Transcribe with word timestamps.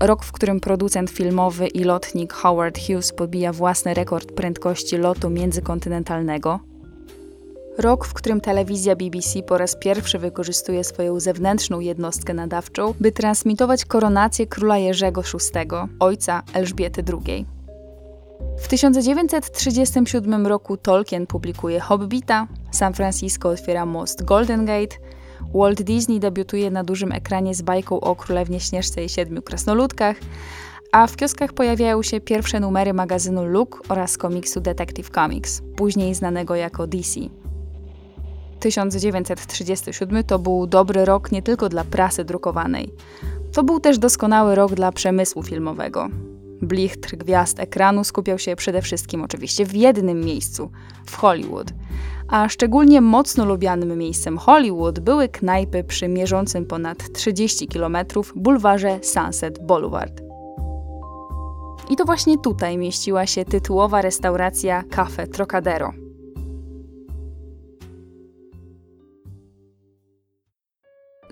Rok, 0.00 0.24
w 0.24 0.32
którym 0.32 0.60
producent 0.60 1.10
filmowy 1.10 1.66
i 1.66 1.84
lotnik 1.84 2.32
Howard 2.32 2.78
Hughes 2.86 3.12
podbija 3.12 3.52
własny 3.52 3.94
rekord 3.94 4.32
prędkości 4.32 4.96
lotu 4.96 5.30
międzykontynentalnego. 5.30 6.60
Rok, 7.78 8.06
w 8.06 8.14
którym 8.14 8.40
telewizja 8.40 8.96
BBC 8.96 9.42
po 9.42 9.58
raz 9.58 9.76
pierwszy 9.76 10.18
wykorzystuje 10.18 10.84
swoją 10.84 11.20
zewnętrzną 11.20 11.80
jednostkę 11.80 12.34
nadawczą, 12.34 12.94
by 13.00 13.12
transmitować 13.12 13.84
koronację 13.84 14.46
króla 14.46 14.78
Jerzego 14.78 15.22
VI, 15.22 15.68
ojca 15.98 16.42
Elżbiety 16.54 17.04
II. 17.12 17.46
W 18.58 18.68
1937 18.68 20.46
roku 20.46 20.76
Tolkien 20.76 21.26
publikuje 21.26 21.80
Hobbita, 21.80 22.46
San 22.70 22.94
Francisco 22.94 23.48
otwiera 23.48 23.86
most 23.86 24.24
Golden 24.24 24.66
Gate, 24.66 24.96
Walt 25.54 25.82
Disney 25.82 26.20
debiutuje 26.20 26.70
na 26.70 26.84
dużym 26.84 27.12
ekranie 27.12 27.54
z 27.54 27.62
bajką 27.62 28.00
o 28.00 28.16
Królewnie 28.16 28.60
Śnieżce 28.60 29.04
i 29.04 29.08
Siedmiu 29.08 29.42
Krasnoludkach, 29.42 30.16
a 30.92 31.06
w 31.06 31.16
kioskach 31.16 31.52
pojawiają 31.52 32.02
się 32.02 32.20
pierwsze 32.20 32.60
numery 32.60 32.94
magazynu 32.94 33.44
Look 33.44 33.82
oraz 33.88 34.18
komiksu 34.18 34.60
Detective 34.60 35.10
Comics, 35.10 35.62
później 35.76 36.14
znanego 36.14 36.54
jako 36.54 36.86
DC. 36.86 37.20
1937 38.60 40.24
to 40.24 40.38
był 40.38 40.66
dobry 40.66 41.04
rok 41.04 41.32
nie 41.32 41.42
tylko 41.42 41.68
dla 41.68 41.84
prasy 41.84 42.24
drukowanej. 42.24 42.92
To 43.52 43.62
był 43.62 43.80
też 43.80 43.98
doskonały 43.98 44.54
rok 44.54 44.74
dla 44.74 44.92
przemysłu 44.92 45.42
filmowego. 45.42 46.08
Blichtr 46.62 47.16
gwiazd 47.16 47.60
ekranu 47.60 48.04
skupiał 48.04 48.38
się 48.38 48.56
przede 48.56 48.82
wszystkim 48.82 49.22
oczywiście 49.22 49.66
w 49.66 49.74
jednym 49.74 50.20
miejscu 50.20 50.70
w 51.06 51.16
Hollywood. 51.16 51.72
A 52.30 52.48
szczególnie 52.48 53.00
mocno 53.00 53.44
lubianym 53.44 53.98
miejscem 53.98 54.38
Hollywood 54.38 55.00
były 55.00 55.28
knajpy 55.28 55.84
przy 55.84 56.08
mierzącym 56.08 56.66
ponad 56.66 57.12
30 57.12 57.68
km 57.68 57.96
bulwarze 58.36 58.98
Sunset 59.02 59.66
Boulevard. 59.66 60.20
I 61.90 61.96
to 61.96 62.04
właśnie 62.04 62.38
tutaj 62.38 62.78
mieściła 62.78 63.26
się 63.26 63.44
tytułowa 63.44 64.02
restauracja 64.02 64.82
Cafe 64.90 65.26
Trocadero. 65.26 65.92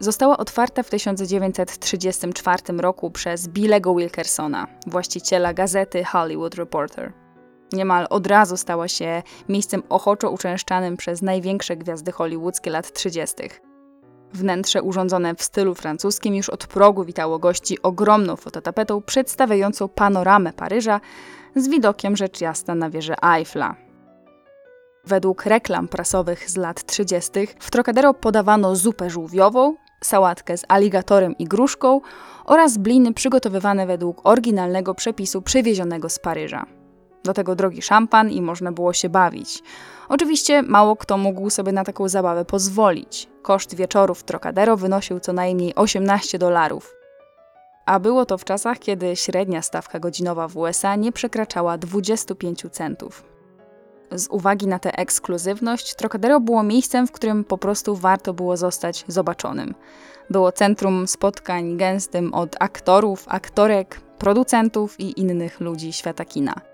Została 0.00 0.36
otwarta 0.36 0.82
w 0.82 0.90
1934 0.90 2.62
roku 2.78 3.10
przez 3.10 3.48
Billego 3.48 3.94
Wilkersona, 3.94 4.66
właściciela 4.86 5.54
gazety 5.54 6.04
Hollywood 6.04 6.54
Reporter. 6.54 7.27
Niemal 7.72 8.06
od 8.10 8.26
razu 8.26 8.56
stała 8.56 8.88
się 8.88 9.22
miejscem 9.48 9.82
ochoczo 9.88 10.30
uczęszczanym 10.30 10.96
przez 10.96 11.22
największe 11.22 11.76
gwiazdy 11.76 12.12
hollywoodzkie 12.12 12.70
lat 12.70 12.92
30. 12.92 13.34
Wnętrze 14.32 14.82
urządzone 14.82 15.34
w 15.34 15.42
stylu 15.42 15.74
francuskim 15.74 16.34
już 16.34 16.48
od 16.48 16.66
progu 16.66 17.04
witało 17.04 17.38
gości 17.38 17.82
ogromną 17.82 18.36
fototapetą 18.36 19.02
przedstawiającą 19.02 19.88
panoramę 19.88 20.52
Paryża 20.52 21.00
z 21.56 21.68
widokiem 21.68 22.16
rzecz 22.16 22.40
jasna 22.40 22.74
na 22.74 22.90
wieżę 22.90 23.14
Eiffla. 23.22 23.76
Według 25.04 25.46
reklam 25.46 25.88
prasowych 25.88 26.50
z 26.50 26.56
lat 26.56 26.86
30. 26.86 27.30
w 27.60 27.70
Trocadero 27.70 28.14
podawano 28.14 28.76
zupę 28.76 29.10
żółwiową, 29.10 29.74
sałatkę 30.04 30.56
z 30.56 30.64
aligatorem 30.68 31.38
i 31.38 31.44
gruszką 31.44 32.00
oraz 32.44 32.78
bliny 32.78 33.14
przygotowywane 33.14 33.86
według 33.86 34.20
oryginalnego 34.24 34.94
przepisu 34.94 35.42
przywiezionego 35.42 36.08
z 36.08 36.18
Paryża. 36.18 36.77
Do 37.24 37.34
tego 37.34 37.54
drogi 37.54 37.82
szampan 37.82 38.30
i 38.30 38.42
można 38.42 38.72
było 38.72 38.92
się 38.92 39.08
bawić. 39.08 39.62
Oczywiście 40.08 40.62
mało 40.62 40.96
kto 40.96 41.18
mógł 41.18 41.50
sobie 41.50 41.72
na 41.72 41.84
taką 41.84 42.08
zabawę 42.08 42.44
pozwolić. 42.44 43.28
Koszt 43.42 43.74
wieczoru 43.74 44.14
w 44.14 44.24
Trocadero 44.24 44.76
wynosił 44.76 45.20
co 45.20 45.32
najmniej 45.32 45.74
18 45.74 46.38
dolarów. 46.38 46.94
A 47.86 48.00
było 48.00 48.26
to 48.26 48.38
w 48.38 48.44
czasach, 48.44 48.78
kiedy 48.78 49.16
średnia 49.16 49.62
stawka 49.62 50.00
godzinowa 50.00 50.48
w 50.48 50.56
USA 50.56 50.96
nie 50.96 51.12
przekraczała 51.12 51.78
25 51.78 52.64
centów. 52.70 53.24
Z 54.12 54.28
uwagi 54.30 54.66
na 54.66 54.78
tę 54.78 54.98
ekskluzywność, 54.98 55.94
Trocadero 55.94 56.40
było 56.40 56.62
miejscem, 56.62 57.06
w 57.06 57.12
którym 57.12 57.44
po 57.44 57.58
prostu 57.58 57.96
warto 57.96 58.34
było 58.34 58.56
zostać 58.56 59.04
zobaczonym. 59.08 59.74
Było 60.30 60.52
centrum 60.52 61.08
spotkań 61.08 61.76
gęstym 61.76 62.34
od 62.34 62.56
aktorów, 62.60 63.24
aktorek, 63.28 64.00
producentów 64.18 65.00
i 65.00 65.20
innych 65.20 65.60
ludzi 65.60 65.92
świata 65.92 66.24
kina. 66.24 66.67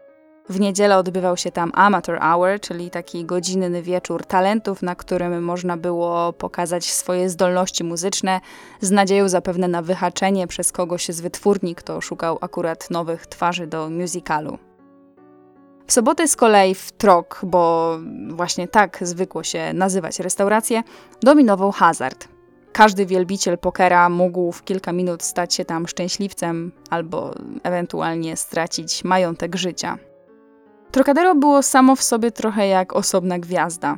W 0.48 0.60
niedzielę 0.60 0.96
odbywał 0.96 1.36
się 1.36 1.50
tam 1.50 1.72
Amateur 1.74 2.20
Hour, 2.20 2.60
czyli 2.60 2.90
taki 2.90 3.24
godzinny 3.24 3.82
wieczór 3.82 4.26
talentów, 4.26 4.82
na 4.82 4.94
którym 4.94 5.44
można 5.44 5.76
było 5.76 6.32
pokazać 6.32 6.84
swoje 6.84 7.30
zdolności 7.30 7.84
muzyczne, 7.84 8.40
z 8.80 8.90
nadzieją 8.90 9.28
zapewne 9.28 9.68
na 9.68 9.82
wyhaczenie 9.82 10.46
przez 10.46 10.72
kogoś 10.72 11.08
z 11.08 11.20
wytwórni, 11.20 11.74
kto 11.74 12.00
szukał 12.00 12.38
akurat 12.40 12.90
nowych 12.90 13.26
twarzy 13.26 13.66
do 13.66 13.90
musicalu. 13.90 14.58
W 15.86 15.92
sobotę 15.92 16.28
z 16.28 16.36
kolei 16.36 16.74
w 16.74 16.92
Trok, 16.92 17.40
bo 17.42 17.96
właśnie 18.28 18.68
tak 18.68 18.98
zwykło 19.02 19.42
się 19.42 19.72
nazywać 19.74 20.18
restaurację, 20.18 20.82
dominował 21.22 21.72
hazard. 21.72 22.28
Każdy 22.72 23.06
wielbiciel 23.06 23.58
pokera 23.58 24.08
mógł 24.08 24.52
w 24.52 24.64
kilka 24.64 24.92
minut 24.92 25.22
stać 25.22 25.54
się 25.54 25.64
tam 25.64 25.86
szczęśliwcem 25.86 26.72
albo 26.90 27.34
ewentualnie 27.62 28.36
stracić 28.36 29.04
majątek 29.04 29.56
życia. 29.56 29.98
Trocadero 30.94 31.34
było 31.34 31.62
samo 31.62 31.96
w 31.96 32.02
sobie 32.02 32.30
trochę 32.30 32.66
jak 32.68 32.92
osobna 32.92 33.38
gwiazda. 33.38 33.96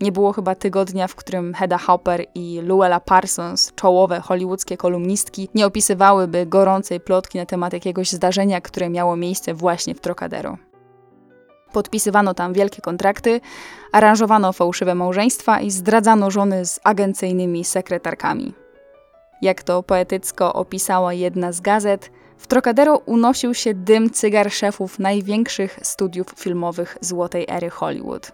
Nie 0.00 0.12
było 0.12 0.32
chyba 0.32 0.54
tygodnia, 0.54 1.06
w 1.06 1.14
którym 1.14 1.54
Hedda 1.54 1.78
Hopper 1.78 2.26
i 2.34 2.60
Luella 2.62 3.00
Parsons, 3.00 3.72
czołowe 3.74 4.20
hollywoodzkie 4.20 4.76
kolumnistki, 4.76 5.48
nie 5.54 5.66
opisywałyby 5.66 6.46
gorącej 6.46 7.00
plotki 7.00 7.38
na 7.38 7.46
temat 7.46 7.72
jakiegoś 7.72 8.10
zdarzenia, 8.10 8.60
które 8.60 8.90
miało 8.90 9.16
miejsce 9.16 9.54
właśnie 9.54 9.94
w 9.94 10.00
Trocadero. 10.00 10.56
Podpisywano 11.72 12.34
tam 12.34 12.52
wielkie 12.52 12.82
kontrakty, 12.82 13.40
aranżowano 13.92 14.52
fałszywe 14.52 14.94
małżeństwa 14.94 15.60
i 15.60 15.70
zdradzano 15.70 16.30
żony 16.30 16.64
z 16.66 16.80
agencyjnymi 16.84 17.64
sekretarkami. 17.64 18.54
Jak 19.42 19.62
to 19.62 19.82
poetycko 19.82 20.52
opisała 20.52 21.12
jedna 21.12 21.52
z 21.52 21.60
gazet, 21.60 22.10
w 22.38 22.46
Trocadero 22.46 22.98
unosił 22.98 23.54
się 23.54 23.74
dym 23.74 24.10
cygar 24.10 24.50
szefów 24.50 24.98
największych 24.98 25.78
studiów 25.82 26.26
filmowych 26.36 26.98
złotej 27.00 27.46
ery 27.48 27.70
Hollywood. 27.70 28.32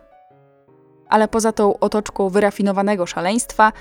Ale 1.08 1.28
poza 1.28 1.52
tą 1.52 1.78
otoczką 1.78 2.28
wyrafinowanego 2.28 3.06
szaleństwa, 3.06 3.72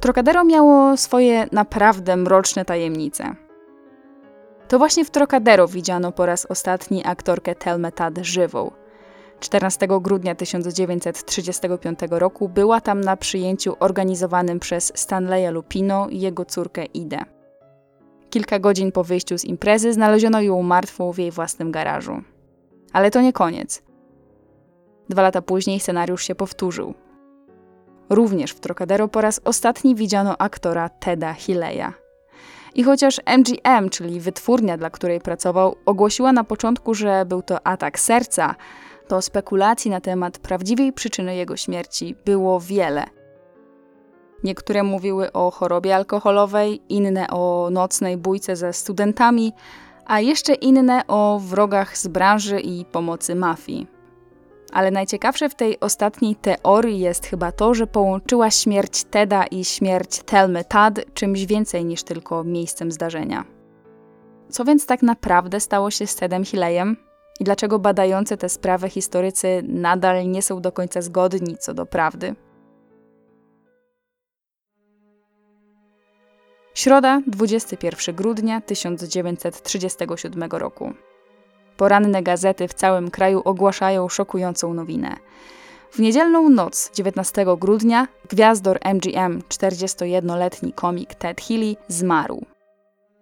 Trocadero 0.00 0.44
miało 0.44 0.96
swoje 0.96 1.46
naprawdę 1.52 2.16
mroczne 2.16 2.64
tajemnice. 2.64 3.34
To 4.68 4.78
właśnie 4.78 5.04
w 5.04 5.10
Trocadero 5.10 5.68
widziano 5.68 6.12
po 6.12 6.26
raz 6.26 6.46
ostatni 6.46 7.06
aktorkę 7.06 7.54
Thelma 7.54 7.90
Tad 7.90 8.18
żywą– 8.22 8.70
14 9.40 9.88
grudnia 10.00 10.34
1935 10.34 11.98
roku 12.10 12.48
była 12.48 12.80
tam 12.80 13.00
na 13.00 13.16
przyjęciu 13.16 13.76
organizowanym 13.80 14.60
przez 14.60 14.92
Stanleya 14.94 15.52
Lupino 15.52 16.08
i 16.08 16.20
jego 16.20 16.44
córkę 16.44 16.84
Idę. 16.84 17.18
Kilka 18.34 18.58
godzin 18.58 18.92
po 18.92 19.04
wyjściu 19.04 19.38
z 19.38 19.44
imprezy 19.44 19.92
znaleziono 19.92 20.40
ją 20.40 20.62
martwą 20.62 21.12
w 21.12 21.18
jej 21.18 21.30
własnym 21.30 21.70
garażu. 21.72 22.22
Ale 22.92 23.10
to 23.10 23.20
nie 23.20 23.32
koniec. 23.32 23.82
Dwa 25.08 25.22
lata 25.22 25.42
później 25.42 25.80
scenariusz 25.80 26.22
się 26.22 26.34
powtórzył. 26.34 26.94
Również 28.10 28.50
w 28.50 28.60
Trocadero 28.60 29.08
po 29.08 29.20
raz 29.20 29.40
ostatni 29.44 29.94
widziano 29.94 30.38
aktora 30.38 30.88
Teda 30.88 31.32
Hileya. 31.32 31.92
I 32.74 32.82
chociaż 32.82 33.20
MGM, 33.38 33.90
czyli 33.90 34.20
wytwórnia, 34.20 34.76
dla 34.76 34.90
której 34.90 35.20
pracował, 35.20 35.76
ogłosiła 35.86 36.32
na 36.32 36.44
początku, 36.44 36.94
że 36.94 37.24
był 37.26 37.42
to 37.42 37.66
atak 37.66 37.98
serca, 37.98 38.54
to 39.08 39.22
spekulacji 39.22 39.90
na 39.90 40.00
temat 40.00 40.38
prawdziwej 40.38 40.92
przyczyny 40.92 41.36
jego 41.36 41.56
śmierci 41.56 42.14
było 42.24 42.60
wiele. 42.60 43.04
Niektóre 44.44 44.82
mówiły 44.82 45.32
o 45.32 45.50
chorobie 45.50 45.96
alkoholowej, 45.96 46.82
inne 46.88 47.28
o 47.28 47.68
nocnej 47.72 48.16
bójce 48.16 48.56
ze 48.56 48.72
studentami, 48.72 49.52
a 50.06 50.20
jeszcze 50.20 50.54
inne 50.54 51.06
o 51.06 51.40
wrogach 51.42 51.98
z 51.98 52.08
branży 52.08 52.60
i 52.60 52.84
pomocy 52.84 53.34
mafii. 53.34 53.86
Ale 54.72 54.90
najciekawsze 54.90 55.48
w 55.48 55.54
tej 55.54 55.80
ostatniej 55.80 56.36
teorii 56.36 56.98
jest 56.98 57.26
chyba 57.26 57.52
to, 57.52 57.74
że 57.74 57.86
połączyła 57.86 58.50
śmierć 58.50 59.04
Teda 59.04 59.44
i 59.46 59.64
śmierć 59.64 60.22
Thelmy 60.22 60.64
Tad 60.64 61.00
czymś 61.14 61.46
więcej 61.46 61.84
niż 61.84 62.02
tylko 62.02 62.44
miejscem 62.44 62.92
zdarzenia. 62.92 63.44
Co 64.48 64.64
więc 64.64 64.86
tak 64.86 65.02
naprawdę 65.02 65.60
stało 65.60 65.90
się 65.90 66.06
z 66.06 66.16
Tedem 66.16 66.44
Hilleyem? 66.44 66.96
I 67.40 67.44
dlaczego 67.44 67.78
badający 67.78 68.36
tę 68.36 68.48
sprawę 68.48 68.90
historycy 68.90 69.62
nadal 69.68 70.30
nie 70.30 70.42
są 70.42 70.60
do 70.60 70.72
końca 70.72 71.02
zgodni 71.02 71.56
co 71.58 71.74
do 71.74 71.86
prawdy? 71.86 72.34
Środa, 76.74 77.20
21 77.26 78.14
grudnia 78.14 78.60
1937 78.60 80.50
roku. 80.50 80.92
Poranne 81.76 82.22
gazety 82.22 82.68
w 82.68 82.74
całym 82.74 83.10
kraju 83.10 83.42
ogłaszają 83.44 84.08
szokującą 84.08 84.74
nowinę. 84.74 85.16
W 85.90 85.98
niedzielną 85.98 86.48
noc 86.48 86.90
19 86.94 87.46
grudnia 87.58 88.08
gwiazdor 88.28 88.78
MGM, 88.94 89.42
41-letni 89.48 90.72
komik 90.72 91.14
Ted 91.14 91.40
Healy, 91.40 91.76
zmarł. 91.88 92.46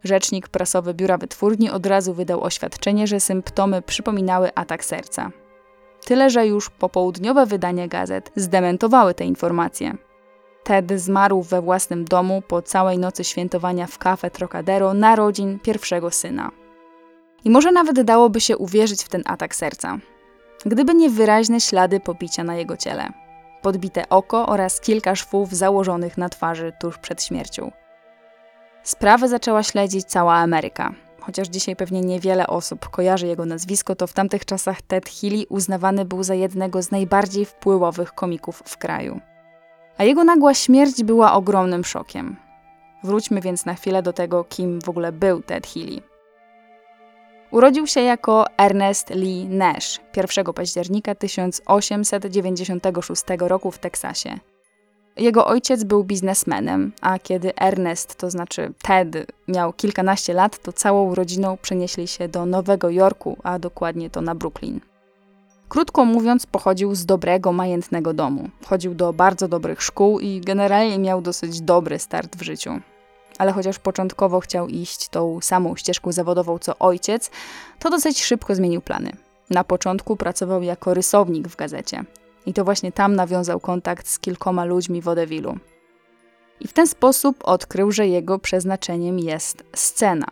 Rzecznik 0.05 0.49
prasowy 0.49 0.95
biura 0.95 1.19
wytwórni 1.19 1.71
od 1.71 1.87
razu 1.87 2.15
wydał 2.15 2.43
oświadczenie, 2.45 3.07
że 3.07 3.21
symptomy 3.21 3.83
przypominały 3.83 4.55
atak 4.55 4.85
serca. 4.85 5.31
Tyle, 6.05 6.31
że 6.31 6.47
już 6.47 6.71
popołudniowe 6.71 7.47
wydania 7.47 7.89
gazet 7.89 8.31
zdementowały 8.37 9.15
te 9.15 9.25
informacje. 9.25 9.97
Ted 10.64 10.93
zmarł 10.93 11.43
we 11.43 11.62
własnym 11.62 12.05
domu 12.05 12.43
po 12.49 12.62
całej 12.62 12.99
nocy 12.99 13.25
świętowania 13.25 13.87
w 13.87 13.99
Cafe 13.99 14.31
Trocadero 14.31 14.94
narodzin 14.94 15.59
pierwszego 15.59 16.11
syna. 16.11 16.50
I 17.44 17.50
może 17.50 17.73
nawet 17.73 18.03
dałoby 18.03 18.41
się 18.41 18.56
uwierzyć 18.56 19.05
w 19.05 19.09
ten 19.09 19.23
atak 19.26 19.55
serca, 19.55 19.99
gdyby 20.67 20.94
nie 20.94 21.11
wyraźne 21.11 21.61
ślady 21.61 22.00
pobicia 22.00 22.44
na 22.44 22.56
jego 22.56 22.76
ciele, 22.76 23.09
podbite 23.62 24.09
oko 24.09 24.47
oraz 24.47 24.81
kilka 24.81 25.17
szwów 25.17 25.53
założonych 25.53 26.19
na 26.19 26.29
twarzy 26.29 26.73
tuż 26.81 26.99
przed 26.99 27.23
śmiercią. 27.23 27.70
Sprawę 28.82 29.29
zaczęła 29.29 29.62
śledzić 29.62 30.05
cała 30.05 30.35
Ameryka. 30.35 30.93
Chociaż 31.20 31.49
dzisiaj 31.49 31.76
pewnie 31.76 32.00
niewiele 32.00 32.47
osób 32.47 32.88
kojarzy 32.88 33.26
jego 33.26 33.47
nazwisko, 33.47 33.97
to 33.97 34.06
w 34.06 34.12
tamtych 34.12 34.44
czasach 34.44 34.82
Ted 34.82 35.08
Healy 35.08 35.44
uznawany 35.49 36.05
był 36.05 36.23
za 36.23 36.35
jednego 36.35 36.82
z 36.82 36.91
najbardziej 36.91 37.44
wpływowych 37.44 38.12
komików 38.12 38.62
w 38.67 38.76
kraju. 38.76 39.20
A 39.99 40.05
jego 40.05 40.25
nagła 40.25 40.55
śmierć 40.55 41.03
była 41.03 41.33
ogromnym 41.33 41.85
szokiem. 41.85 42.37
Wróćmy 43.05 43.41
więc 43.41 43.67
na 43.67 43.75
chwilę 43.75 44.03
do 44.03 44.12
tego, 44.12 44.44
kim 44.44 44.81
w 44.81 44.89
ogóle 44.89 45.12
był 45.12 45.43
Ted 45.43 45.67
Healy. 45.67 46.03
Urodził 47.50 47.87
się 47.87 48.00
jako 48.00 48.44
Ernest 48.59 49.11
Lee 49.11 49.49
Nash 49.49 50.00
1 50.17 50.44
października 50.55 51.15
1896 51.15 53.25
roku 53.39 53.71
w 53.71 53.79
Teksasie. 53.79 54.39
Jego 55.17 55.47
ojciec 55.47 55.85
był 55.85 56.05
biznesmenem, 56.05 56.93
a 57.00 57.19
kiedy 57.19 57.56
Ernest, 57.56 58.17
to 58.17 58.31
znaczy 58.31 58.73
Ted, 58.83 59.33
miał 59.49 59.73
kilkanaście 59.73 60.35
lat, 60.35 60.59
to 60.59 60.73
całą 60.73 61.15
rodziną 61.15 61.56
przenieśli 61.62 62.09
się 62.09 62.29
do 62.29 62.47
Nowego 62.47 62.91
Jorku, 62.91 63.37
a 63.43 63.59
dokładnie 63.59 64.11
to 64.11 64.21
na 64.21 64.35
Brooklyn. 64.35 64.81
Krótko 65.73 66.05
mówiąc, 66.05 66.47
pochodził 66.47 66.95
z 66.95 67.07
dobrego, 67.07 67.53
majętnego 67.53 68.15
domu. 68.15 68.49
Chodził 68.67 68.95
do 68.95 69.13
bardzo 69.13 69.49
dobrych 69.49 69.83
szkół 69.83 70.21
i 70.21 70.41
generalnie 70.41 70.99
miał 70.99 71.23
dosyć 71.23 71.61
dobry 71.61 71.99
start 71.99 72.37
w 72.37 72.43
życiu. 72.43 72.71
Ale 73.39 73.53
chociaż 73.53 73.79
początkowo 73.79 74.41
chciał 74.41 74.69
iść 74.69 75.09
tą 75.09 75.41
samą 75.41 75.77
ścieżką 75.77 76.13
zawodową 76.13 76.59
co 76.59 76.79
ojciec, 76.79 77.31
to 77.79 77.91
dosyć 77.91 78.25
szybko 78.25 78.55
zmienił 78.55 78.81
plany. 78.81 79.13
Na 79.51 79.65
początku 79.65 80.17
pracował 80.17 80.63
jako 80.63 80.95
rysownik 80.95 81.49
w 81.49 81.57
gazecie. 81.57 82.05
I 82.47 82.53
to 82.53 82.65
właśnie 82.65 82.93
tam 82.93 83.17
nawiązał 83.17 83.61
kontakt 83.61 84.09
z 84.09 84.19
kilkoma 84.19 84.65
ludźmi 84.65 85.03
w 85.03 85.09
Odewilu. 85.09 85.57
I 86.61 86.69
w 86.69 86.73
ten 86.73 86.87
sposób 86.87 87.37
odkrył, 87.45 87.93
że 87.93 88.09
jego 88.09 88.39
przeznaczeniem 88.39 89.19
jest 89.19 89.65
scena. 89.75 90.27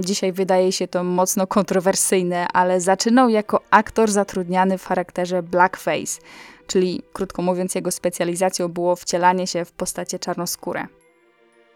Dzisiaj 0.00 0.32
wydaje 0.32 0.72
się 0.72 0.88
to 0.88 1.04
mocno 1.04 1.46
kontrowersyjne, 1.46 2.48
ale 2.48 2.80
zaczynał 2.80 3.28
jako 3.28 3.60
aktor 3.70 4.10
zatrudniany 4.10 4.78
w 4.78 4.84
charakterze 4.84 5.42
blackface, 5.42 6.20
czyli 6.66 7.02
krótko 7.12 7.42
mówiąc, 7.42 7.74
jego 7.74 7.90
specjalizacją 7.90 8.68
było 8.68 8.96
wcielanie 8.96 9.46
się 9.46 9.64
w 9.64 9.72
postacie 9.72 10.18
czarnoskóre. 10.18 10.86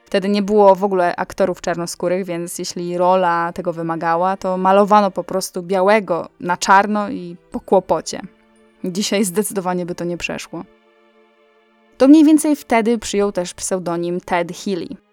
Wtedy 0.05 0.29
nie 0.29 0.43
było 0.43 0.75
w 0.75 0.85
ogóle 0.85 1.17
aktorów 1.17 1.61
czarnoskórych, 1.61 2.25
więc 2.25 2.59
jeśli 2.59 2.99
rola 2.99 3.53
tego 3.53 3.73
wymagała, 3.73 4.37
to 4.37 4.57
malowano 4.57 5.11
po 5.11 5.25
prostu 5.25 5.63
białego 5.63 6.29
na 6.41 6.57
czarno 6.57 7.11
i 7.11 7.37
po 7.51 7.61
kłopocie. 7.61 8.21
Dzisiaj 8.85 9.25
zdecydowanie 9.25 9.87
by 9.87 9.95
to 9.95 10.05
nie 10.05 10.17
przeszło. 10.17 10.65
To 11.99 12.09
mniej 12.09 12.25
więcej 12.25 12.57
wtedy 12.57 12.99
przyjął 12.99 13.33
też 13.33 13.55
pseudonim 13.55 14.21
Ted 14.21 14.53
Healy. 14.53 15.04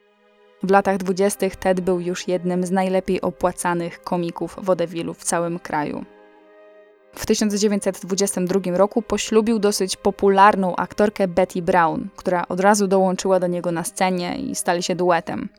W 0.63 0.71
latach 0.71 0.97
dwudziestych 0.97 1.55
Ted 1.55 1.81
był 1.81 1.99
już 1.99 2.27
jednym 2.27 2.63
z 2.63 2.71
najlepiej 2.71 3.21
opłacanych 3.21 4.03
komików 4.03 4.55
wodewilu 4.61 5.13
w 5.13 5.23
całym 5.23 5.59
kraju. 5.59 6.05
W 7.15 7.25
1922 7.25 8.77
roku 8.77 9.01
poślubił 9.01 9.59
dosyć 9.59 9.95
popularną 9.95 10.75
aktorkę 10.75 11.27
Betty 11.27 11.61
Brown, 11.61 12.09
która 12.15 12.47
od 12.47 12.59
razu 12.59 12.87
dołączyła 12.87 13.39
do 13.39 13.47
niego 13.47 13.71
na 13.71 13.83
scenie 13.83 14.37
i 14.37 14.55
stali 14.55 14.83
się 14.83 14.95
duetem. 14.95 15.49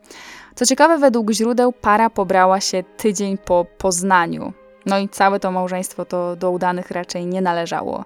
Co 0.55 0.65
ciekawe, 0.65 0.97
według 0.97 1.31
źródeł 1.31 1.73
para 1.73 2.09
pobrała 2.09 2.59
się 2.59 2.83
tydzień 2.97 3.37
po 3.37 3.65
poznaniu, 3.77 4.53
no 4.85 4.99
i 4.99 5.09
całe 5.09 5.39
to 5.39 5.51
małżeństwo 5.51 6.05
to 6.05 6.35
do 6.35 6.51
udanych 6.51 6.91
raczej 6.91 7.25
nie 7.25 7.41
należało. 7.41 8.05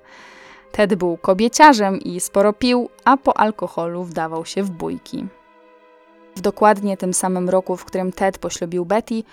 Ted 0.72 0.96
był 0.96 1.18
kobieciarzem 1.18 2.00
i 2.00 2.20
sporo 2.20 2.54
pił, 2.54 2.90
a 3.06 3.18
po 3.18 3.38
alkoholu 3.38 4.04
wdawał 4.04 4.46
się 4.46 4.64
w 4.64 4.72
bójki. 4.72 5.28
W 6.38 6.42
dokładnie 6.42 6.98
tym 6.98 7.14
samym 7.14 7.50
roku, 7.50 7.78
w 7.78 7.86
którym 7.86 8.12
Ted 8.12 8.38
poślubił 8.38 8.86
Betty, 8.86 9.24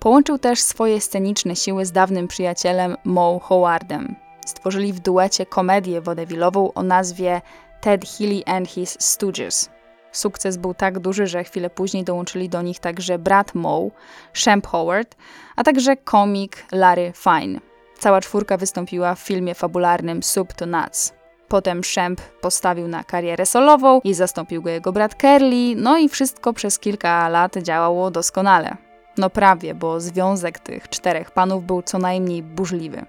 połączył 0.00 0.38
też 0.38 0.60
swoje 0.60 1.00
sceniczne 1.00 1.56
siły 1.56 1.86
z 1.86 1.92
dawnym 1.92 2.28
przyjacielem 2.28 2.96
Mo 3.04 3.38
Howardem. 3.38 4.16
Stworzyli 4.46 4.92
w 4.92 5.00
duecie 5.00 5.46
komedię 5.46 6.00
wodewilową 6.00 6.72
o 6.72 6.82
nazwie 6.82 7.40
Ted 7.80 8.04
Healy 8.04 8.42
and 8.46 8.68
His 8.68 8.96
Stooges. 9.00 9.70
Sukces 10.12 10.56
był 10.56 10.74
tak 10.74 10.98
duży, 10.98 11.26
że 11.26 11.44
chwilę 11.44 11.70
później 11.70 12.04
dołączyli 12.04 12.48
do 12.48 12.62
nich 12.62 12.78
także 12.78 13.18
brat 13.18 13.54
Moe, 13.54 13.90
Shemp 14.32 14.66
Howard, 14.66 15.16
a 15.56 15.64
także 15.64 15.96
komik 15.96 16.64
Larry 16.72 17.12
Fine. 17.16 17.60
Cała 17.98 18.20
czwórka 18.20 18.56
wystąpiła 18.56 19.14
w 19.14 19.20
filmie 19.20 19.54
fabularnym 19.54 20.22
Soup 20.22 20.52
to 20.52 20.66
Nuts. 20.66 21.23
Potem 21.54 21.84
Shemp 21.84 22.20
postawił 22.20 22.88
na 22.88 23.04
karierę 23.04 23.46
solową 23.46 24.00
i 24.04 24.14
zastąpił 24.14 24.62
go 24.62 24.70
jego 24.70 24.92
brat 24.92 25.14
Curly, 25.14 25.74
no 25.76 25.98
i 25.98 26.08
wszystko 26.08 26.52
przez 26.52 26.78
kilka 26.78 27.28
lat 27.28 27.56
działało 27.56 28.10
doskonale. 28.10 28.76
No 29.18 29.30
prawie, 29.30 29.74
bo 29.74 30.00
związek 30.00 30.58
tych 30.58 30.88
czterech 30.88 31.30
panów 31.30 31.64
był 31.64 31.82
co 31.82 31.98
najmniej 31.98 32.42
burzliwy. 32.42 33.04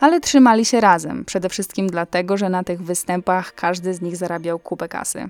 Ale 0.00 0.20
trzymali 0.20 0.64
się 0.64 0.80
razem, 0.80 1.24
przede 1.24 1.48
wszystkim 1.48 1.86
dlatego, 1.86 2.36
że 2.36 2.48
na 2.48 2.64
tych 2.64 2.82
występach 2.82 3.54
każdy 3.54 3.94
z 3.94 4.00
nich 4.00 4.16
zarabiał 4.16 4.58
kupę 4.58 4.88
kasy. 4.88 5.28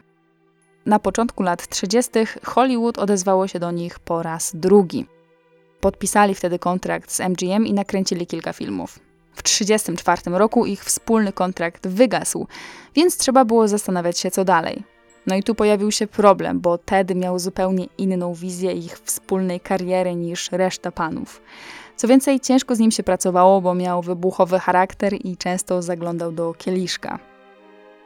Na 0.86 0.98
początku 0.98 1.42
lat 1.42 1.68
30. 1.68 2.10
Hollywood 2.44 2.98
odezwało 2.98 3.48
się 3.48 3.58
do 3.58 3.70
nich 3.70 3.98
po 3.98 4.22
raz 4.22 4.56
drugi. 4.56 5.06
Podpisali 5.80 6.34
wtedy 6.34 6.58
kontrakt 6.58 7.12
z 7.12 7.20
MGM 7.20 7.66
i 7.66 7.72
nakręcili 7.72 8.26
kilka 8.26 8.52
filmów. 8.52 9.05
W 9.36 9.42
1934 9.42 10.38
roku 10.38 10.66
ich 10.66 10.84
wspólny 10.84 11.32
kontrakt 11.32 11.88
wygasł, 11.88 12.46
więc 12.94 13.16
trzeba 13.16 13.44
było 13.44 13.68
zastanawiać 13.68 14.18
się, 14.18 14.30
co 14.30 14.44
dalej. 14.44 14.82
No 15.26 15.36
i 15.36 15.42
tu 15.42 15.54
pojawił 15.54 15.92
się 15.92 16.06
problem, 16.06 16.60
bo 16.60 16.78
Ted 16.78 17.14
miał 17.14 17.38
zupełnie 17.38 17.86
inną 17.98 18.34
wizję 18.34 18.72
ich 18.72 18.98
wspólnej 18.98 19.60
kariery 19.60 20.14
niż 20.14 20.52
reszta 20.52 20.92
panów. 20.92 21.42
Co 21.96 22.08
więcej, 22.08 22.40
ciężko 22.40 22.74
z 22.74 22.78
nim 22.78 22.90
się 22.90 23.02
pracowało, 23.02 23.60
bo 23.60 23.74
miał 23.74 24.02
wybuchowy 24.02 24.58
charakter 24.58 25.12
i 25.26 25.36
często 25.36 25.82
zaglądał 25.82 26.32
do 26.32 26.54
kieliszka. 26.54 27.18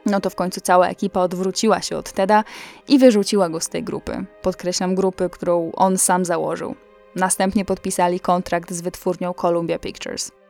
No 0.05 0.19
to 0.21 0.29
w 0.29 0.35
końcu 0.35 0.61
cała 0.61 0.87
ekipa 0.87 1.21
odwróciła 1.21 1.81
się 1.81 1.97
od 1.97 2.11
Teda 2.11 2.43
i 2.87 2.99
wyrzuciła 2.99 3.49
go 3.49 3.59
z 3.59 3.69
tej 3.69 3.83
grupy. 3.83 4.25
Podkreślam 4.41 4.95
grupy, 4.95 5.29
którą 5.29 5.71
on 5.71 5.97
sam 5.97 6.25
założył. 6.25 6.75
Następnie 7.15 7.65
podpisali 7.65 8.19
kontrakt 8.19 8.73
z 8.73 8.81
wytwórnią 8.81 9.33
Columbia 9.33 9.79
Pictures. 9.79 10.40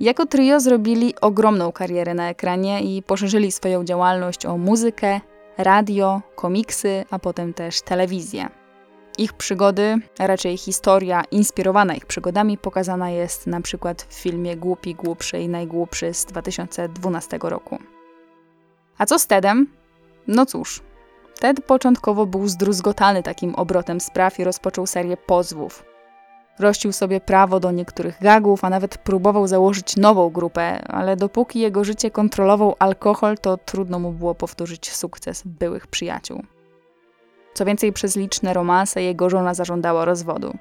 Jako 0.00 0.26
trio 0.26 0.60
zrobili 0.60 1.14
ogromną 1.20 1.72
karierę 1.72 2.14
na 2.14 2.28
ekranie 2.28 2.80
i 2.80 3.02
poszerzyli 3.02 3.52
swoją 3.52 3.84
działalność 3.84 4.46
o 4.46 4.58
muzykę, 4.58 5.20
radio, 5.58 6.22
komiksy, 6.34 7.04
a 7.10 7.18
potem 7.18 7.54
też 7.54 7.82
telewizję. 7.82 8.48
Ich 9.18 9.32
przygody, 9.32 9.98
a 10.18 10.26
raczej 10.26 10.56
historia 10.56 11.22
inspirowana 11.30 11.94
ich 11.94 12.06
przygodami, 12.06 12.58
pokazana 12.58 13.10
jest 13.10 13.46
na 13.46 13.60
przykład 13.60 14.02
w 14.02 14.14
filmie 14.14 14.56
Głupi, 14.56 14.94
Głupszy 14.94 15.38
i 15.38 15.48
Najgłupszy 15.48 16.14
z 16.14 16.24
2012 16.24 17.38
roku. 17.42 17.78
A 18.98 19.06
co 19.06 19.18
z 19.18 19.26
Tedem? 19.26 19.66
No 20.26 20.46
cóż, 20.46 20.82
Ted 21.40 21.64
początkowo 21.64 22.26
był 22.26 22.48
zdruzgotany 22.48 23.22
takim 23.22 23.54
obrotem 23.54 24.00
spraw 24.00 24.38
i 24.38 24.44
rozpoczął 24.44 24.86
serię 24.86 25.16
pozwów. 25.16 25.84
Rościł 26.58 26.92
sobie 26.92 27.20
prawo 27.20 27.60
do 27.60 27.70
niektórych 27.70 28.18
gagów, 28.20 28.64
a 28.64 28.70
nawet 28.70 28.98
próbował 28.98 29.46
założyć 29.46 29.96
nową 29.96 30.30
grupę, 30.30 30.82
ale 30.88 31.16
dopóki 31.16 31.60
jego 31.60 31.84
życie 31.84 32.10
kontrolował 32.10 32.76
alkohol, 32.78 33.38
to 33.38 33.56
trudno 33.56 33.98
mu 33.98 34.12
było 34.12 34.34
powtórzyć 34.34 34.92
sukces 34.92 35.42
byłych 35.44 35.86
przyjaciół. 35.86 36.42
Co 37.54 37.64
więcej, 37.64 37.92
przez 37.92 38.16
liczne 38.16 38.54
romanse 38.54 39.02
jego 39.02 39.30
żona 39.30 39.54
zażądała 39.54 40.04
rozwodu. 40.04 40.56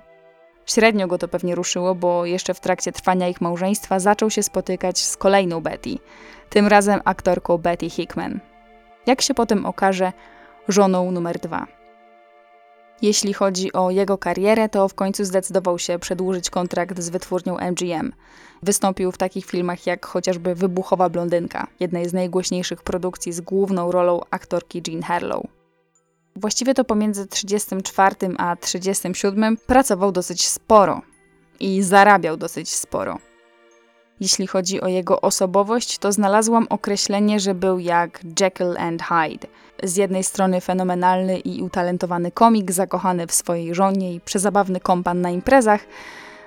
Średnio 0.65 1.07
go 1.07 1.17
to 1.17 1.27
pewnie 1.27 1.55
ruszyło, 1.55 1.95
bo 1.95 2.25
jeszcze 2.25 2.53
w 2.53 2.59
trakcie 2.59 2.91
trwania 2.91 3.27
ich 3.27 3.41
małżeństwa 3.41 3.99
zaczął 3.99 4.29
się 4.29 4.43
spotykać 4.43 4.99
z 4.99 5.17
kolejną 5.17 5.61
Betty, 5.61 5.95
tym 6.49 6.67
razem 6.67 7.01
aktorką 7.05 7.57
Betty 7.57 7.89
Hickman. 7.89 8.39
Jak 9.05 9.21
się 9.21 9.33
potem 9.33 9.65
okaże, 9.65 10.13
żoną 10.67 11.11
numer 11.11 11.39
dwa. 11.39 11.67
Jeśli 13.01 13.33
chodzi 13.33 13.73
o 13.73 13.91
jego 13.91 14.17
karierę, 14.17 14.69
to 14.69 14.87
w 14.87 14.93
końcu 14.93 15.25
zdecydował 15.25 15.79
się 15.79 15.99
przedłużyć 15.99 16.49
kontrakt 16.49 16.99
z 16.99 17.09
wytwórnią 17.09 17.57
MGM. 17.57 18.13
Wystąpił 18.63 19.11
w 19.11 19.17
takich 19.17 19.45
filmach 19.45 19.85
jak 19.87 20.05
chociażby 20.05 20.55
Wybuchowa 20.55 21.09
Blondynka, 21.09 21.67
jednej 21.79 22.09
z 22.09 22.13
najgłośniejszych 22.13 22.83
produkcji 22.83 23.33
z 23.33 23.41
główną 23.41 23.91
rolą 23.91 24.21
aktorki 24.31 24.83
Jean 24.87 25.01
Harlow. 25.01 25.43
Właściwie 26.35 26.73
to 26.73 26.83
pomiędzy 26.83 27.27
34 27.27 28.15
a 28.37 28.55
37 28.55 29.57
pracował 29.57 30.11
dosyć 30.11 30.47
sporo 30.47 31.01
i 31.59 31.81
zarabiał 31.81 32.37
dosyć 32.37 32.69
sporo. 32.69 33.17
Jeśli 34.19 34.47
chodzi 34.47 34.81
o 34.81 34.87
jego 34.87 35.21
osobowość, 35.21 35.97
to 35.97 36.11
znalazłam 36.11 36.67
określenie, 36.69 37.39
że 37.39 37.55
był 37.55 37.79
jak 37.79 38.19
Jekyll 38.39 38.77
and 38.77 39.03
Hyde. 39.03 39.47
Z 39.83 39.95
jednej 39.95 40.23
strony 40.23 40.61
fenomenalny 40.61 41.39
i 41.39 41.61
utalentowany 41.61 42.31
komik, 42.31 42.71
zakochany 42.71 43.27
w 43.27 43.33
swojej 43.33 43.75
żonie 43.75 44.13
i 44.13 44.21
przezabawny 44.21 44.79
kompan 44.79 45.21
na 45.21 45.29
imprezach, 45.29 45.81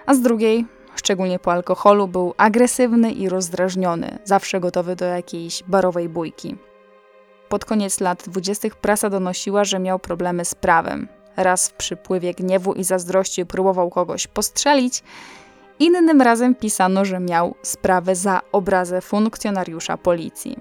a 0.07 0.15
z 0.15 0.21
drugiej, 0.21 0.67
szczególnie 0.97 1.39
po 1.39 1.53
alkoholu, 1.53 2.09
był 2.09 2.35
agresywny 2.37 3.13
i 3.13 3.29
rozdrażniony, 3.29 4.19
zawsze 4.25 4.61
gotowy 4.61 4.97
do 4.97 5.05
jakiejś 5.05 5.63
barowej 5.63 6.09
bójki. 6.09 6.57
Pod 7.49 7.65
koniec 7.65 8.01
lat 8.01 8.23
dwudziestych 8.29 8.77
prasa 8.77 9.11
donosiła, 9.11 9.65
że 9.65 9.79
miał 9.79 9.99
problemy 9.99 10.45
z 10.45 10.55
prawem. 10.55 11.09
Raz 11.37 11.69
w 11.69 11.73
przypływie 11.73 12.35
gniewu 12.35 12.73
i 12.73 12.85
zazdrości 12.85 13.47
próbował 13.47 13.91
kogoś 13.91 14.27
postrzelić, 14.27 15.03
innym 15.79 16.23
razem 16.23 16.55
pisano, 16.55 17.05
że 17.05 17.21
miał 17.21 17.55
sprawę 17.63 18.17
za 18.17 18.41
obrazę 18.53 19.01
funkcjonariusza 19.01 19.97
policji. 19.97 20.59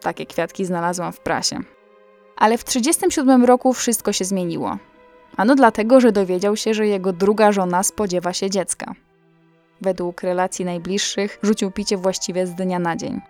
Takie 0.00 0.26
kwiatki 0.26 0.64
znalazłam 0.64 1.12
w 1.12 1.20
prasie. 1.20 1.60
Ale 2.36 2.58
w 2.58 2.64
1937 2.64 3.44
roku 3.44 3.72
wszystko 3.72 4.12
się 4.12 4.24
zmieniło. 4.24 4.78
Ano 5.36 5.54
dlatego, 5.54 6.00
że 6.00 6.12
dowiedział 6.12 6.56
się, 6.56 6.74
że 6.74 6.86
jego 6.86 7.12
druga 7.12 7.52
żona 7.52 7.82
spodziewa 7.82 8.32
się 8.32 8.50
dziecka. 8.50 8.94
Według 9.80 10.22
relacji 10.22 10.64
najbliższych 10.64 11.38
rzucił 11.42 11.70
picie 11.70 11.96
właściwie 11.96 12.46
z 12.46 12.54
dnia 12.54 12.78
na 12.78 12.96
dzień. 12.96 13.20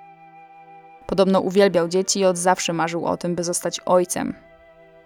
Podobno 1.06 1.40
uwielbiał 1.40 1.88
dzieci 1.88 2.20
i 2.20 2.24
od 2.24 2.38
zawsze 2.38 2.72
marzył 2.72 3.06
o 3.06 3.16
tym, 3.16 3.34
by 3.34 3.44
zostać 3.44 3.80
ojcem. 3.86 4.34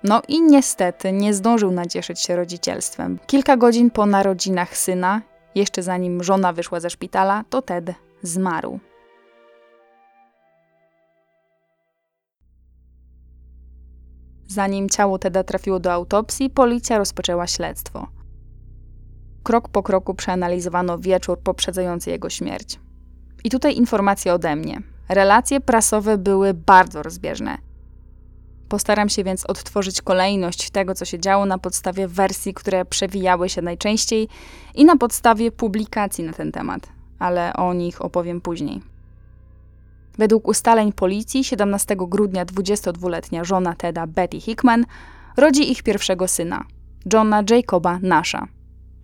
No 0.05 0.23
i 0.29 0.43
niestety 0.43 1.13
nie 1.13 1.35
zdążył 1.35 1.71
nacieszyć 1.71 2.21
się 2.21 2.37
rodzicielstwem. 2.37 3.19
Kilka 3.27 3.57
godzin 3.57 3.91
po 3.91 4.07
narodzinach 4.07 4.77
syna, 4.77 5.21
jeszcze 5.55 5.83
zanim 5.83 6.23
żona 6.23 6.53
wyszła 6.53 6.81
ze 6.81 6.91
szpitala, 6.91 7.45
to 7.51 7.63
Ted 7.63 7.95
zmarł. 8.23 8.81
Zanim 14.47 14.89
ciało 14.89 15.19
Teda 15.19 15.45
trafiło 15.45 15.81
do 15.81 15.93
autopsji, 15.93 16.51
policja 16.51 16.99
rozpoczęła 16.99 17.47
śledztwo. 17.47 18.07
Krok 19.43 19.69
po 19.69 19.83
kroku 19.83 20.15
przeanalizowano 20.15 20.99
wieczór 20.99 21.39
poprzedzający 21.39 22.11
jego 22.11 22.31
śmierć. 22.31 22.81
I 23.45 23.51
tutaj 23.51 23.77
informacja 23.77 24.35
ode 24.35 24.57
mnie. 24.57 24.83
Relacje 25.09 25.61
prasowe 25.61 26.19
były 26.19 26.55
bardzo 26.55 27.03
rozbieżne. 27.03 27.70
Postaram 28.71 29.09
się 29.09 29.25
więc 29.25 29.47
odtworzyć 29.47 30.03
kolejność 30.03 30.71
tego, 30.71 30.95
co 30.95 31.05
się 31.05 31.19
działo 31.19 31.47
na 31.47 31.59
podstawie 31.59 32.09
wersji, 32.09 32.55
które 32.55 32.85
przewijały 32.85 33.49
się 33.49 33.63
najczęściej 33.63 34.29
i 34.75 34.85
na 34.85 34.97
podstawie 34.97 35.53
publikacji 35.53 36.25
na 36.25 36.33
ten 36.33 36.53
temat, 36.53 36.89
ale 37.19 37.53
o 37.53 37.75
nich 37.75 38.05
opowiem 38.05 38.41
później. 38.41 38.81
Według 40.19 40.49
ustaleń 40.49 40.93
policji 40.93 41.45
17 41.45 41.97
grudnia 41.99 42.45
22-letnia 42.45 43.45
żona 43.45 43.75
Teda 43.75 44.07
Betty 44.07 44.41
Hickman 44.41 44.87
rodzi 45.37 45.73
ich 45.73 45.83
pierwszego 45.83 46.29
syna, 46.29 46.65
Johna 47.13 47.43
Jacoba 47.51 47.99
Nasha. 48.03 48.47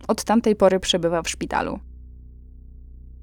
Od 0.07 0.23
tamtej 0.23 0.55
pory 0.55 0.79
przebywa 0.79 1.21
w 1.21 1.29
szpitalu. 1.29 1.79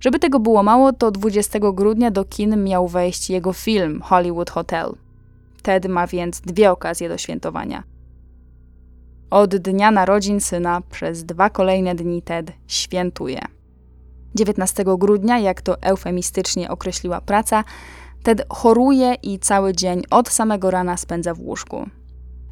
Żeby 0.01 0.19
tego 0.19 0.41
było 0.41 0.63
mało, 0.63 0.93
to 0.93 1.11
20 1.11 1.59
grudnia 1.73 2.11
do 2.11 2.25
kin 2.25 2.65
miał 2.65 2.89
wejść 2.89 3.31
jego 3.31 3.53
film 3.53 4.01
Hollywood 4.03 4.51
Hotel. 4.51 5.04
Ted 5.64 5.88
ma 5.88 6.06
więc 6.06 6.40
dwie 6.40 6.71
okazje 6.71 7.09
do 7.09 7.18
świętowania. 7.18 7.83
Od 9.30 9.56
dnia 9.56 9.90
narodzin 9.90 10.40
syna 10.40 10.80
przez 10.90 11.25
dwa 11.25 11.50
kolejne 11.50 11.94
dni 11.94 12.23
Ted 12.23 12.52
świętuje. 12.66 13.40
19 14.35 14.85
grudnia, 14.99 15.38
jak 15.38 15.62
to 15.62 15.83
eufemistycznie 15.83 16.71
określiła 16.71 17.21
praca, 17.21 17.64
Ted 18.23 18.47
choruje 18.49 19.14
i 19.23 19.38
cały 19.38 19.73
dzień 19.73 20.02
od 20.11 20.28
samego 20.28 20.71
rana 20.71 20.97
spędza 20.97 21.35
w 21.35 21.40
łóżku. 21.40 21.87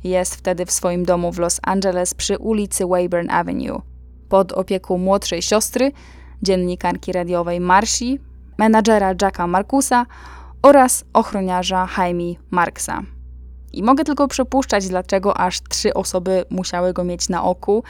Jest 0.04 0.35
wtedy 0.35 0.66
w 0.66 0.71
swoim 0.71 1.04
domu 1.04 1.33
w 1.33 1.38
Los 1.38 1.61
Angeles 1.62 2.14
przy 2.14 2.38
ulicy 2.38 2.87
Weyburn 2.87 3.31
Avenue, 3.31 3.83
pod 4.28 4.52
opieką 4.52 4.99
młodszej 4.99 5.42
siostry, 5.42 5.92
dziennikarki 6.42 7.12
radiowej 7.12 7.61
Marsi, 7.61 8.19
menadżera 8.59 9.14
Jacka 9.23 9.47
Markusa 9.47 10.07
oraz 10.62 11.04
ochroniarza 11.12 11.88
Jaime 11.99 12.35
Marksa. 12.50 13.02
I 13.73 13.83
mogę 13.83 14.04
tylko 14.04 14.28
przypuszczać, 14.28 14.88
dlaczego 14.88 15.37
aż 15.37 15.61
trzy 15.61 15.95
osoby 15.95 16.45
musiały 16.50 16.92
go 16.92 17.04
mieć 17.04 17.28
na 17.28 17.45
oku 17.45 17.83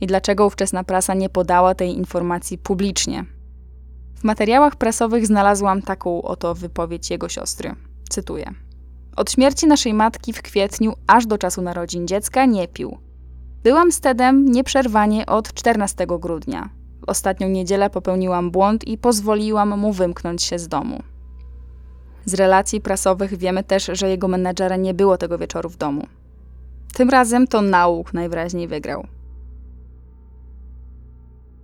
i 0.00 0.06
dlaczego 0.06 0.46
ówczesna 0.46 0.84
prasa 0.84 1.14
nie 1.14 1.28
podała 1.28 1.74
tej 1.74 1.96
informacji 1.96 2.58
publicznie. 2.58 3.24
W 4.16 4.24
materiałach 4.24 4.76
prasowych 4.76 5.26
znalazłam 5.26 5.82
taką 5.82 6.22
oto 6.22 6.54
wypowiedź 6.54 7.10
jego 7.10 7.28
siostry. 7.28 7.74
Cytuję. 8.10 8.50
Od 9.16 9.30
śmierci 9.32 9.66
naszej 9.66 9.94
matki 9.94 10.32
w 10.32 10.42
kwietniu 10.42 10.92
aż 11.06 11.26
do 11.26 11.38
czasu 11.38 11.62
narodzin 11.62 12.06
dziecka 12.06 12.46
nie 12.46 12.68
pił. 12.68 12.98
Byłam 13.62 13.92
z 13.92 14.00
Tedem 14.00 14.44
nieprzerwanie 14.44 15.26
od 15.26 15.54
14 15.54 16.06
grudnia. 16.06 16.70
W 17.00 17.08
ostatnią 17.08 17.48
niedzielę 17.48 17.90
popełniłam 17.90 18.50
błąd 18.50 18.88
i 18.88 18.98
pozwoliłam 18.98 19.78
mu 19.78 19.92
wymknąć 19.92 20.42
się 20.42 20.58
z 20.58 20.68
domu. 20.68 21.02
Z 22.24 22.34
relacji 22.34 22.80
prasowych 22.80 23.38
wiemy 23.38 23.64
też, 23.64 23.90
że 23.92 24.08
jego 24.08 24.28
menedżera 24.28 24.76
nie 24.76 24.94
było 24.94 25.16
tego 25.16 25.38
wieczoru 25.38 25.68
w 25.68 25.76
domu. 25.76 26.06
Tym 26.94 27.10
razem 27.10 27.46
to 27.46 27.62
nauk 27.62 28.14
najwyraźniej 28.14 28.68
wygrał. 28.68 29.06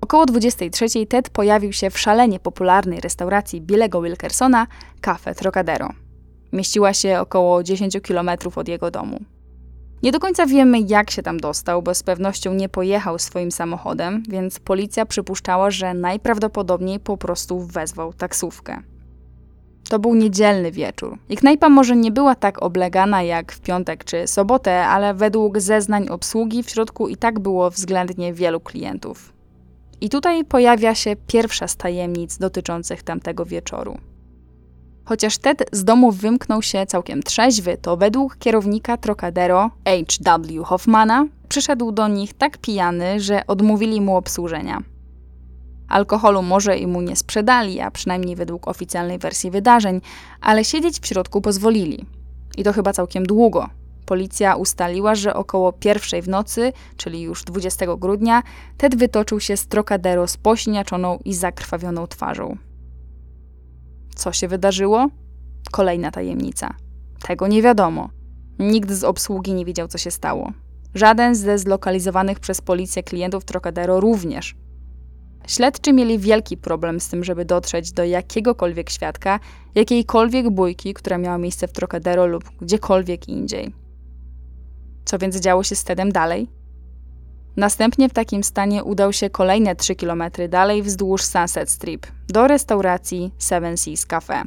Około 0.00 0.26
23 0.26 1.06
Ted 1.06 1.30
pojawił 1.30 1.72
się 1.72 1.90
w 1.90 1.98
szalenie 1.98 2.40
popularnej 2.40 3.00
restauracji 3.00 3.60
Billego 3.60 4.02
Wilkersona, 4.02 4.66
Cafe 5.00 5.34
Trocadero. 5.34 5.88
Mieściła 6.52 6.92
się 6.92 7.20
około 7.20 7.62
10 7.62 7.96
km 8.08 8.30
od 8.56 8.68
jego 8.68 8.90
domu. 8.90 9.20
Nie 10.02 10.12
do 10.12 10.20
końca 10.20 10.46
wiemy, 10.46 10.80
jak 10.80 11.10
się 11.10 11.22
tam 11.22 11.40
dostał, 11.40 11.82
bo 11.82 11.94
z 11.94 12.02
pewnością 12.02 12.54
nie 12.54 12.68
pojechał 12.68 13.18
swoim 13.18 13.50
samochodem, 13.50 14.22
więc 14.28 14.58
policja 14.58 15.06
przypuszczała, 15.06 15.70
że 15.70 15.94
najprawdopodobniej 15.94 17.00
po 17.00 17.16
prostu 17.16 17.60
wezwał 17.60 18.12
taksówkę. 18.12 18.82
To 19.88 19.98
był 19.98 20.14
niedzielny 20.14 20.72
wieczór. 20.72 21.18
Ich 21.28 21.38
knajpa 21.40 21.68
może 21.68 21.96
nie 21.96 22.10
była 22.10 22.34
tak 22.34 22.62
oblegana 22.62 23.22
jak 23.22 23.52
w 23.52 23.60
piątek 23.60 24.04
czy 24.04 24.26
sobotę, 24.26 24.86
ale 24.86 25.14
według 25.14 25.60
zeznań 25.60 26.08
obsługi 26.08 26.62
w 26.62 26.70
środku 26.70 27.08
i 27.08 27.16
tak 27.16 27.38
było 27.38 27.70
względnie 27.70 28.32
wielu 28.32 28.60
klientów. 28.60 29.32
I 30.00 30.08
tutaj 30.08 30.44
pojawia 30.44 30.94
się 30.94 31.16
pierwsza 31.26 31.68
z 31.68 31.76
tajemnic 31.76 32.38
dotyczących 32.38 33.02
tamtego 33.02 33.44
wieczoru. 33.44 33.98
Chociaż 35.04 35.38
Ted 35.38 35.68
z 35.72 35.84
domu 35.84 36.12
wymknął 36.12 36.62
się 36.62 36.86
całkiem 36.86 37.22
trzeźwy, 37.22 37.76
to 37.82 37.96
według 37.96 38.36
kierownika 38.36 38.96
Trocadero, 38.96 39.70
H.W. 39.84 40.64
Hoffmana, 40.64 41.26
przyszedł 41.48 41.92
do 41.92 42.08
nich 42.08 42.34
tak 42.34 42.58
pijany, 42.58 43.20
że 43.20 43.46
odmówili 43.46 44.00
mu 44.00 44.16
obsłużenia. 44.16 44.82
Alkoholu 45.88 46.42
może 46.42 46.78
i 46.78 46.86
mu 46.86 47.00
nie 47.00 47.16
sprzedali, 47.16 47.80
a 47.80 47.90
przynajmniej 47.90 48.36
według 48.36 48.68
oficjalnej 48.68 49.18
wersji 49.18 49.50
wydarzeń, 49.50 50.00
ale 50.40 50.64
siedzieć 50.64 51.00
w 51.00 51.06
środku 51.06 51.40
pozwolili. 51.40 52.06
I 52.56 52.64
to 52.64 52.72
chyba 52.72 52.92
całkiem 52.92 53.26
długo. 53.26 53.68
Policja 54.06 54.56
ustaliła, 54.56 55.14
że 55.14 55.34
około 55.34 55.72
pierwszej 55.72 56.22
w 56.22 56.28
nocy, 56.28 56.72
czyli 56.96 57.22
już 57.22 57.44
20 57.44 57.86
grudnia, 57.96 58.42
Ted 58.76 58.96
wytoczył 58.96 59.40
się 59.40 59.56
z 59.56 59.66
Trocadero 59.66 60.26
z 60.26 60.36
pośniaczoną 60.36 61.18
i 61.24 61.34
zakrwawioną 61.34 62.06
twarzą. 62.06 62.56
Co 64.14 64.32
się 64.32 64.48
wydarzyło? 64.48 65.08
Kolejna 65.72 66.10
tajemnica. 66.10 66.74
Tego 67.26 67.46
nie 67.46 67.62
wiadomo. 67.62 68.08
Nikt 68.58 68.90
z 68.90 69.04
obsługi 69.04 69.54
nie 69.54 69.64
wiedział, 69.64 69.88
co 69.88 69.98
się 69.98 70.10
stało. 70.10 70.52
Żaden 70.94 71.34
ze 71.34 71.58
zlokalizowanych 71.58 72.40
przez 72.40 72.60
policję 72.60 73.02
klientów 73.02 73.44
Trocadero 73.44 74.00
również. 74.00 74.54
Śledczy 75.46 75.92
mieli 75.92 76.18
wielki 76.18 76.56
problem 76.56 77.00
z 77.00 77.08
tym, 77.08 77.24
żeby 77.24 77.44
dotrzeć 77.44 77.92
do 77.92 78.04
jakiegokolwiek 78.04 78.90
świadka, 78.90 79.40
jakiejkolwiek 79.74 80.50
bójki, 80.50 80.94
która 80.94 81.18
miała 81.18 81.38
miejsce 81.38 81.68
w 81.68 81.72
Trocadero 81.72 82.26
lub 82.26 82.44
gdziekolwiek 82.60 83.28
indziej. 83.28 83.72
Co 85.04 85.18
więc 85.18 85.36
działo 85.36 85.62
się 85.62 85.74
z 85.74 85.84
Tedem 85.84 86.12
dalej? 86.12 86.48
Następnie 87.56 88.08
w 88.08 88.12
takim 88.12 88.44
stanie 88.44 88.84
udał 88.84 89.12
się 89.12 89.30
kolejne 89.30 89.76
3 89.76 89.96
km 89.96 90.22
dalej 90.48 90.82
wzdłuż 90.82 91.22
Sunset 91.22 91.70
Strip 91.70 92.06
do 92.28 92.48
restauracji 92.48 93.32
Seven 93.38 93.76
Seas 93.76 94.06
Cafe. 94.06 94.42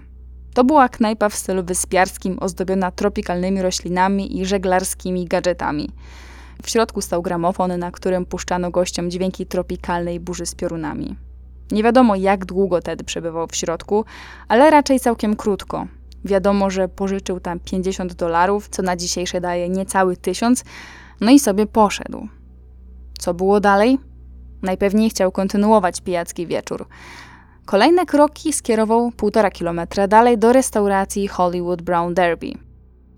To 0.53 0.63
była 0.63 0.89
knajpa 0.89 1.29
w 1.29 1.35
stylu 1.35 1.63
wyspiarskim, 1.63 2.39
ozdobiona 2.39 2.91
tropikalnymi 2.91 3.61
roślinami 3.61 4.39
i 4.39 4.45
żeglarskimi 4.45 5.25
gadżetami. 5.25 5.89
W 6.63 6.69
środku 6.69 7.01
stał 7.01 7.21
gramofon, 7.21 7.79
na 7.79 7.91
którym 7.91 8.25
puszczano 8.25 8.71
gościom 8.71 9.11
dźwięki 9.11 9.45
tropikalnej 9.45 10.19
burzy 10.19 10.45
z 10.45 10.55
piorunami. 10.55 11.15
Nie 11.71 11.83
wiadomo, 11.83 12.15
jak 12.15 12.45
długo 12.45 12.81
Ted 12.81 13.03
przebywał 13.03 13.47
w 13.47 13.55
środku, 13.55 14.05
ale 14.47 14.69
raczej 14.69 14.99
całkiem 14.99 15.35
krótko. 15.35 15.87
Wiadomo, 16.25 16.69
że 16.69 16.87
pożyczył 16.87 17.39
tam 17.39 17.59
50 17.59 18.13
dolarów, 18.13 18.69
co 18.69 18.81
na 18.81 18.95
dzisiejsze 18.95 19.41
daje 19.41 19.69
niecały 19.69 20.17
tysiąc, 20.17 20.63
no 21.21 21.31
i 21.31 21.39
sobie 21.39 21.65
poszedł. 21.65 22.27
Co 23.19 23.33
było 23.33 23.59
dalej? 23.59 23.97
Najpewniej 24.61 25.09
chciał 25.09 25.31
kontynuować 25.31 26.01
pijacki 26.01 26.47
wieczór. 26.47 26.87
Kolejne 27.65 28.05
kroki 28.05 28.53
skierował 28.53 29.11
półtora 29.11 29.51
kilometra 29.51 30.07
dalej 30.07 30.37
do 30.37 30.53
restauracji 30.53 31.27
Hollywood 31.27 31.81
Brown 31.81 32.13
Derby. 32.13 32.51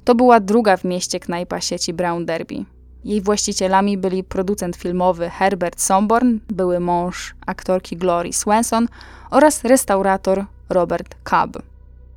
To 0.03 0.15
była 0.15 0.39
druga 0.39 0.77
w 0.77 0.83
mieście 0.83 1.19
knajpa 1.19 1.61
sieci 1.61 1.93
Brown 1.93 2.25
Derby. 2.25 2.65
Jej 3.05 3.21
właścicielami 3.21 3.97
byli 3.97 4.23
producent 4.23 4.75
filmowy 4.75 5.29
Herbert 5.29 5.81
Somborn, 5.81 6.39
były 6.49 6.79
mąż 6.79 7.35
aktorki 7.45 7.97
Glory 7.97 8.33
Swanson 8.33 8.87
oraz 9.31 9.63
restaurator 9.63 10.45
Robert 10.69 11.15
Cobb. 11.23 11.61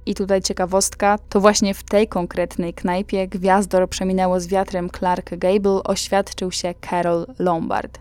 I 0.06 0.14
tutaj 0.14 0.42
ciekawostka, 0.42 1.18
to 1.28 1.40
właśnie 1.40 1.74
w 1.74 1.82
tej 1.82 2.08
konkretnej 2.08 2.74
knajpie 2.74 3.28
gwiazdor 3.28 3.88
przeminęło 3.88 4.40
z 4.40 4.46
wiatrem 4.46 4.90
Clark 4.90 5.34
Gable 5.34 5.82
oświadczył 5.84 6.52
się 6.52 6.74
Carol 6.90 7.26
Lombard. 7.38 7.98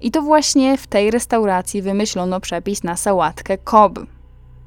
I 0.00 0.10
to 0.10 0.22
właśnie 0.22 0.78
w 0.78 0.86
tej 0.86 1.10
restauracji 1.10 1.82
wymyślono 1.82 2.40
przepis 2.40 2.84
na 2.84 2.96
sałatkę 2.96 3.58
Cobb, 3.58 3.98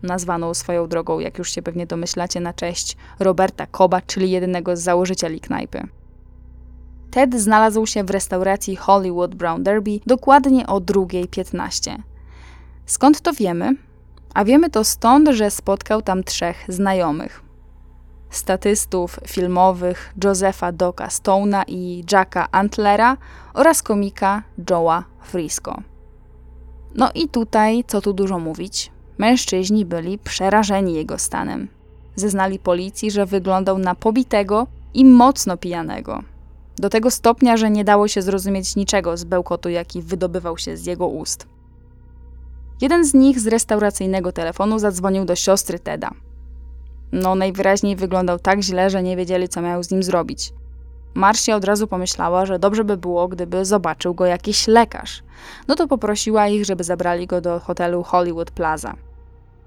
nazwaną 0.04 0.54
swoją 0.54 0.88
drogą, 0.88 1.20
jak 1.20 1.38
już 1.38 1.52
się 1.52 1.62
pewnie 1.62 1.86
domyślacie, 1.86 2.40
na 2.40 2.54
cześć 2.54 2.98
Roberta 3.20 3.68
Coba, 3.78 4.02
czyli 4.02 4.32
jedynego 4.32 4.78
z 4.78 4.82
założycieli 4.82 5.40
knajpy. 5.40 5.88
Ted 7.14 7.36
znalazł 7.36 7.86
się 7.86 8.04
w 8.04 8.10
restauracji 8.10 8.76
Hollywood 8.76 9.36
Brown 9.36 9.64
Derby 9.64 10.00
dokładnie 10.06 10.68
o 10.68 10.80
2.15. 10.80 11.98
Skąd 12.86 13.22
to 13.22 13.34
wiemy? 13.34 13.76
A 14.34 14.46
wiemy 14.46 14.70
to 14.70 14.84
stąd, 14.84 15.30
że 15.30 15.52
spotkał 15.52 16.02
tam 16.02 16.24
trzech 16.24 16.66
znajomych. 16.68 17.44
Statystów 18.30 19.20
filmowych 19.28 20.14
Josepha 20.24 20.72
Doka 20.72 21.08
Stone'a 21.08 21.64
i 21.68 22.04
Jacka 22.12 22.48
Antlera 22.52 23.18
oraz 23.54 23.84
komika 23.84 24.44
Joe'a 24.60 25.04
Frisco. 25.22 25.82
No 26.96 27.12
i 27.16 27.30
tutaj, 27.30 27.84
co 27.88 28.02
tu 28.02 28.14
dużo 28.14 28.40
mówić, 28.40 28.92
mężczyźni 29.18 29.86
byli 29.86 30.18
przerażeni 30.18 30.94
jego 30.94 31.18
stanem. 31.18 31.68
Zeznali 32.16 32.60
policji, 32.60 33.12
że 33.12 33.26
wyglądał 33.26 33.78
na 33.78 33.96
pobitego 33.96 34.68
i 34.94 35.06
mocno 35.06 35.58
pijanego. 35.58 36.33
Do 36.84 36.90
tego 36.90 37.12
stopnia, 37.12 37.58
że 37.58 37.70
nie 37.70 37.84
dało 37.84 38.08
się 38.08 38.22
zrozumieć 38.22 38.76
niczego 38.76 39.18
z 39.18 39.24
bełkotu, 39.24 39.70
jaki 39.70 40.02
wydobywał 40.02 40.58
się 40.58 40.78
z 40.78 40.86
jego 40.86 41.08
ust. 41.08 41.48
Jeden 42.82 43.06
z 43.06 43.14
nich 43.14 43.40
z 43.40 43.48
restauracyjnego 43.48 44.32
telefonu 44.32 44.80
zadzwonił 44.80 45.26
do 45.26 45.36
siostry 45.36 45.80
Teda. 45.80 46.12
No, 47.12 47.36
najwyraźniej 47.36 47.96
wyglądał 47.96 48.40
tak 48.40 48.62
źle, 48.62 48.90
że 48.90 49.04
nie 49.04 49.18
wiedzieli, 49.18 49.50
co 49.50 49.62
miał 49.62 49.84
z 49.84 49.92
nim 49.92 50.04
zrobić. 50.04 50.54
Marcia 51.14 51.56
od 51.56 51.64
razu 51.64 51.88
pomyślała, 51.88 52.46
że 52.46 52.60
dobrze 52.60 52.84
by 52.84 52.98
było, 52.98 53.28
gdyby 53.28 53.66
zobaczył 53.66 54.14
go 54.14 54.26
jakiś 54.26 54.68
lekarz. 54.68 55.24
No 55.68 55.76
to 55.76 55.88
poprosiła 55.88 56.48
ich, 56.48 56.66
żeby 56.66 56.84
zabrali 56.84 57.28
go 57.28 57.42
do 57.42 57.60
hotelu 57.60 58.04
Hollywood 58.04 58.52
Plaza. 58.52 58.94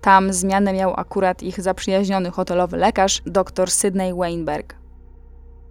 Tam 0.00 0.33
zmianę 0.33 0.72
miał 0.72 0.94
akurat 0.96 1.42
ich 1.42 1.61
zaprzyjaźniony 1.61 2.31
hotelowy 2.31 2.76
lekarz, 2.76 3.22
dr 3.26 3.70
Sydney 3.70 4.14
Weinberg. 4.14 4.86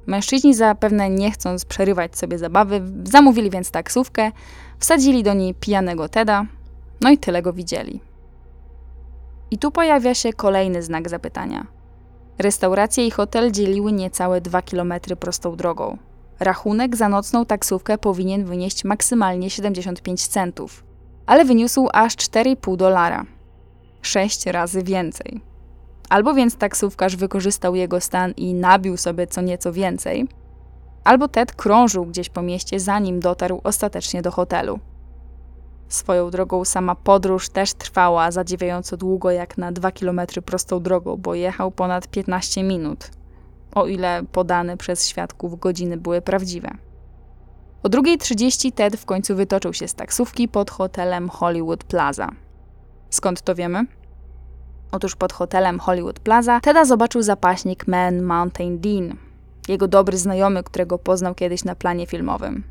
Mężczyźni 0.07 0.53
zapewne 0.53 1.09
nie 1.09 1.31
chcąc 1.31 1.65
przerywać 1.65 2.17
sobie 2.17 2.37
zabawy, 2.37 2.81
zamówili 3.03 3.49
więc 3.49 3.71
taksówkę, 3.71 4.31
wsadzili 4.79 5.23
do 5.23 5.33
niej 5.33 5.53
pijanego 5.53 6.09
Teda, 6.09 6.45
no 7.01 7.09
i 7.09 7.17
tyle 7.17 7.41
go 7.41 7.53
widzieli. 7.53 8.01
I 9.51 9.57
tu 9.57 9.71
pojawia 9.71 10.13
się 10.13 10.33
kolejny 10.33 10.83
znak 10.83 11.09
zapytania. 11.09 11.67
Restauracje 12.37 13.07
i 13.07 13.11
hotel 13.11 13.51
dzieliły 13.51 13.91
niecałe 13.91 14.41
2 14.41 14.61
km 14.61 14.93
prostą 15.19 15.55
drogą. 15.55 15.97
Rachunek 16.39 16.95
za 16.95 17.09
nocną 17.09 17.45
taksówkę 17.45 17.97
powinien 17.97 18.45
wynieść 18.45 18.83
maksymalnie 18.83 19.49
75 19.49 20.27
centów, 20.27 20.83
ale 21.25 21.45
wyniósł 21.45 21.87
aż 21.93 22.15
4,5 22.15 22.77
dolara. 22.77 23.25
6 24.01 24.45
razy 24.45 24.83
więcej. 24.83 25.41
Albo 26.09 26.33
więc 26.33 26.55
taksówkarz 26.55 27.15
wykorzystał 27.15 27.75
jego 27.75 28.01
stan 28.01 28.31
i 28.37 28.53
nabił 28.53 28.97
sobie 28.97 29.27
co 29.27 29.41
nieco 29.41 29.73
więcej, 29.73 30.27
albo 31.03 31.27
Ted 31.27 31.53
krążył 31.53 32.05
gdzieś 32.05 32.29
po 32.29 32.41
mieście, 32.41 32.79
zanim 32.79 33.19
dotarł 33.19 33.61
ostatecznie 33.63 34.21
do 34.21 34.31
hotelu. 34.31 34.79
Swoją 35.87 36.29
drogą 36.29 36.65
sama 36.65 36.95
podróż 36.95 37.49
też 37.49 37.73
trwała 37.73 38.31
zadziwiająco 38.31 38.97
długo, 38.97 39.31
jak 39.31 39.57
na 39.57 39.71
2 39.71 39.91
km 39.91 40.21
prostą 40.45 40.79
drogą, 40.79 41.17
bo 41.17 41.35
jechał 41.35 41.71
ponad 41.71 42.07
15 42.07 42.63
minut, 42.63 43.09
o 43.75 43.87
ile 43.87 44.23
podane 44.31 44.77
przez 44.77 45.07
świadków 45.07 45.59
godziny 45.59 45.97
były 45.97 46.21
prawdziwe. 46.21 46.71
O 47.83 47.89
2.30 47.89 48.71
Ted 48.71 48.95
w 48.97 49.05
końcu 49.05 49.35
wytoczył 49.35 49.73
się 49.73 49.87
z 49.87 49.93
taksówki 49.93 50.47
pod 50.47 50.71
hotelem 50.71 51.29
Hollywood 51.29 51.83
Plaza. 51.83 52.29
Skąd 53.09 53.41
to 53.41 53.55
wiemy? 53.55 53.85
Otóż 54.91 55.15
pod 55.15 55.33
hotelem 55.33 55.79
Hollywood 55.79 56.19
Plaza 56.19 56.59
Teda 56.59 56.85
zobaczył 56.85 57.21
zapaśnik 57.21 57.87
Man 57.87 58.21
Mountain 58.21 58.79
Dean, 58.79 59.17
jego 59.67 59.87
dobry 59.87 60.17
znajomy, 60.17 60.63
którego 60.63 60.97
poznał 60.97 61.35
kiedyś 61.35 61.63
na 61.63 61.75
planie 61.75 62.05
filmowym. 62.07 62.63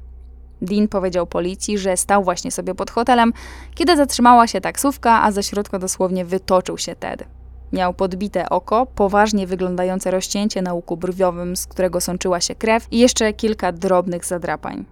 Dean 0.63 0.89
powiedział 0.89 1.27
policji, 1.27 1.79
że 1.79 1.97
stał 1.97 2.25
właśnie 2.25 2.51
sobie 2.51 2.75
pod 2.75 2.91
hotelem, 2.91 3.33
kiedy 3.75 3.97
zatrzymała 3.97 4.47
się 4.47 4.61
taksówka, 4.61 5.23
a 5.23 5.33
ze 5.33 5.43
środka 5.43 5.79
dosłownie 5.79 6.25
wytoczył 6.25 6.79
się 6.79 6.97
Ted. 6.97 7.25
Miał 7.73 7.95
podbite 7.95 8.49
oko, 8.49 8.87
poważnie 8.87 9.47
wyglądające 9.47 10.11
rozcięcie 10.11 10.63
na 10.63 10.75
łuku 10.75 10.97
brwiowym, 10.97 11.57
z 11.57 11.67
którego 11.67 12.01
sączyła 12.01 12.41
się 12.41 12.55
krew 12.55 12.87
i 12.91 12.99
jeszcze 12.99 13.33
kilka 13.33 13.73
drobnych 13.73 14.25
zadrapań. 14.25 14.85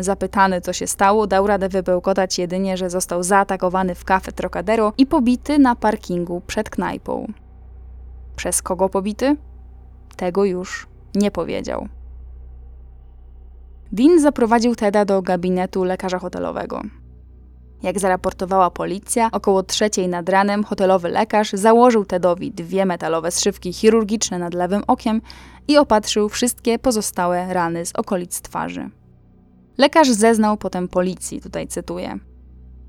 Zapytany, 0.00 0.60
co 0.60 0.72
się 0.72 0.86
stało, 0.86 1.26
dał 1.26 1.46
radę 1.46 1.68
wybełkotać 1.68 2.38
jedynie, 2.38 2.76
że 2.76 2.90
został 2.90 3.22
zaatakowany 3.22 3.94
w 3.94 4.04
kafe 4.04 4.32
Trocadero 4.32 4.92
i 4.98 5.06
pobity 5.06 5.58
na 5.58 5.76
parkingu 5.76 6.42
przed 6.46 6.70
knajpą. 6.70 7.32
Przez 8.36 8.62
kogo 8.62 8.88
pobity? 8.88 9.36
Tego 10.16 10.44
już 10.44 10.86
nie 11.14 11.30
powiedział. 11.30 11.88
Dean 13.92 14.20
zaprowadził 14.20 14.74
Teda 14.74 15.04
do 15.04 15.22
gabinetu 15.22 15.84
lekarza 15.84 16.18
hotelowego. 16.18 16.82
Jak 17.82 17.98
zaraportowała 17.98 18.70
policja, 18.70 19.28
około 19.32 19.62
trzeciej 19.62 20.08
nad 20.08 20.28
ranem 20.28 20.64
hotelowy 20.64 21.08
lekarz 21.08 21.50
założył 21.52 22.04
Tedowi 22.04 22.50
dwie 22.50 22.86
metalowe 22.86 23.30
zszywki 23.30 23.72
chirurgiczne 23.72 24.38
nad 24.38 24.54
lewym 24.54 24.82
okiem 24.86 25.20
i 25.68 25.78
opatrzył 25.78 26.28
wszystkie 26.28 26.78
pozostałe 26.78 27.54
rany 27.54 27.86
z 27.86 27.92
okolic 27.94 28.40
twarzy. 28.40 28.90
Lekarz 29.80 30.10
zeznał 30.10 30.56
potem 30.56 30.88
policji, 30.88 31.40
tutaj 31.40 31.68
cytuję. 31.68 32.18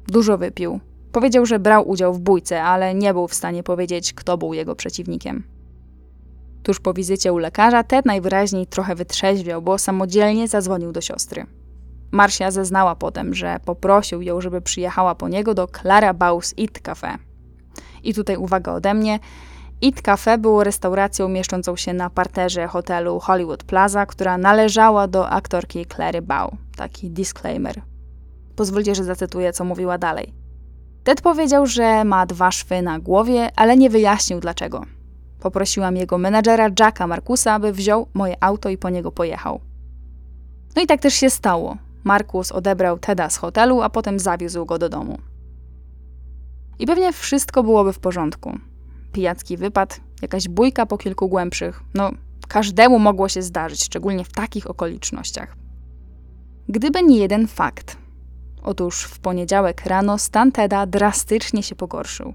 Dużo 0.08 0.38
wypił. 0.38 0.80
Powiedział, 1.12 1.46
że 1.46 1.60
brał 1.60 1.90
udział 1.90 2.14
w 2.14 2.20
bójce, 2.20 2.64
ale 2.64 2.96
nie 2.96 3.14
był 3.14 3.28
w 3.28 3.34
stanie 3.34 3.64
powiedzieć, 3.64 4.14
kto 4.14 4.38
był 4.38 4.54
jego 4.54 4.76
przeciwnikiem. 4.76 5.44
Tuż 6.64 6.80
po 6.80 6.94
wizycie 6.94 7.34
u 7.34 7.38
lekarza 7.38 7.84
Ted 7.84 8.06
najwyraźniej 8.06 8.68
trochę 8.68 8.96
wytrzeźwiał, 8.96 9.62
bo 9.62 9.78
samodzielnie 9.78 10.48
zadzwonił 10.48 10.92
do 10.92 11.02
siostry. 11.02 11.46
Marcia 12.12 12.52
zeznała 12.52 12.96
potem, 12.96 13.34
że 13.34 13.60
poprosił 13.66 14.22
ją, 14.22 14.42
żeby 14.42 14.62
przyjechała 14.62 15.16
po 15.16 15.30
niego 15.30 15.54
do 15.54 15.68
Clara 15.68 16.14
Baus 16.14 16.54
Eat 16.60 16.80
Cafe. 16.80 17.18
I 18.04 18.14
tutaj 18.14 18.38
uwaga 18.38 18.74
ode 18.74 18.94
mnie. 18.94 19.20
Eat 19.84 20.02
Cafe 20.02 20.38
było 20.38 20.64
restauracją 20.64 21.30
mieszczącą 21.30 21.76
się 21.76 21.94
na 21.94 22.10
parterze 22.10 22.68
hotelu 22.68 23.20
Hollywood 23.20 23.64
Plaza, 23.64 24.06
która 24.06 24.38
należała 24.38 25.08
do 25.08 25.30
aktorki 25.30 25.86
Clary 25.86 26.22
Bow. 26.22 26.52
Taki 26.76 27.10
disclaimer. 27.10 27.82
Pozwólcie, 28.56 28.96
że 28.96 29.04
zacytuję, 29.04 29.54
co 29.54 29.64
mówiła 29.64 29.98
dalej. 29.98 30.34
Ted 31.04 31.22
powiedział, 31.22 31.66
że 31.66 32.04
ma 32.04 32.26
dwa 32.26 32.52
szwy 32.52 32.82
na 32.82 33.00
głowie, 33.00 33.50
ale 33.56 33.78
nie 33.78 33.90
wyjaśnił 33.90 34.40
dlaczego. 34.40 34.86
Poprosiłam 35.40 35.96
jego 35.96 36.18
menadżera 36.18 36.70
Jacka 36.80 37.08
Markusa, 37.08 37.54
aby 37.54 37.74
wziął 37.74 38.08
moje 38.14 38.36
auto 38.44 38.70
i 38.70 38.78
po 38.78 38.90
niego 38.90 39.12
pojechał. 39.12 39.62
No 40.76 40.82
i 40.82 40.88
tak 40.88 41.02
też 41.02 41.14
się 41.14 41.30
stało. 41.30 41.78
Markus 42.04 42.52
odebrał 42.52 43.00
Teda 43.00 43.30
z 43.30 43.38
hotelu, 43.38 43.82
a 43.82 43.90
potem 43.90 44.20
zawiózł 44.20 44.66
go 44.66 44.78
do 44.78 44.90
domu. 44.90 45.18
I 46.80 46.86
pewnie 46.86 47.14
wszystko 47.14 47.64
byłoby 47.64 47.94
w 47.94 48.00
porządku. 48.00 48.58
Pijacki 49.12 49.58
wypad, 49.58 50.02
jakaś 50.22 50.48
bójka 50.48 50.86
po 50.86 50.98
kilku 50.98 51.30
głębszych. 51.30 51.84
No, 51.94 52.12
każdemu 52.48 53.00
mogło 53.00 53.30
się 53.30 53.42
zdarzyć, 53.42 53.84
szczególnie 53.84 54.26
w 54.26 54.32
takich 54.32 54.70
okolicznościach. 54.70 55.56
Gdyby 56.70 57.04
nie 57.04 57.18
jeden 57.18 57.48
fakt. 57.48 57.98
Otóż 58.64 59.04
w 59.04 59.20
poniedziałek 59.20 59.86
rano 59.86 60.18
stan 60.18 60.52
Teda 60.52 60.86
drastycznie 60.86 61.64
się 61.64 61.76
pogorszył. 61.76 62.34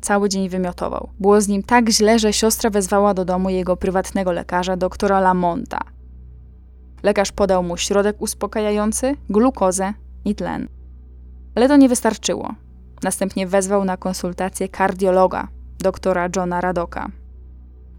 Cały 0.00 0.28
dzień 0.28 0.48
wymiotował. 0.48 1.08
Było 1.20 1.40
z 1.40 1.48
nim 1.48 1.62
tak 1.62 1.90
źle, 1.90 2.18
że 2.18 2.32
siostra 2.32 2.70
wezwała 2.70 3.14
do 3.14 3.24
domu 3.24 3.50
jego 3.50 3.76
prywatnego 3.76 4.32
lekarza, 4.32 4.76
doktora 4.76 5.20
Lamonta. 5.20 5.80
Lekarz 7.02 7.32
podał 7.32 7.62
mu 7.62 7.76
środek 7.76 8.16
uspokajający, 8.22 9.16
glukozę 9.30 9.92
i 10.24 10.34
tlen. 10.34 10.68
Ale 11.54 11.68
to 11.68 11.76
nie 11.76 11.88
wystarczyło. 11.88 12.54
Następnie 13.02 13.46
wezwał 13.46 13.84
na 13.84 13.96
konsultację 13.96 14.68
kardiologa, 14.68 15.48
doktora 15.84 16.28
Johna 16.36 16.60
Radoka. 16.60 17.10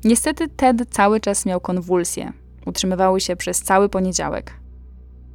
Niestety 0.03 0.49
Ted 0.49 0.77
cały 0.89 1.19
czas 1.19 1.45
miał 1.45 1.59
konwulsje. 1.61 2.33
Utrzymywały 2.65 3.21
się 3.21 3.35
przez 3.35 3.61
cały 3.61 3.89
poniedziałek. 3.89 4.53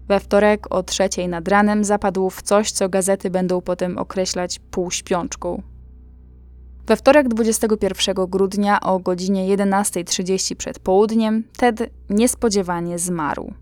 We 0.09 0.21
wtorek 0.21 0.67
o 0.71 0.83
trzeciej 0.83 1.29
nad 1.29 1.49
ranem 1.49 1.85
zapadł 1.85 2.31
w 2.31 2.43
coś, 2.43 2.73
co 2.73 2.89
gazety 2.89 3.31
będą 3.31 3.61
potem 3.61 3.99
określać 3.99 4.59
półśpiączką. 4.71 5.63
We 6.87 6.97
wtorek 6.97 7.29
21 7.29 8.15
grudnia 8.29 8.81
o 8.81 8.99
godzinie 8.99 9.57
11.30 9.57 10.57
przed 10.57 10.79
południem 10.79 11.45
Ted 11.57 11.91
niespodziewanie 12.09 12.99
zmarł. 12.99 13.55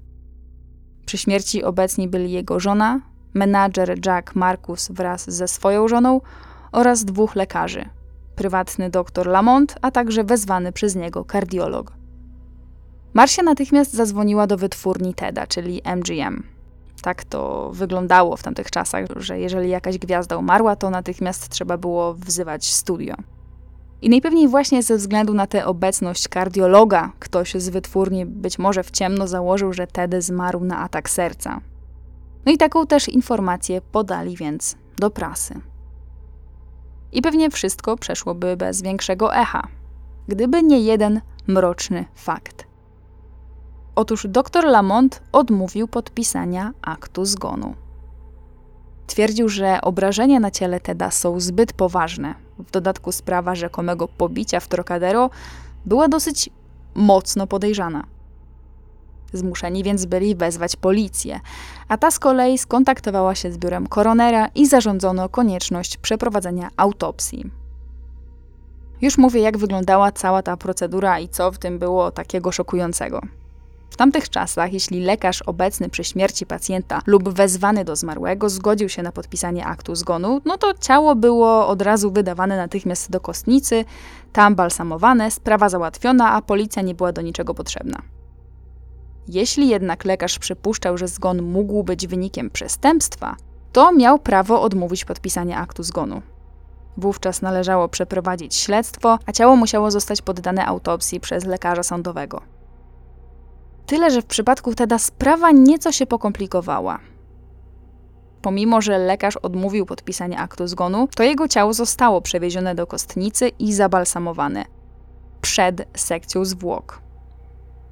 Przy 1.07 1.19
śmierci 1.19 1.65
obecni 1.65 2.09
byli 2.09 2.33
jego 2.33 2.61
żona, 2.61 3.01
menadżer 3.35 4.07
Jack 4.07 4.35
Marcus 4.35 4.89
wraz 4.91 5.31
ze 5.31 5.49
swoją 5.49 5.89
żoną 5.89 6.21
oraz 6.73 7.05
dwóch 7.05 7.37
lekarzy, 7.37 7.98
prywatny 8.39 8.91
doktor 8.91 9.27
Lamont, 9.27 9.75
a 9.83 9.91
także 9.91 10.25
wezwany 10.25 10.73
przez 10.73 10.97
niego 10.97 11.25
kardiolog. 11.25 11.93
Marcia 13.15 13.43
natychmiast 13.43 13.93
zadzwoniła 13.93 14.47
do 14.47 14.57
wytwórni 14.57 15.15
TEDa, 15.15 15.47
czyli 15.47 15.83
MGM. 15.97 16.43
Tak 17.03 17.25
to 17.25 17.71
wyglądało 17.75 18.37
w 18.37 18.43
tamtych 18.43 18.71
czasach, 18.71 19.05
że 19.17 19.39
jeżeli 19.41 19.71
jakaś 19.71 19.99
gwiazda 19.99 20.37
umarła, 20.37 20.77
to 20.77 20.91
natychmiast 20.91 21.49
trzeba 21.49 21.77
było 21.77 22.15
wzywać 22.15 22.73
studio. 22.73 23.15
I 24.03 24.11
najpewniej 24.11 24.49
właśnie 24.49 24.83
ze 24.83 24.97
względu 24.97 25.35
na 25.35 25.47
tę 25.47 25.67
obecność 25.67 26.29
kardiologa, 26.29 27.13
ktoś 27.19 27.55
z 27.55 27.69
wytwórni 27.69 28.27
być 28.27 28.59
może 28.59 28.83
w 28.83 28.91
ciemno 28.91 29.27
założył, 29.27 29.73
że 29.73 29.87
Ted 29.87 30.15
zmarł 30.25 30.65
na 30.65 30.79
atak 30.79 31.11
serca. 31.11 31.61
No 32.47 32.53
i 32.53 32.59
taką 32.59 32.87
też 32.87 33.09
informację 33.09 33.81
podali 33.81 34.37
więc 34.37 34.77
do 34.97 35.11
prasy. 35.11 35.61
I 37.13 37.23
pewnie 37.23 37.51
wszystko 37.51 37.97
przeszłoby 37.97 38.57
bez 38.57 38.83
większego 38.83 39.35
echa, 39.35 39.69
gdyby 40.29 40.63
nie 40.63 40.81
jeden 40.81 41.21
mroczny 41.47 42.05
fakt. 42.15 42.67
Otóż 43.95 44.27
dr 44.29 44.65
Lamont 44.65 45.23
odmówił 45.33 45.89
podpisania 45.89 46.73
aktu 46.83 47.25
zgonu. 47.25 47.75
Twierdził, 49.07 49.49
że 49.49 49.81
obrażenia 49.81 50.41
na 50.41 50.51
ciele 50.51 50.81
Teda 50.81 51.11
są 51.11 51.41
zbyt 51.41 51.73
poważne. 51.73 52.35
W 52.59 52.71
dodatku 52.71 53.13
sprawa 53.13 53.55
rzekomego 53.55 54.09
pobicia 54.09 54.61
w 54.61 54.69
Trocadero 54.69 55.31
była 55.85 56.09
dosyć 56.09 56.51
mocno 56.95 57.47
podejrzana. 57.47 58.05
Zmuszeni 59.33 59.83
więc 59.83 60.05
byli 60.05 60.35
wezwać 60.35 60.77
policję, 60.77 61.41
a 61.89 61.97
ta 61.97 62.11
z 62.11 62.19
kolei 62.19 62.59
skontaktowała 62.59 63.35
się 63.35 63.53
z 63.53 63.59
biurem 63.59 63.87
koronera 63.87 64.49
i 64.55 64.67
zarządzono 64.67 65.29
konieczność 65.29 65.97
przeprowadzenia 65.97 66.69
autopsji. 66.77 67.51
Już 69.01 69.19
mówię, 69.19 69.41
jak 69.41 69.59
wyglądała 69.59 70.13
cała 70.13 70.43
ta 70.43 70.57
procedura 70.57 71.19
i 71.21 71.29
co 71.29 71.53
w 71.53 71.59
tym 71.59 71.79
było 71.79 72.11
takiego 72.11 72.53
szokującego. 72.53 73.21
W 73.91 73.97
tamtych 73.97 74.31
czasach, 74.31 74.73
jeśli 74.73 75.01
lekarz 75.01 75.43
obecny 75.43 75.89
przy 75.89 76.05
śmierci 76.05 76.47
pacjenta 76.47 77.03
lub 77.07 77.29
wezwany 77.29 77.85
do 77.85 77.97
zmarłego 77.97 78.49
zgodził 78.49 78.89
się 78.89 79.03
na 79.03 79.13
podpisanie 79.13 79.67
aktu 79.67 79.95
zgonu, 79.95 80.41
no 80.45 80.59
to 80.59 80.75
ciało 80.81 81.17
było 81.17 81.69
od 81.69 81.83
razu 81.83 82.11
wydawane 82.11 82.57
natychmiast 82.57 83.11
do 83.11 83.21
kostnicy, 83.21 83.85
tam 84.33 84.55
balsamowane, 84.55 85.31
sprawa 85.31 85.69
załatwiona, 85.69 86.33
a 86.33 86.43
policja 86.43 86.83
nie 86.83 86.95
była 86.95 87.13
do 87.13 87.23
niczego 87.23 87.55
potrzebna. 87.55 88.03
Jeśli 89.29 89.69
jednak 89.69 90.05
lekarz 90.05 90.39
przypuszczał, 90.39 90.99
że 90.99 91.09
zgon 91.09 91.43
mógł 91.43 91.85
być 91.85 92.07
wynikiem 92.07 92.51
przestępstwa, 92.51 93.37
to 93.73 93.93
miał 93.93 94.19
prawo 94.19 94.63
odmówić 94.63 95.05
podpisania 95.05 95.59
aktu 95.59 95.83
zgonu. 95.83 96.23
Wówczas 96.97 97.43
należało 97.43 97.89
przeprowadzić 97.89 98.55
śledztwo, 98.55 99.19
a 99.27 99.33
ciało 99.33 99.57
musiało 99.57 99.91
zostać 99.91 100.23
poddane 100.23 100.67
autopsji 100.67 101.21
przez 101.21 101.45
lekarza 101.45 101.83
sądowego. 101.83 102.41
Tyle, 103.87 104.11
że 104.11 104.23
w 104.23 104.27
przypadku 104.27 104.75
Teda 104.75 104.99
sprawa 104.99 105.51
nieco 105.51 105.93
się 105.93 106.07
pokomplikowała. 106.07 106.99
Pomimo, 108.43 108.81
że 108.81 108.99
lekarz 108.99 109.37
odmówił 109.37 109.87
podpisania 109.87 110.39
aktu 110.39 110.67
zgonu, 110.67 111.09
to 111.17 111.23
jego 111.23 111.49
ciało 111.49 111.73
zostało 111.73 112.23
przewiezione 112.23 112.75
do 112.75 112.87
kostnicy 112.87 113.49
i 113.49 113.73
zabalsamowane 113.73 114.65
przed 115.41 115.89
sekcją 115.97 116.45
zwłok. 116.45 117.08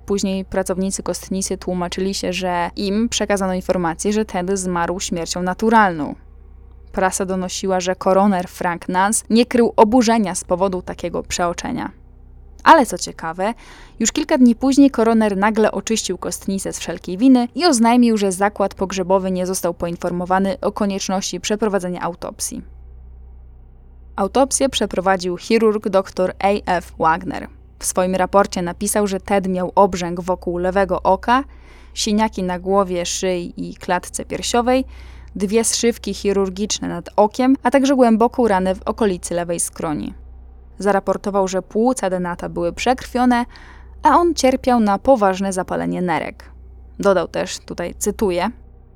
Później 0.06 0.44
pracownicy 0.44 1.02
kostnicy 1.02 1.58
tłumaczyli 1.58 2.14
się, 2.14 2.32
że 2.32 2.70
im 2.76 3.08
przekazano 3.08 3.54
informację, 3.54 4.12
że 4.12 4.24
Ted 4.24 4.58
zmarł 4.58 5.00
śmiercią 5.00 5.42
naturalną. 5.42 6.14
Prasa 6.92 7.24
donosiła, 7.24 7.80
że 7.80 7.96
koroner 7.96 8.48
Frank 8.48 8.88
Nance 8.88 9.24
nie 9.30 9.46
krył 9.46 9.72
oburzenia 9.76 10.34
z 10.34 10.44
powodu 10.44 10.82
takiego 10.82 11.22
przeoczenia. 11.22 11.90
Ale 12.64 12.86
co 12.86 12.98
ciekawe, 12.98 13.54
już 14.00 14.12
kilka 14.12 14.38
dni 14.38 14.54
później 14.54 14.90
koroner 14.90 15.36
nagle 15.36 15.72
oczyścił 15.72 16.18
kostnicę 16.18 16.72
z 16.72 16.78
wszelkiej 16.78 17.18
winy 17.18 17.48
i 17.54 17.66
oznajmił, 17.66 18.16
że 18.16 18.32
zakład 18.32 18.74
pogrzebowy 18.74 19.30
nie 19.30 19.46
został 19.46 19.74
poinformowany 19.74 20.60
o 20.60 20.72
konieczności 20.72 21.40
przeprowadzenia 21.40 22.00
autopsji. 22.00 22.62
Autopsję 24.16 24.68
przeprowadził 24.68 25.36
chirurg 25.36 25.88
dr 25.88 26.34
A.F. 26.38 26.92
Wagner. 26.98 27.55
W 27.78 27.84
swoim 27.86 28.14
raporcie 28.14 28.62
napisał, 28.62 29.06
że 29.06 29.20
Ted 29.20 29.48
miał 29.48 29.72
obrzęk 29.74 30.20
wokół 30.20 30.58
lewego 30.58 31.02
oka, 31.02 31.44
siniaki 31.94 32.42
na 32.42 32.58
głowie, 32.58 33.06
szyi 33.06 33.52
i 33.56 33.74
klatce 33.74 34.24
piersiowej, 34.24 34.84
dwie 35.36 35.64
zszywki 35.64 36.14
chirurgiczne 36.14 36.88
nad 36.88 37.08
okiem, 37.16 37.56
a 37.62 37.70
także 37.70 37.94
głęboką 37.94 38.48
ranę 38.48 38.74
w 38.74 38.82
okolicy 38.82 39.34
lewej 39.34 39.60
skroni. 39.60 40.14
Zaraportował, 40.78 41.48
że 41.48 41.62
płuca 41.62 42.10
Denata 42.10 42.48
były 42.48 42.72
przekrwione, 42.72 43.44
a 44.02 44.16
on 44.16 44.34
cierpiał 44.34 44.80
na 44.80 44.98
poważne 44.98 45.52
zapalenie 45.52 46.02
nerek. 46.02 46.50
Dodał 46.98 47.28
też, 47.28 47.58
tutaj 47.58 47.94
cytuję, 47.98 48.50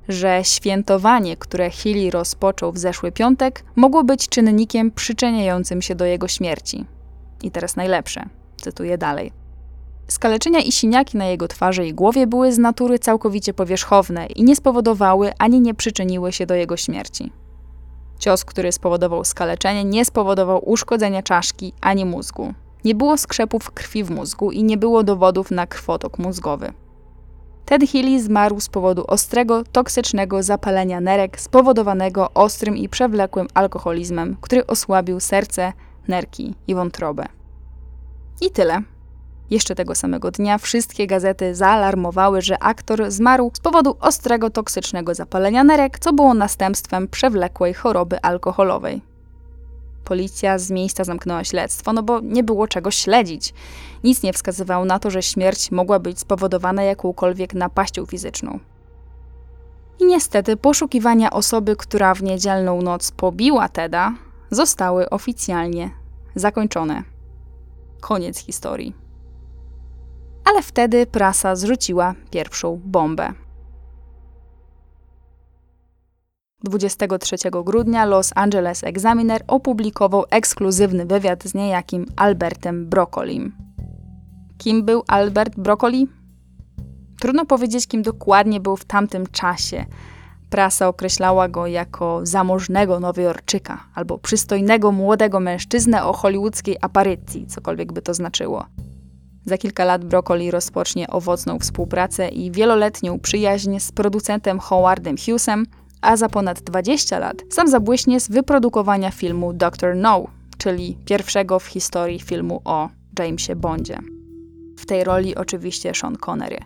że 0.07 0.39
świętowanie, 0.43 1.37
które 1.37 1.69
Healy 1.69 2.11
rozpoczął 2.11 2.71
w 2.71 2.77
zeszły 2.77 3.11
piątek, 3.11 3.63
mogło 3.75 4.03
być 4.03 4.29
czynnikiem 4.29 4.91
przyczyniającym 4.91 5.81
się 5.81 5.95
do 5.95 6.05
jego 6.05 6.27
śmierci. 6.27 6.85
I 7.43 7.51
teraz 7.51 7.75
najlepsze, 7.75 8.25
cytuję 8.61 8.97
dalej. 8.97 9.31
Skaleczenia 10.07 10.59
i 10.59 10.71
siniaki 10.71 11.17
na 11.17 11.25
jego 11.25 11.47
twarzy 11.47 11.85
i 11.87 11.93
głowie 11.93 12.27
były 12.27 12.53
z 12.53 12.57
natury 12.57 12.99
całkowicie 12.99 13.53
powierzchowne 13.53 14.25
i 14.25 14.43
nie 14.43 14.55
spowodowały 14.55 15.31
ani 15.39 15.61
nie 15.61 15.73
przyczyniły 15.73 16.31
się 16.31 16.45
do 16.45 16.55
jego 16.55 16.77
śmierci. 16.77 17.31
Cios, 18.19 18.45
który 18.45 18.71
spowodował 18.71 19.25
skaleczenie, 19.25 19.83
nie 19.83 20.05
spowodował 20.05 20.69
uszkodzenia 20.69 21.23
czaszki 21.23 21.73
ani 21.81 22.05
mózgu. 22.05 22.53
Nie 22.85 22.95
było 22.95 23.17
skrzepów 23.17 23.71
krwi 23.71 24.03
w 24.03 24.11
mózgu 24.11 24.51
i 24.51 24.63
nie 24.63 24.77
było 24.77 25.03
dowodów 25.03 25.51
na 25.51 25.67
krwotok 25.67 26.19
mózgowy. 26.19 26.73
Ted 27.65 27.81
Healy 27.91 28.21
zmarł 28.21 28.59
z 28.59 28.69
powodu 28.69 29.03
ostrego, 29.07 29.63
toksycznego 29.71 30.43
zapalenia 30.43 31.01
nerek 31.01 31.39
spowodowanego 31.39 32.33
ostrym 32.33 32.77
i 32.77 32.89
przewlekłym 32.89 33.47
alkoholizmem, 33.53 34.37
który 34.41 34.67
osłabił 34.67 35.19
serce, 35.19 35.73
nerki 36.07 36.55
i 36.67 36.75
wątrobę. 36.75 37.25
I 38.41 38.51
tyle. 38.51 38.81
Jeszcze 39.49 39.75
tego 39.75 39.95
samego 39.95 40.31
dnia 40.31 40.57
wszystkie 40.57 41.07
gazety 41.07 41.55
zaalarmowały, 41.55 42.41
że 42.41 42.63
aktor 42.63 43.11
zmarł 43.11 43.51
z 43.53 43.59
powodu 43.59 43.97
ostrego 43.99 44.49
toksycznego 44.49 45.15
zapalenia 45.15 45.63
nerek, 45.63 45.99
co 45.99 46.13
było 46.13 46.33
następstwem 46.33 47.07
przewlekłej 47.07 47.73
choroby 47.73 48.21
alkoholowej. 48.21 49.01
Policja 50.03 50.57
z 50.57 50.71
miejsca 50.71 51.03
zamknęła 51.03 51.43
śledztwo, 51.43 51.93
no 51.93 52.03
bo 52.03 52.19
nie 52.19 52.43
było 52.43 52.67
czego 52.67 52.91
śledzić. 52.91 53.53
Nic 54.03 54.23
nie 54.23 54.33
wskazywało 54.33 54.85
na 54.85 54.99
to, 54.99 55.09
że 55.09 55.23
śmierć 55.23 55.71
mogła 55.71 55.99
być 55.99 56.19
spowodowana 56.19 56.83
jakąkolwiek 56.83 57.53
napaścią 57.53 58.05
fizyczną. 58.05 58.59
I 59.99 60.05
niestety 60.05 60.57
poszukiwania 60.57 61.31
osoby, 61.31 61.75
która 61.75 62.13
w 62.13 62.23
niedzielną 62.23 62.81
noc 62.81 63.11
pobiła 63.11 63.69
Teda, 63.69 64.13
zostały 64.51 65.09
oficjalnie 65.09 65.89
zakończone. 66.35 67.03
Koniec 68.01 68.37
historii 68.37 69.01
ale 70.51 70.61
wtedy 70.61 71.05
prasa 71.05 71.55
zrzuciła 71.55 72.15
pierwszą 72.31 72.81
bombę. 72.85 73.33
23 76.63 77.35
grudnia 77.65 78.05
Los 78.05 78.31
Angeles 78.35 78.83
Examiner 78.83 79.43
opublikował 79.47 80.23
ekskluzywny 80.29 81.05
wywiad 81.05 81.43
z 81.43 81.53
niejakim 81.53 82.05
Albertem 82.15 82.89
Broccolim. 82.89 83.55
Kim 84.57 84.85
był 84.85 85.03
Albert 85.07 85.55
Broccoli? 85.55 86.07
Trudno 87.19 87.45
powiedzieć, 87.45 87.87
kim 87.87 88.01
dokładnie 88.01 88.59
był 88.59 88.75
w 88.77 88.85
tamtym 88.85 89.27
czasie. 89.27 89.85
Prasa 90.51 90.87
określała 90.87 91.47
go 91.47 91.67
jako 91.67 92.19
zamożnego 92.23 92.99
Nowojorczyka 92.99 93.83
albo 93.95 94.17
przystojnego 94.17 94.91
młodego 94.91 95.39
mężczyznę 95.39 96.03
o 96.03 96.13
hollywoodzkiej 96.13 96.77
aparycji, 96.81 97.47
cokolwiek 97.47 97.93
by 97.93 98.01
to 98.01 98.13
znaczyło. 98.13 98.65
Za 99.45 99.57
kilka 99.57 99.85
lat 99.85 100.05
Broccoli 100.05 100.51
rozpocznie 100.51 101.07
owocną 101.07 101.59
współpracę 101.59 102.29
i 102.29 102.51
wieloletnią 102.51 103.19
przyjaźń 103.19 103.79
z 103.79 103.91
producentem 103.91 104.59
Howardem 104.59 105.15
Hughesem, 105.17 105.65
a 106.01 106.17
za 106.17 106.29
ponad 106.29 106.61
20 106.61 107.19
lat 107.19 107.37
sam 107.49 107.67
zabłyśnie 107.67 108.19
z 108.19 108.29
wyprodukowania 108.29 109.11
filmu 109.11 109.53
Doctor 109.53 109.95
No, 109.95 110.27
czyli 110.57 110.97
pierwszego 111.05 111.59
w 111.59 111.65
historii 111.65 112.19
filmu 112.19 112.61
o 112.65 112.89
Jamesie 113.19 113.55
Bondzie. 113.55 113.97
W 114.79 114.85
tej 114.85 115.03
roli 115.03 115.35
oczywiście 115.35 115.93
Sean 115.95 116.15
Connery. 116.15 116.57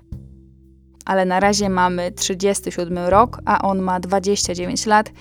Ale 1.05 1.25
na 1.25 1.39
razie 1.39 1.69
mamy 1.69 2.11
37 2.11 2.97
rok, 2.97 3.39
a 3.45 3.61
on 3.61 3.79
ma 3.79 3.99
29 3.99 4.85
lat. 4.85 5.11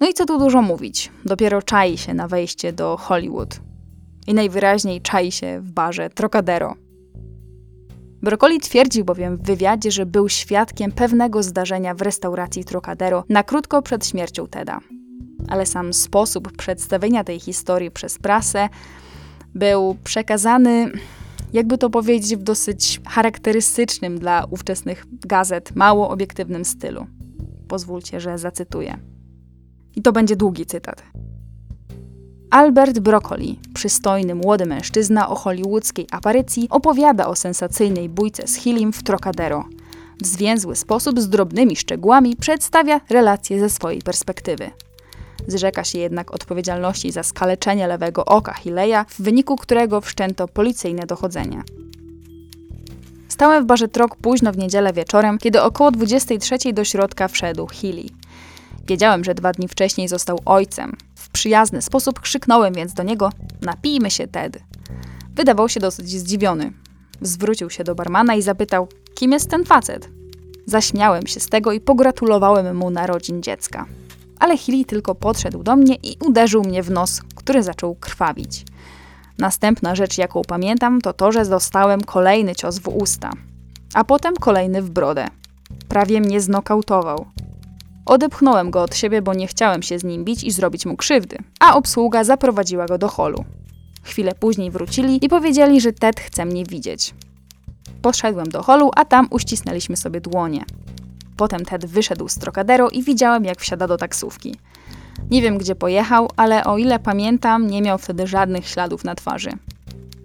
No 0.00 0.08
i 0.08 0.14
co 0.14 0.26
tu 0.26 0.38
dużo 0.38 0.62
mówić, 0.62 1.12
dopiero 1.24 1.62
czai 1.62 1.98
się 1.98 2.14
na 2.14 2.28
wejście 2.28 2.72
do 2.72 2.96
Hollywood. 2.96 3.60
I 4.26 4.34
najwyraźniej 4.34 5.00
czai 5.00 5.32
się 5.32 5.60
w 5.60 5.70
barze 5.70 6.10
Trocadero. 6.10 6.74
Broccoli 8.22 8.60
twierdził 8.60 9.04
bowiem 9.04 9.36
w 9.36 9.42
wywiadzie, 9.42 9.90
że 9.90 10.06
był 10.06 10.28
świadkiem 10.28 10.92
pewnego 10.92 11.42
zdarzenia 11.42 11.94
w 11.94 12.02
restauracji 12.02 12.64
Trocadero 12.64 13.24
na 13.28 13.42
krótko 13.42 13.82
przed 13.82 14.06
śmiercią 14.06 14.46
Teda. 14.46 14.80
Ale 15.48 15.66
sam 15.66 15.92
sposób 15.92 16.56
przedstawienia 16.56 17.24
tej 17.24 17.40
historii 17.40 17.90
przez 17.90 18.18
prasę 18.18 18.68
był 19.54 19.96
przekazany, 20.04 20.90
jakby 21.52 21.78
to 21.78 21.90
powiedzieć, 21.90 22.36
w 22.36 22.42
dosyć 22.42 23.00
charakterystycznym 23.08 24.18
dla 24.18 24.44
ówczesnych 24.50 25.06
gazet, 25.26 25.76
mało 25.76 26.10
obiektywnym 26.10 26.64
stylu. 26.64 27.06
Pozwólcie, 27.68 28.20
że 28.20 28.38
zacytuję. 28.38 28.98
I 29.96 30.02
to 30.02 30.12
będzie 30.12 30.36
długi 30.36 30.66
cytat. 30.66 31.02
Albert 32.50 32.98
Broccoli, 32.98 33.58
przystojny 33.74 34.34
młody 34.34 34.66
mężczyzna 34.66 35.28
o 35.28 35.34
hollywoodzkiej 35.34 36.06
aparycji, 36.10 36.68
opowiada 36.70 37.26
o 37.26 37.36
sensacyjnej 37.36 38.08
bójce 38.08 38.46
z 38.46 38.54
Hillim 38.54 38.92
w 38.92 39.02
Trocadero. 39.02 39.64
W 40.22 40.26
zwięzły 40.26 40.76
sposób 40.76 41.20
z 41.20 41.28
drobnymi 41.28 41.76
szczegółami 41.76 42.36
przedstawia 42.36 43.00
relacje 43.10 43.60
ze 43.60 43.70
swojej 43.70 44.02
perspektywy. 44.02 44.70
Zrzeka 45.46 45.84
się 45.84 45.98
jednak 45.98 46.34
odpowiedzialności 46.34 47.12
za 47.12 47.22
skaleczenie 47.22 47.86
lewego 47.86 48.24
oka 48.24 48.54
Hileya, 48.54 49.04
w 49.08 49.22
wyniku 49.22 49.56
którego 49.56 50.00
wszczęto 50.00 50.48
policyjne 50.48 51.06
dochodzenie. 51.06 51.62
Stałem 53.28 53.64
w 53.64 53.66
barze 53.66 53.88
Trok 53.88 54.16
późno 54.16 54.52
w 54.52 54.58
niedzielę 54.58 54.92
wieczorem, 54.92 55.38
kiedy 55.38 55.62
około 55.62 55.90
23 55.90 56.72
do 56.72 56.84
środka 56.84 57.28
wszedł 57.28 57.66
Healy. 57.66 58.04
Wiedziałem, 58.86 59.24
że 59.24 59.34
dwa 59.34 59.52
dni 59.52 59.68
wcześniej 59.68 60.08
został 60.08 60.38
ojcem. 60.44 60.96
W 61.14 61.30
przyjazny 61.30 61.82
sposób 61.82 62.20
krzyknąłem 62.20 62.74
więc 62.74 62.94
do 62.94 63.02
niego: 63.02 63.30
Napijmy 63.60 64.10
się, 64.10 64.26
Ted. 64.26 64.58
Wydawał 65.34 65.68
się 65.68 65.80
dosyć 65.80 66.10
zdziwiony. 66.10 66.72
Zwrócił 67.20 67.70
się 67.70 67.84
do 67.84 67.94
barmana 67.94 68.34
i 68.34 68.42
zapytał: 68.42 68.88
Kim 69.14 69.32
jest 69.32 69.50
ten 69.50 69.64
facet? 69.64 70.08
Zaśmiałem 70.66 71.26
się 71.26 71.40
z 71.40 71.48
tego 71.48 71.72
i 71.72 71.80
pogratulowałem 71.80 72.76
mu 72.76 72.90
narodzin 72.90 73.42
dziecka. 73.42 73.86
Ale 74.42 74.58
Hilly 74.58 74.84
tylko 74.84 75.14
podszedł 75.14 75.62
do 75.62 75.76
mnie 75.76 75.94
i 76.02 76.16
uderzył 76.26 76.62
mnie 76.62 76.82
w 76.82 76.90
nos, 76.90 77.22
który 77.34 77.62
zaczął 77.62 77.94
krwawić. 77.94 78.64
Następna 79.38 79.94
rzecz, 79.94 80.18
jaką 80.18 80.42
pamiętam, 80.42 81.00
to 81.00 81.12
to, 81.12 81.32
że 81.32 81.44
dostałem 81.44 82.00
kolejny 82.00 82.54
cios 82.54 82.78
w 82.78 82.88
usta, 82.88 83.30
a 83.94 84.04
potem 84.04 84.34
kolejny 84.36 84.82
w 84.82 84.90
brodę. 84.90 85.26
Prawie 85.88 86.20
mnie 86.20 86.40
znokautował. 86.40 87.26
Odepchnąłem 88.06 88.70
go 88.70 88.82
od 88.82 88.96
siebie, 88.96 89.22
bo 89.22 89.34
nie 89.34 89.46
chciałem 89.46 89.82
się 89.82 89.98
z 89.98 90.04
nim 90.04 90.24
bić 90.24 90.44
i 90.44 90.50
zrobić 90.50 90.86
mu 90.86 90.96
krzywdy, 90.96 91.38
a 91.60 91.76
obsługa 91.76 92.24
zaprowadziła 92.24 92.86
go 92.86 92.98
do 92.98 93.08
holu. 93.08 93.44
Chwilę 94.02 94.32
później 94.40 94.70
wrócili 94.70 95.24
i 95.24 95.28
powiedzieli, 95.28 95.80
że 95.80 95.92
Ted 95.92 96.20
chce 96.20 96.44
mnie 96.44 96.64
widzieć. 96.64 97.14
Poszedłem 98.02 98.48
do 98.48 98.62
holu, 98.62 98.90
a 98.96 99.04
tam 99.04 99.28
uścisnęliśmy 99.30 99.96
sobie 99.96 100.20
dłonie. 100.20 100.64
Potem 101.42 101.64
Ted 101.64 101.86
wyszedł 101.86 102.28
z 102.28 102.34
Trocadero 102.34 102.88
i 102.90 103.02
widziałem, 103.02 103.44
jak 103.44 103.60
wsiada 103.60 103.86
do 103.86 103.96
taksówki. 103.96 104.56
Nie 105.30 105.42
wiem, 105.42 105.58
gdzie 105.58 105.74
pojechał, 105.74 106.28
ale 106.36 106.64
o 106.64 106.78
ile 106.78 106.98
pamiętam, 106.98 107.66
nie 107.66 107.82
miał 107.82 107.98
wtedy 107.98 108.26
żadnych 108.26 108.68
śladów 108.68 109.04
na 109.04 109.14
twarzy. 109.14 109.50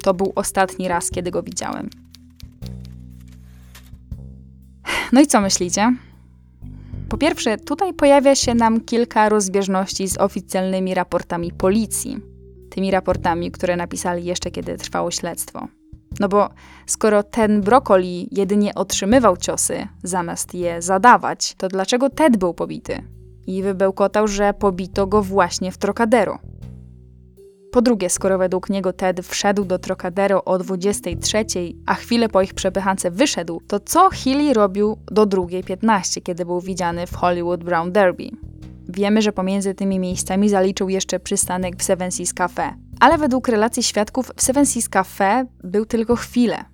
To 0.04 0.14
był 0.14 0.32
ostatni 0.36 0.88
raz, 0.88 1.10
kiedy 1.10 1.32
go 1.32 1.44
widziałem. 1.44 1.90
No 5.12 5.22
i 5.22 5.28
co 5.28 5.42
myślicie? 5.42 5.96
Po 7.10 7.18
pierwsze, 7.18 7.58
tutaj 7.58 7.94
pojawia 7.94 8.36
się 8.36 8.56
nam 8.56 8.82
kilka 8.82 9.30
rozbieżności 9.30 10.08
z 10.08 10.18
oficjalnymi 10.18 10.94
raportami 10.94 11.52
policji. 11.52 12.18
Tymi 12.70 12.92
raportami, 12.92 13.52
które 13.52 13.76
napisali 13.76 14.26
jeszcze 14.26 14.52
kiedy 14.52 14.78
trwało 14.78 15.12
śledztwo. 15.12 15.68
No 16.20 16.30
bo 16.30 16.50
skoro 16.86 17.24
ten 17.24 17.62
brokoli 17.62 18.28
jedynie 18.32 18.76
otrzymywał 18.76 19.38
ciosy, 19.38 19.88
zamiast 20.04 20.54
je 20.54 20.82
zadawać, 20.82 21.56
to 21.58 21.68
dlaczego 21.68 22.10
Ted 22.10 22.38
był 22.38 22.54
pobity? 22.54 23.04
I 23.48 23.64
wybełkotał, 23.64 24.28
że 24.28 24.54
pobito 24.54 25.08
go 25.08 25.24
właśnie 25.24 25.72
w 25.72 25.78
Trocadero. 25.78 26.40
Po 27.72 27.82
drugie, 27.82 28.10
skoro 28.10 28.38
według 28.38 28.70
niego 28.70 28.94
Ted 28.94 29.26
wszedł 29.26 29.66
do 29.66 29.80
Trocadero 29.80 30.44
o 30.46 30.58
23, 30.58 31.46
a 31.86 31.94
chwilę 31.94 32.30
po 32.30 32.42
ich 32.42 32.54
przepychance 32.54 33.12
wyszedł, 33.12 33.62
to 33.68 33.80
co 33.80 34.10
Healy 34.10 34.54
robił 34.54 34.98
do 35.12 35.26
2.15, 35.26 36.22
kiedy 36.24 36.46
był 36.46 36.62
widziany 36.62 37.08
w 37.08 37.16
Hollywood 37.16 37.64
Brown 37.64 37.92
Derby? 37.92 38.30
Wiemy, 38.90 39.22
że 39.22 39.32
pomiędzy 39.32 39.74
tymi 39.74 40.00
miejscami 40.00 40.50
zaliczył 40.50 40.90
jeszcze 40.90 41.20
przystanek 41.20 41.76
w 41.76 41.84
Seven 41.84 42.12
Seas 42.12 42.34
Cafe. 42.34 42.87
Ale 43.00 43.18
według 43.18 43.48
relacji 43.48 43.84
świadków 43.84 44.32
w 44.36 44.42
Seven 44.42 44.66
Seas 44.66 44.90
Cafe 44.90 45.46
był 45.64 45.86
tylko 45.86 46.16
chwilę. 46.16 46.66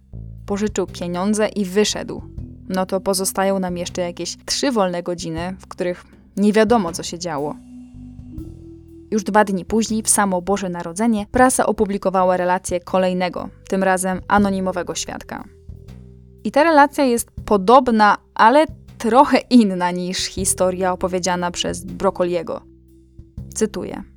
Pożyczył 0.45 0.87
pieniądze 0.87 1.47
i 1.47 1.65
wyszedł. 1.65 2.21
No 2.69 2.85
to 2.85 3.01
pozostają 3.01 3.59
nam 3.59 3.77
jeszcze 3.77 4.01
jakieś 4.01 4.37
trzy 4.45 4.71
wolne 4.71 5.03
godziny, 5.03 5.55
w 5.59 5.67
których 5.67 6.05
nie 6.37 6.53
wiadomo, 6.53 6.91
co 6.91 7.03
się 7.03 7.19
działo. 7.19 7.55
Już 9.11 9.23
dwa 9.23 9.43
dni 9.43 9.65
później, 9.65 10.03
w 10.03 10.09
samo 10.09 10.41
Boże 10.41 10.69
Narodzenie, 10.69 11.25
prasa 11.31 11.65
opublikowała 11.65 12.37
relację 12.37 12.79
kolejnego, 12.79 13.49
tym 13.69 13.83
razem 13.83 14.21
anonimowego 14.27 14.95
świadka. 14.95 15.43
I 16.43 16.51
ta 16.51 16.63
relacja 16.63 17.05
jest 17.05 17.31
podobna, 17.45 18.17
ale 18.35 18.65
trochę 18.97 19.37
inna 19.49 19.91
niż 19.91 20.17
historia 20.17 20.93
opowiedziana 20.93 21.51
przez 21.51 21.85
Brokoliego. 21.85 22.61
Cytuję. 23.55 24.12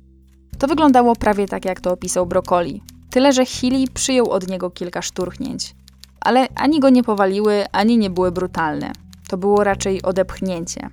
To 0.59 0.67
wyglądało 0.67 1.15
prawie 1.15 1.47
tak, 1.47 1.65
jak 1.65 1.81
to 1.81 1.91
opisał 1.91 2.25
Brokoli. 2.25 2.83
Tyle, 3.09 3.33
że 3.33 3.45
Hilly 3.45 3.87
przyjął 3.93 4.29
od 4.29 4.47
niego 4.47 4.69
kilka 4.69 5.01
szturchnięć. 5.01 5.75
Ale 6.19 6.47
ani 6.55 6.79
go 6.79 6.89
nie 6.89 7.03
powaliły, 7.03 7.65
ani 7.71 7.97
nie 7.97 8.09
były 8.09 8.31
brutalne. 8.31 8.91
To 9.27 9.37
było 9.37 9.63
raczej 9.63 10.01
odepchnięcie. 10.01 10.89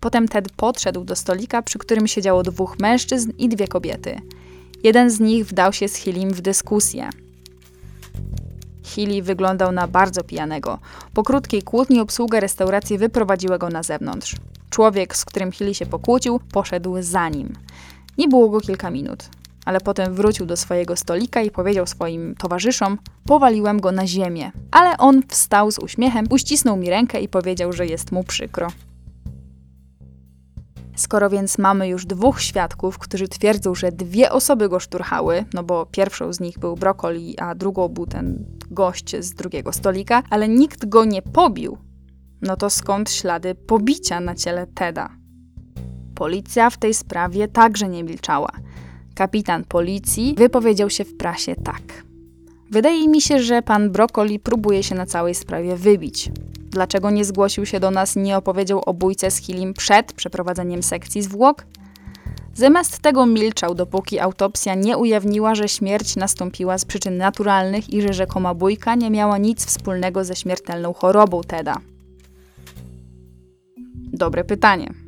Potem 0.00 0.28
Ted 0.28 0.52
podszedł 0.52 1.04
do 1.04 1.16
stolika, 1.16 1.62
przy 1.62 1.78
którym 1.78 2.06
siedziało 2.06 2.42
dwóch 2.42 2.78
mężczyzn 2.78 3.32
i 3.38 3.48
dwie 3.48 3.68
kobiety. 3.68 4.20
Jeden 4.82 5.10
z 5.10 5.20
nich 5.20 5.46
wdał 5.46 5.72
się 5.72 5.88
z 5.88 5.94
Hillim 5.94 6.30
w 6.30 6.40
dyskusję. 6.40 7.10
Hilly 8.84 9.22
wyglądał 9.22 9.72
na 9.72 9.88
bardzo 9.88 10.24
pijanego. 10.24 10.78
Po 11.14 11.22
krótkiej 11.22 11.62
kłótni 11.62 12.00
obsługa 12.00 12.40
restauracji 12.40 12.98
wyprowadziła 12.98 13.58
go 13.58 13.68
na 13.68 13.82
zewnątrz. 13.82 14.36
Człowiek, 14.70 15.16
z 15.16 15.24
którym 15.24 15.52
Hilly 15.52 15.74
się 15.74 15.86
pokłócił, 15.86 16.40
poszedł 16.52 16.96
za 17.00 17.28
nim. 17.28 17.52
Nie 18.18 18.28
było 18.28 18.48
go 18.48 18.60
kilka 18.60 18.90
minut, 18.90 19.28
ale 19.64 19.80
potem 19.80 20.14
wrócił 20.14 20.46
do 20.46 20.56
swojego 20.56 20.96
stolika 20.96 21.42
i 21.42 21.50
powiedział 21.50 21.86
swoim 21.86 22.34
towarzyszom: 22.34 22.98
Powaliłem 23.24 23.80
go 23.80 23.92
na 23.92 24.06
ziemię. 24.06 24.52
Ale 24.70 24.98
on 24.98 25.22
wstał 25.28 25.70
z 25.70 25.78
uśmiechem, 25.78 26.26
uścisnął 26.30 26.76
mi 26.76 26.90
rękę 26.90 27.20
i 27.20 27.28
powiedział, 27.28 27.72
że 27.72 27.86
jest 27.86 28.12
mu 28.12 28.24
przykro. 28.24 28.68
Skoro 30.96 31.30
więc 31.30 31.58
mamy 31.58 31.88
już 31.88 32.06
dwóch 32.06 32.40
świadków, 32.40 32.98
którzy 32.98 33.28
twierdzą, 33.28 33.74
że 33.74 33.92
dwie 33.92 34.32
osoby 34.32 34.68
go 34.68 34.80
szturchały, 34.80 35.44
no 35.54 35.62
bo 35.62 35.86
pierwszą 35.86 36.32
z 36.32 36.40
nich 36.40 36.58
był 36.58 36.74
Brokoli, 36.74 37.38
a 37.38 37.54
drugą 37.54 37.88
był 37.88 38.06
ten 38.06 38.44
gość 38.70 39.16
z 39.20 39.34
drugiego 39.34 39.72
stolika, 39.72 40.22
ale 40.30 40.48
nikt 40.48 40.86
go 40.86 41.04
nie 41.04 41.22
pobił, 41.22 41.78
no 42.42 42.56
to 42.56 42.70
skąd 42.70 43.10
ślady 43.10 43.54
pobicia 43.54 44.20
na 44.20 44.34
ciele 44.34 44.66
Teda? 44.66 45.10
Policja 46.18 46.70
w 46.70 46.76
tej 46.76 46.94
sprawie 46.94 47.48
także 47.48 47.88
nie 47.88 48.04
milczała. 48.04 48.52
Kapitan 49.14 49.64
policji 49.64 50.34
wypowiedział 50.38 50.90
się 50.90 51.04
w 51.04 51.16
prasie 51.16 51.54
tak. 51.56 51.82
Wydaje 52.70 53.08
mi 53.08 53.20
się, 53.20 53.42
że 53.42 53.62
pan 53.62 53.90
Brokoli 53.90 54.38
próbuje 54.38 54.82
się 54.82 54.94
na 54.94 55.06
całej 55.06 55.34
sprawie 55.34 55.76
wybić. 55.76 56.30
Dlaczego 56.70 57.10
nie 57.10 57.24
zgłosił 57.24 57.66
się 57.66 57.80
do 57.80 57.90
nas, 57.90 58.16
nie 58.16 58.36
opowiedział 58.36 58.82
o 58.86 58.94
bójce 58.94 59.30
z 59.30 59.36
Hilim 59.36 59.74
przed 59.74 60.12
przeprowadzeniem 60.12 60.82
sekcji 60.82 61.22
zwłok? 61.22 61.66
Zamiast 62.54 62.98
tego 62.98 63.26
milczał, 63.26 63.74
dopóki 63.74 64.18
autopsja 64.18 64.74
nie 64.74 64.98
ujawniła, 64.98 65.54
że 65.54 65.68
śmierć 65.68 66.16
nastąpiła 66.16 66.78
z 66.78 66.84
przyczyn 66.84 67.16
naturalnych 67.16 67.92
i 67.94 68.02
że 68.02 68.12
rzekoma 68.12 68.54
bójka 68.54 68.94
nie 68.94 69.10
miała 69.10 69.38
nic 69.38 69.66
wspólnego 69.66 70.24
ze 70.24 70.36
śmiertelną 70.36 70.92
chorobą 70.92 71.40
Teda. 71.42 71.76
Dobre 74.12 74.44
pytanie. 74.44 75.07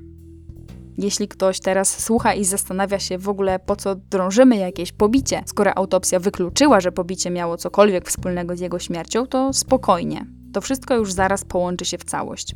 Jeśli 0.99 1.29
ktoś 1.29 1.61
teraz 1.61 2.05
słucha 2.05 2.35
i 2.35 2.45
zastanawia 2.45 2.99
się 2.99 3.19
w 3.19 3.29
ogóle, 3.29 3.59
po 3.59 3.77
co 3.77 3.95
drążymy 3.95 4.57
jakieś 4.57 4.93
pobicie, 4.93 5.43
skoro 5.47 5.79
autopsja 5.79 6.19
wykluczyła, 6.19 6.81
że 6.81 6.93
pobicie 6.93 7.31
miało 7.31 7.57
cokolwiek 7.57 8.09
wspólnego 8.09 8.57
z 8.57 8.61
jego 8.61 8.79
śmiercią, 8.79 9.27
to 9.27 9.53
spokojnie. 9.53 10.27
To 10.53 10.61
wszystko 10.61 10.97
już 10.97 11.13
zaraz 11.13 11.45
połączy 11.45 11.85
się 11.85 11.99
w 11.99 12.05
całość. 12.05 12.55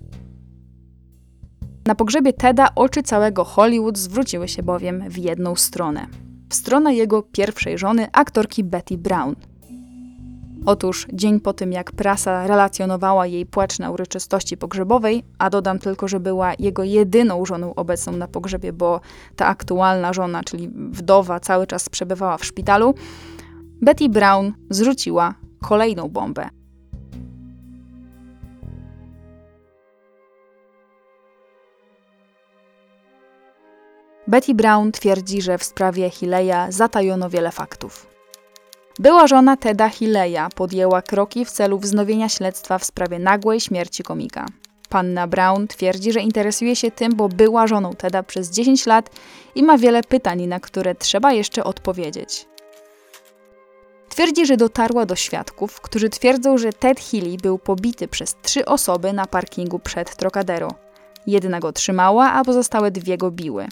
Na 1.86 1.94
pogrzebie 1.94 2.32
Teda 2.32 2.68
oczy 2.74 3.02
całego 3.02 3.44
Hollywood 3.44 3.98
zwróciły 3.98 4.48
się 4.48 4.62
bowiem 4.62 5.04
w 5.08 5.18
jedną 5.18 5.54
stronę. 5.54 6.06
W 6.50 6.54
stronę 6.54 6.94
jego 6.94 7.22
pierwszej 7.22 7.78
żony, 7.78 8.08
aktorki 8.12 8.64
Betty 8.64 8.98
Brown. 8.98 9.34
Otóż 10.66 11.06
dzień 11.12 11.40
po 11.40 11.52
tym, 11.52 11.72
jak 11.72 11.92
prasa 11.92 12.46
relacjonowała 12.46 13.26
jej 13.26 13.46
płacz 13.46 13.78
na 13.78 13.90
uroczystości 13.90 14.56
pogrzebowej, 14.56 15.24
a 15.38 15.50
dodam 15.50 15.78
tylko, 15.78 16.08
że 16.08 16.20
była 16.20 16.52
jego 16.58 16.84
jedyną 16.84 17.46
żoną 17.46 17.74
obecną 17.74 18.12
na 18.12 18.28
pogrzebie, 18.28 18.72
bo 18.72 19.00
ta 19.36 19.46
aktualna 19.46 20.12
żona, 20.12 20.44
czyli 20.44 20.68
wdowa, 20.68 21.40
cały 21.40 21.66
czas 21.66 21.88
przebywała 21.88 22.38
w 22.38 22.44
szpitalu, 22.44 22.94
Betty 23.82 24.08
Brown 24.08 24.52
zrzuciła 24.70 25.34
kolejną 25.62 26.08
bombę. 26.08 26.48
Betty 34.26 34.54
Brown 34.54 34.92
twierdzi, 34.92 35.42
że 35.42 35.58
w 35.58 35.64
sprawie 35.64 36.10
Hileya 36.10 36.66
zatajono 36.68 37.30
wiele 37.30 37.50
faktów. 37.50 38.13
Była 38.98 39.26
żona 39.26 39.56
Teda 39.56 39.88
Hileya 39.88 40.48
podjęła 40.54 41.02
kroki 41.02 41.44
w 41.44 41.50
celu 41.50 41.78
wznowienia 41.78 42.28
śledztwa 42.28 42.78
w 42.78 42.84
sprawie 42.84 43.18
nagłej 43.18 43.60
śmierci 43.60 44.02
komika. 44.02 44.46
Panna 44.88 45.26
Brown 45.26 45.68
twierdzi, 45.68 46.12
że 46.12 46.20
interesuje 46.20 46.76
się 46.76 46.90
tym, 46.90 47.16
bo 47.16 47.28
była 47.28 47.66
żoną 47.66 47.92
Teda 47.92 48.22
przez 48.22 48.50
10 48.50 48.86
lat 48.86 49.10
i 49.54 49.62
ma 49.62 49.78
wiele 49.78 50.02
pytań, 50.02 50.46
na 50.46 50.60
które 50.60 50.94
trzeba 50.94 51.32
jeszcze 51.32 51.64
odpowiedzieć. 51.64 52.46
Twierdzi, 54.08 54.46
że 54.46 54.56
dotarła 54.56 55.06
do 55.06 55.16
świadków, 55.16 55.80
którzy 55.80 56.10
twierdzą, 56.10 56.58
że 56.58 56.72
Ted 56.72 57.00
Healy 57.00 57.36
był 57.36 57.58
pobity 57.58 58.08
przez 58.08 58.36
trzy 58.42 58.64
osoby 58.64 59.12
na 59.12 59.26
parkingu 59.26 59.78
przed 59.78 60.16
Trocadero. 60.16 60.68
Jedna 61.26 61.60
go 61.60 61.72
trzymała, 61.72 62.32
a 62.32 62.44
pozostałe 62.44 62.90
dwie 62.90 63.18
go 63.18 63.30
biły. 63.30 63.68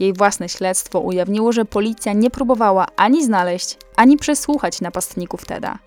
Jej 0.00 0.12
własne 0.12 0.48
śledztwo 0.48 1.00
ujawniło, 1.00 1.52
że 1.52 1.64
policja 1.64 2.12
nie 2.12 2.30
próbowała 2.30 2.86
ani 2.96 3.24
znaleźć, 3.24 3.78
ani 3.96 4.16
przesłuchać 4.16 4.80
napastników 4.80 5.44
Teda. 5.44 5.78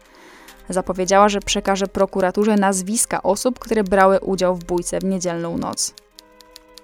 Zapowiedziała, 0.70 1.30
że 1.30 1.40
przekaże 1.40 1.88
prokuraturze 1.88 2.56
nazwiska 2.56 3.24
osób, 3.24 3.60
które 3.60 3.84
brały 3.84 4.20
udział 4.20 4.56
w 4.56 4.64
bójce 4.64 5.00
w 5.00 5.04
niedzielną 5.04 5.58
noc. 5.58 5.94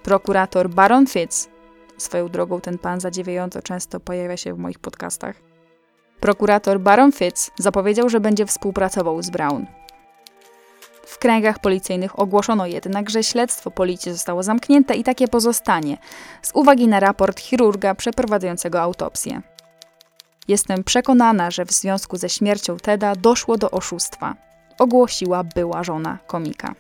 Prokurator 0.04 0.70
Baron 0.70 1.08
Fitz, 1.08 1.50
swoją 1.98 2.30
drogą 2.30 2.62
ten 2.62 2.78
pan 2.78 3.00
zadziwiająco 3.00 3.62
często 3.62 4.00
pojawia 4.00 4.38
się 4.38 4.54
w 4.54 4.58
moich 4.58 4.80
podcastach, 4.80 5.36
prokurator 6.20 6.80
Baron 6.80 7.12
Fitz 7.12 7.52
zapowiedział, 7.60 8.10
że 8.10 8.20
będzie 8.20 8.46
współpracował 8.46 9.22
z 9.24 9.30
Brown. 9.30 9.66
W 11.06 11.18
kręgach 11.18 11.60
policyjnych 11.60 12.20
ogłoszono 12.20 12.66
jednak, 12.66 13.10
że 13.10 13.24
śledztwo 13.24 13.72
policji 13.72 14.12
zostało 14.12 14.44
zamknięte 14.44 14.96
i 14.96 15.04
takie 15.04 15.28
pozostanie, 15.28 15.98
z 16.42 16.52
uwagi 16.54 16.88
na 16.88 17.00
raport 17.00 17.40
chirurga 17.40 17.96
przeprowadzającego 17.96 18.82
autopsję. 18.82 19.42
Jestem 20.48 20.84
przekonana, 20.84 21.52
że 21.52 21.66
w 21.66 21.72
związku 21.72 22.18
ze 22.18 22.30
śmiercią 22.30 22.78
Teda 22.78 23.16
doszło 23.16 23.58
do 23.58 23.72
oszustwa, 23.72 24.36
ogłosiła 24.80 25.44
była 25.44 25.84
żona 25.84 26.18
komika. 26.28 26.76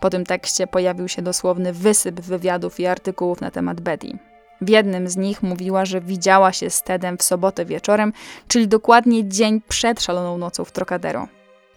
Po 0.00 0.10
tym 0.10 0.26
tekście 0.26 0.66
pojawił 0.66 1.08
się 1.08 1.22
dosłowny 1.22 1.72
wysyp 1.72 2.20
wywiadów 2.20 2.80
i 2.80 2.86
artykułów 2.86 3.40
na 3.40 3.50
temat 3.50 3.80
Betty. 3.80 4.18
W 4.60 4.68
jednym 4.68 5.08
z 5.08 5.16
nich 5.16 5.42
mówiła, 5.42 5.84
że 5.84 6.00
widziała 6.00 6.52
się 6.52 6.70
z 6.70 6.82
Tedem 6.82 7.18
w 7.18 7.22
sobotę 7.22 7.64
wieczorem, 7.64 8.12
czyli 8.48 8.68
dokładnie 8.68 9.28
dzień 9.28 9.60
przed 9.68 10.02
szaloną 10.02 10.38
nocą 10.38 10.64
w 10.64 10.72
Trocadero. 10.72 11.28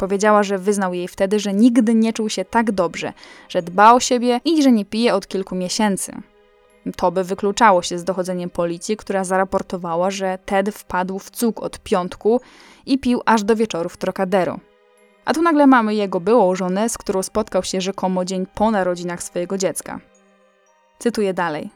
Powiedziała, 0.02 0.44
że 0.44 0.58
wyznał 0.58 0.94
jej 0.94 1.08
wtedy, 1.08 1.40
że 1.40 1.54
nigdy 1.54 1.96
nie 1.96 2.14
czuł 2.14 2.30
się 2.30 2.46
tak 2.46 2.72
dobrze, 2.72 3.14
że 3.50 3.62
dba 3.62 3.94
o 3.94 4.00
siebie 4.00 4.40
i 4.46 4.64
że 4.64 4.72
nie 4.72 4.86
pije 4.86 5.14
od 5.16 5.28
kilku 5.28 5.56
miesięcy. 5.56 6.12
To 6.96 7.12
by 7.12 7.24
wykluczało 7.24 7.82
się 7.82 8.00
z 8.00 8.04
dochodzeniem 8.04 8.50
policji, 8.50 8.98
która 8.98 9.24
zaraportowała, 9.24 10.12
że 10.12 10.38
Ted 10.46 10.70
wpadł 10.70 11.20
w 11.20 11.32
cuk 11.32 11.64
od 11.64 11.80
piątku 11.80 12.42
i 12.86 13.00
pił 13.00 13.22
aż 13.26 13.44
do 13.44 13.56
wieczoru 13.56 13.90
w 13.90 13.98
Trocadero. 13.98 14.60
A 15.26 15.34
tu 15.34 15.42
nagle 15.42 15.68
mamy 15.68 15.96
jego 15.96 16.20
byłą 16.20 16.56
żonę, 16.56 16.90
z 16.90 16.98
którą 16.98 17.24
spotkał 17.24 17.64
się 17.64 17.82
rzekomo 17.82 18.26
dzień 18.26 18.46
po 18.56 18.72
narodzinach 18.72 19.24
swojego 19.24 19.58
dziecka. 19.58 20.00
Cytuję 21.00 21.34
dalej. 21.34 21.70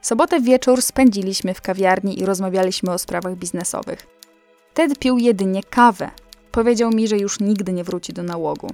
Sobotę 0.00 0.40
wieczór 0.40 0.82
spędziliśmy 0.82 1.54
w 1.54 1.62
kawiarni 1.62 2.20
i 2.20 2.26
rozmawialiśmy 2.26 2.92
o 2.92 2.98
sprawach 2.98 3.36
biznesowych. 3.36 4.06
Ted 4.74 4.98
pił 4.98 5.18
jedynie 5.18 5.62
kawę, 5.62 6.10
Powiedział 6.52 6.90
mi, 6.90 7.08
że 7.08 7.18
już 7.18 7.40
nigdy 7.40 7.72
nie 7.72 7.84
wróci 7.84 8.12
do 8.12 8.22
nałogu. 8.22 8.70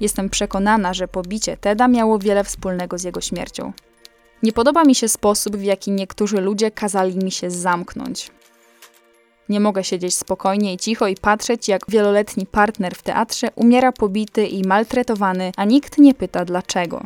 Jestem 0.00 0.30
przekonana, 0.30 0.94
że 0.94 1.08
pobicie 1.08 1.56
Teda 1.56 1.88
miało 1.88 2.18
wiele 2.18 2.44
wspólnego 2.44 2.98
z 2.98 3.04
jego 3.04 3.20
śmiercią. 3.20 3.72
Nie 4.42 4.52
podoba 4.52 4.84
mi 4.84 4.94
się 4.94 5.08
sposób, 5.08 5.56
w 5.56 5.62
jaki 5.62 5.90
niektórzy 5.90 6.40
ludzie 6.40 6.70
kazali 6.70 7.16
mi 7.16 7.30
się 7.30 7.50
zamknąć. 7.50 8.30
Nie 9.48 9.60
mogę 9.60 9.84
siedzieć 9.84 10.16
spokojnie 10.16 10.74
i 10.74 10.76
cicho 10.76 11.06
i 11.06 11.14
patrzeć, 11.14 11.68
jak 11.68 11.82
wieloletni 11.88 12.46
partner 12.46 12.94
w 12.94 13.02
teatrze 13.02 13.48
umiera 13.54 13.92
pobity 13.92 14.46
i 14.46 14.64
maltretowany, 14.64 15.52
a 15.56 15.64
nikt 15.64 15.98
nie 15.98 16.14
pyta 16.14 16.44
dlaczego. 16.44 17.02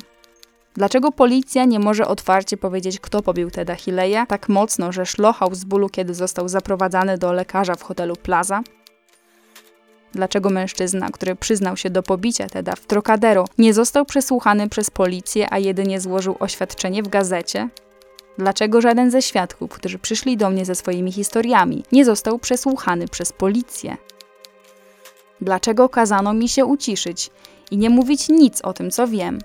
Dlaczego 0.74 1.12
policja 1.12 1.64
nie 1.64 1.78
może 1.78 2.08
otwarcie 2.08 2.56
powiedzieć, 2.56 3.00
kto 3.00 3.22
pobił 3.22 3.50
Teda 3.50 3.74
Hileya 3.74 4.26
tak 4.28 4.48
mocno, 4.48 4.92
że 4.92 5.06
szlochał 5.06 5.54
z 5.54 5.64
bólu, 5.64 5.88
kiedy 5.88 6.14
został 6.14 6.48
zaprowadzany 6.48 7.18
do 7.18 7.32
lekarza 7.32 7.74
w 7.74 7.82
hotelu 7.82 8.16
Plaza? 8.16 8.62
Dlaczego 10.14 10.50
mężczyzna, 10.50 11.10
który 11.10 11.36
przyznał 11.36 11.76
się 11.76 11.90
do 11.90 12.02
pobicia 12.02 12.48
Teda 12.48 12.76
w 12.76 12.86
Trocadero, 12.86 13.44
nie 13.58 13.74
został 13.74 14.04
przesłuchany 14.04 14.68
przez 14.68 14.90
policję, 14.90 15.46
a 15.50 15.58
jedynie 15.58 16.00
złożył 16.00 16.36
oświadczenie 16.40 17.02
w 17.02 17.08
gazecie? 17.08 17.68
Dlaczego 18.38 18.80
żaden 18.80 19.10
ze 19.10 19.22
świadków, 19.22 19.70
którzy 19.70 19.98
przyszli 19.98 20.36
do 20.36 20.50
mnie 20.50 20.64
ze 20.64 20.74
swoimi 20.74 21.12
historiami, 21.12 21.84
nie 21.92 22.04
został 22.04 22.38
przesłuchany 22.38 23.08
przez 23.08 23.32
policję? 23.32 23.96
Dlaczego 25.40 25.88
kazano 25.88 26.34
mi 26.34 26.48
się 26.48 26.64
uciszyć 26.64 27.30
i 27.70 27.76
nie 27.78 27.90
mówić 27.90 28.28
nic 28.28 28.62
o 28.62 28.72
tym, 28.72 28.90
co 28.90 29.08
wiem? 29.08 29.38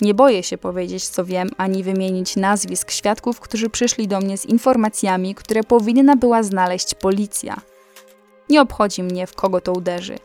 Nie 0.00 0.14
boję 0.14 0.42
się 0.42 0.58
powiedzieć, 0.58 1.08
co 1.08 1.24
wiem, 1.24 1.50
ani 1.56 1.82
wymienić 1.82 2.36
nazwisk 2.36 2.90
świadków, 2.90 3.40
którzy 3.40 3.70
przyszli 3.70 4.08
do 4.08 4.20
mnie 4.20 4.38
z 4.38 4.46
informacjami, 4.46 5.34
które 5.34 5.62
powinna 5.62 6.16
była 6.16 6.42
znaleźć 6.42 6.94
policja. 6.94 7.71
Nie 8.52 8.62
obchodzi 8.62 9.02
mnie, 9.02 9.26
w 9.26 9.34
kogo 9.34 9.60
to 9.60 9.72
uderzy. 9.72 10.18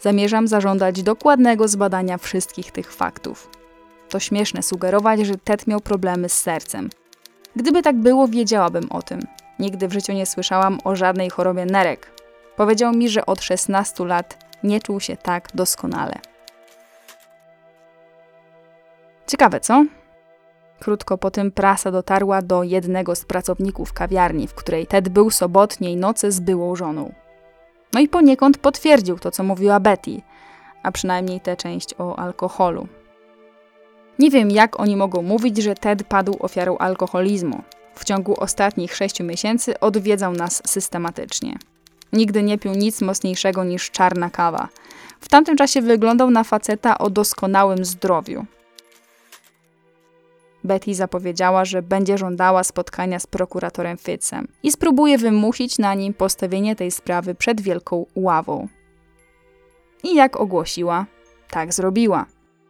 Zamierzam 0.00 0.48
zażądać 0.48 1.02
dokładnego 1.02 1.68
zbadania 1.68 2.18
wszystkich 2.18 2.72
tych 2.72 2.92
faktów. 2.92 3.50
To 4.08 4.20
śmieszne 4.20 4.62
sugerować, 4.62 5.20
że 5.20 5.34
Ted 5.36 5.66
miał 5.66 5.80
problemy 5.80 6.28
z 6.28 6.32
sercem. 6.32 6.90
Gdyby 7.56 7.82
tak 7.82 7.96
było, 7.96 8.28
wiedziałabym 8.28 8.92
o 8.92 9.02
tym. 9.02 9.20
Nigdy 9.58 9.88
w 9.88 9.92
życiu 9.92 10.12
nie 10.12 10.26
słyszałam 10.26 10.78
o 10.84 10.96
żadnej 10.96 11.30
chorobie 11.30 11.66
nerek. 11.66 12.10
Powiedział 12.56 12.92
mi, 12.92 13.08
że 13.08 13.26
od 13.26 13.42
16 13.42 14.04
lat 14.04 14.38
nie 14.62 14.80
czuł 14.80 15.00
się 15.00 15.16
tak 15.16 15.48
doskonale. 15.54 16.18
Ciekawe, 19.26 19.60
co? 19.60 19.84
Krótko 20.80 21.18
po 21.18 21.30
tym 21.30 21.52
prasa 21.52 21.90
dotarła 21.90 22.42
do 22.42 22.62
jednego 22.62 23.14
z 23.14 23.24
pracowników 23.24 23.92
kawiarni, 23.92 24.48
w 24.48 24.54
której 24.54 24.86
Ted 24.86 25.08
był 25.08 25.30
sobotniej 25.30 25.96
nocy 25.96 26.32
z 26.32 26.40
byłą 26.40 26.76
żoną. 26.76 27.23
No 27.94 28.00
i 28.00 28.08
poniekąd 28.08 28.58
potwierdził 28.58 29.18
to, 29.18 29.30
co 29.30 29.42
mówiła 29.42 29.80
Betty, 29.80 30.22
a 30.82 30.92
przynajmniej 30.92 31.40
tę 31.40 31.56
część 31.56 31.94
o 31.98 32.18
alkoholu. 32.18 32.88
Nie 34.18 34.30
wiem, 34.30 34.50
jak 34.50 34.80
oni 34.80 34.96
mogą 34.96 35.22
mówić, 35.22 35.56
że 35.56 35.74
Ted 35.74 36.04
padł 36.04 36.36
ofiarą 36.40 36.78
alkoholizmu. 36.78 37.62
W 37.94 38.04
ciągu 38.04 38.40
ostatnich 38.40 38.96
sześciu 38.96 39.24
miesięcy 39.24 39.80
odwiedzał 39.80 40.32
nas 40.32 40.62
systematycznie. 40.66 41.58
Nigdy 42.12 42.42
nie 42.42 42.58
pił 42.58 42.72
nic 42.72 43.00
mocniejszego 43.00 43.64
niż 43.64 43.90
czarna 43.90 44.30
kawa. 44.30 44.68
W 45.20 45.28
tamtym 45.28 45.56
czasie 45.56 45.82
wyglądał 45.82 46.30
na 46.30 46.44
faceta 46.44 46.98
o 46.98 47.10
doskonałym 47.10 47.84
zdrowiu. 47.84 48.46
Betty 50.64 50.94
zapowiedziała, 50.94 51.64
że 51.64 51.82
będzie 51.82 52.18
żądała 52.18 52.64
spotkania 52.64 53.18
z 53.18 53.26
prokuratorem 53.26 53.96
Fitzem 53.96 54.48
i 54.62 54.72
spróbuje 54.72 55.18
wymusić 55.18 55.78
na 55.78 55.94
nim 55.94 56.14
postawienie 56.14 56.76
tej 56.76 56.90
sprawy 56.90 57.34
przed 57.34 57.60
wielką 57.60 58.06
ławą. 58.14 58.68
I 60.02 60.14
jak 60.14 60.40
ogłosiła, 60.40 61.06
tak 61.50 61.74
zrobiła. 61.74 62.26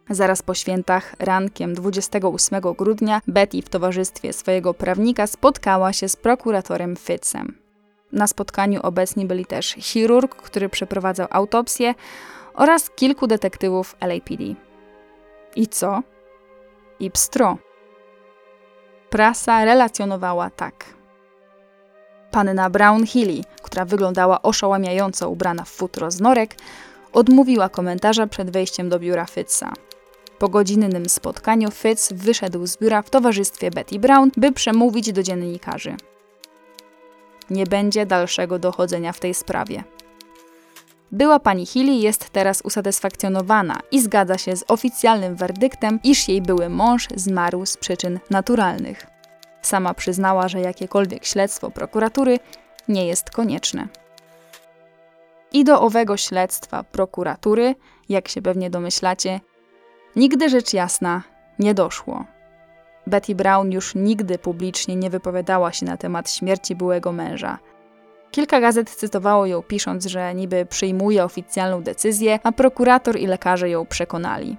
Zaraz 0.09 0.41
po 0.41 0.53
świętach, 0.53 1.15
rankiem 1.19 1.73
28 1.73 2.61
grudnia, 2.61 3.21
Betty 3.27 3.61
w 3.61 3.69
towarzystwie 3.69 4.33
swojego 4.33 4.73
prawnika 4.73 5.27
spotkała 5.27 5.93
się 5.93 6.09
z 6.09 6.15
prokuratorem 6.15 6.95
Fitzem. 6.95 7.57
Na 8.11 8.27
spotkaniu 8.27 8.79
obecni 8.83 9.25
byli 9.25 9.45
też 9.45 9.75
chirurg, 9.79 10.35
który 10.35 10.69
przeprowadzał 10.69 11.27
autopsję 11.29 11.93
oraz 12.53 12.89
kilku 12.89 13.27
detektywów 13.27 13.95
LAPD. 14.01 14.43
I 15.55 15.67
co? 15.67 16.01
I 16.99 17.11
pstro. 17.11 17.57
Prasa 19.15 19.65
relacjonowała 19.65 20.49
tak. 20.49 20.85
Panna 22.31 22.69
Brown 22.69 23.05
Healy, 23.05 23.41
która 23.61 23.85
wyglądała 23.85 24.41
oszałamiająco 24.41 25.29
ubrana 25.29 25.63
w 25.63 25.69
futro 25.69 26.11
z 26.11 26.21
norek, 26.21 26.55
odmówiła 27.13 27.69
komentarza 27.69 28.27
przed 28.27 28.51
wejściem 28.51 28.89
do 28.89 28.99
biura 28.99 29.25
Fitza. 29.25 29.73
Po 30.39 30.49
godzinnym 30.49 31.09
spotkaniu 31.09 31.71
Fitz 31.71 32.13
wyszedł 32.13 32.67
z 32.67 32.77
biura 32.77 33.01
w 33.01 33.09
towarzystwie 33.09 33.71
Betty 33.71 33.99
Brown, 33.99 34.31
by 34.37 34.51
przemówić 34.51 35.13
do 35.13 35.23
dziennikarzy. 35.23 35.95
Nie 37.49 37.65
będzie 37.65 38.05
dalszego 38.05 38.59
dochodzenia 38.59 39.13
w 39.13 39.19
tej 39.19 39.33
sprawie. 39.33 39.83
Była 41.11 41.39
pani 41.39 41.65
Healy 41.65 41.91
jest 41.91 42.29
teraz 42.29 42.61
usatysfakcjonowana 42.61 43.79
i 43.91 44.01
zgadza 44.01 44.37
się 44.37 44.55
z 44.55 44.65
oficjalnym 44.67 45.35
werdyktem, 45.35 45.99
iż 46.03 46.27
jej 46.27 46.41
były 46.41 46.69
mąż 46.69 47.07
zmarł 47.15 47.65
z 47.65 47.77
przyczyn 47.77 48.19
naturalnych. 48.29 49.07
Sama 49.61 49.93
przyznała, 49.93 50.47
że 50.47 50.61
jakiekolwiek 50.61 51.25
śledztwo 51.25 51.71
prokuratury 51.71 52.39
nie 52.87 53.07
jest 53.07 53.29
konieczne. 53.29 53.87
I 55.53 55.63
do 55.63 55.81
owego 55.81 56.17
śledztwa 56.17 56.83
prokuratury, 56.83 57.75
jak 58.09 58.27
się 58.27 58.41
pewnie 58.41 58.69
domyślacie, 58.69 59.39
nigdy 60.15 60.49
rzecz 60.49 60.73
jasna 60.73 61.23
nie 61.59 61.73
doszło. 61.73 62.25
Betty 63.07 63.35
Brown 63.35 63.71
już 63.71 63.95
nigdy 63.95 64.37
publicznie 64.37 64.95
nie 64.95 65.09
wypowiadała 65.09 65.71
się 65.71 65.85
na 65.85 65.97
temat 65.97 66.31
śmierci 66.31 66.75
byłego 66.75 67.11
męża. 67.11 67.59
Kilka 68.35 68.61
gazet 68.61 68.89
cytowało 68.89 69.45
ją, 69.45 69.63
pisząc, 69.63 70.05
że 70.05 70.35
niby 70.35 70.65
przyjmuje 70.65 71.23
oficjalną 71.23 71.83
decyzję, 71.83 72.39
a 72.43 72.51
prokurator 72.51 73.19
i 73.19 73.27
lekarze 73.27 73.69
ją 73.69 73.85
przekonali. 73.85 74.57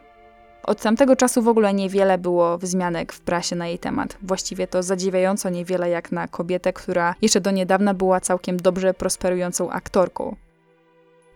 Od 0.63 0.81
tamtego 0.81 1.17
czasu 1.17 1.43
w 1.43 1.49
ogóle 1.49 1.75
niewiele 1.75 2.19
było 2.19 2.59
wzmianek 2.59 3.13
w 3.13 3.21
prasie 3.21 3.57
na 3.57 3.67
jej 3.67 3.79
temat. 3.79 4.17
Właściwie 4.23 4.67
to 4.67 4.83
zadziwiająco 4.83 5.51
niewiele 5.51 5.91
jak 5.91 6.13
na 6.13 6.29
kobietę, 6.29 6.73
która 6.73 7.15
jeszcze 7.23 7.41
do 7.41 7.51
niedawna 7.51 7.95
była 7.95 8.21
całkiem 8.21 8.57
dobrze 8.57 8.95
prosperującą 8.95 9.71
aktorką. 9.71 10.37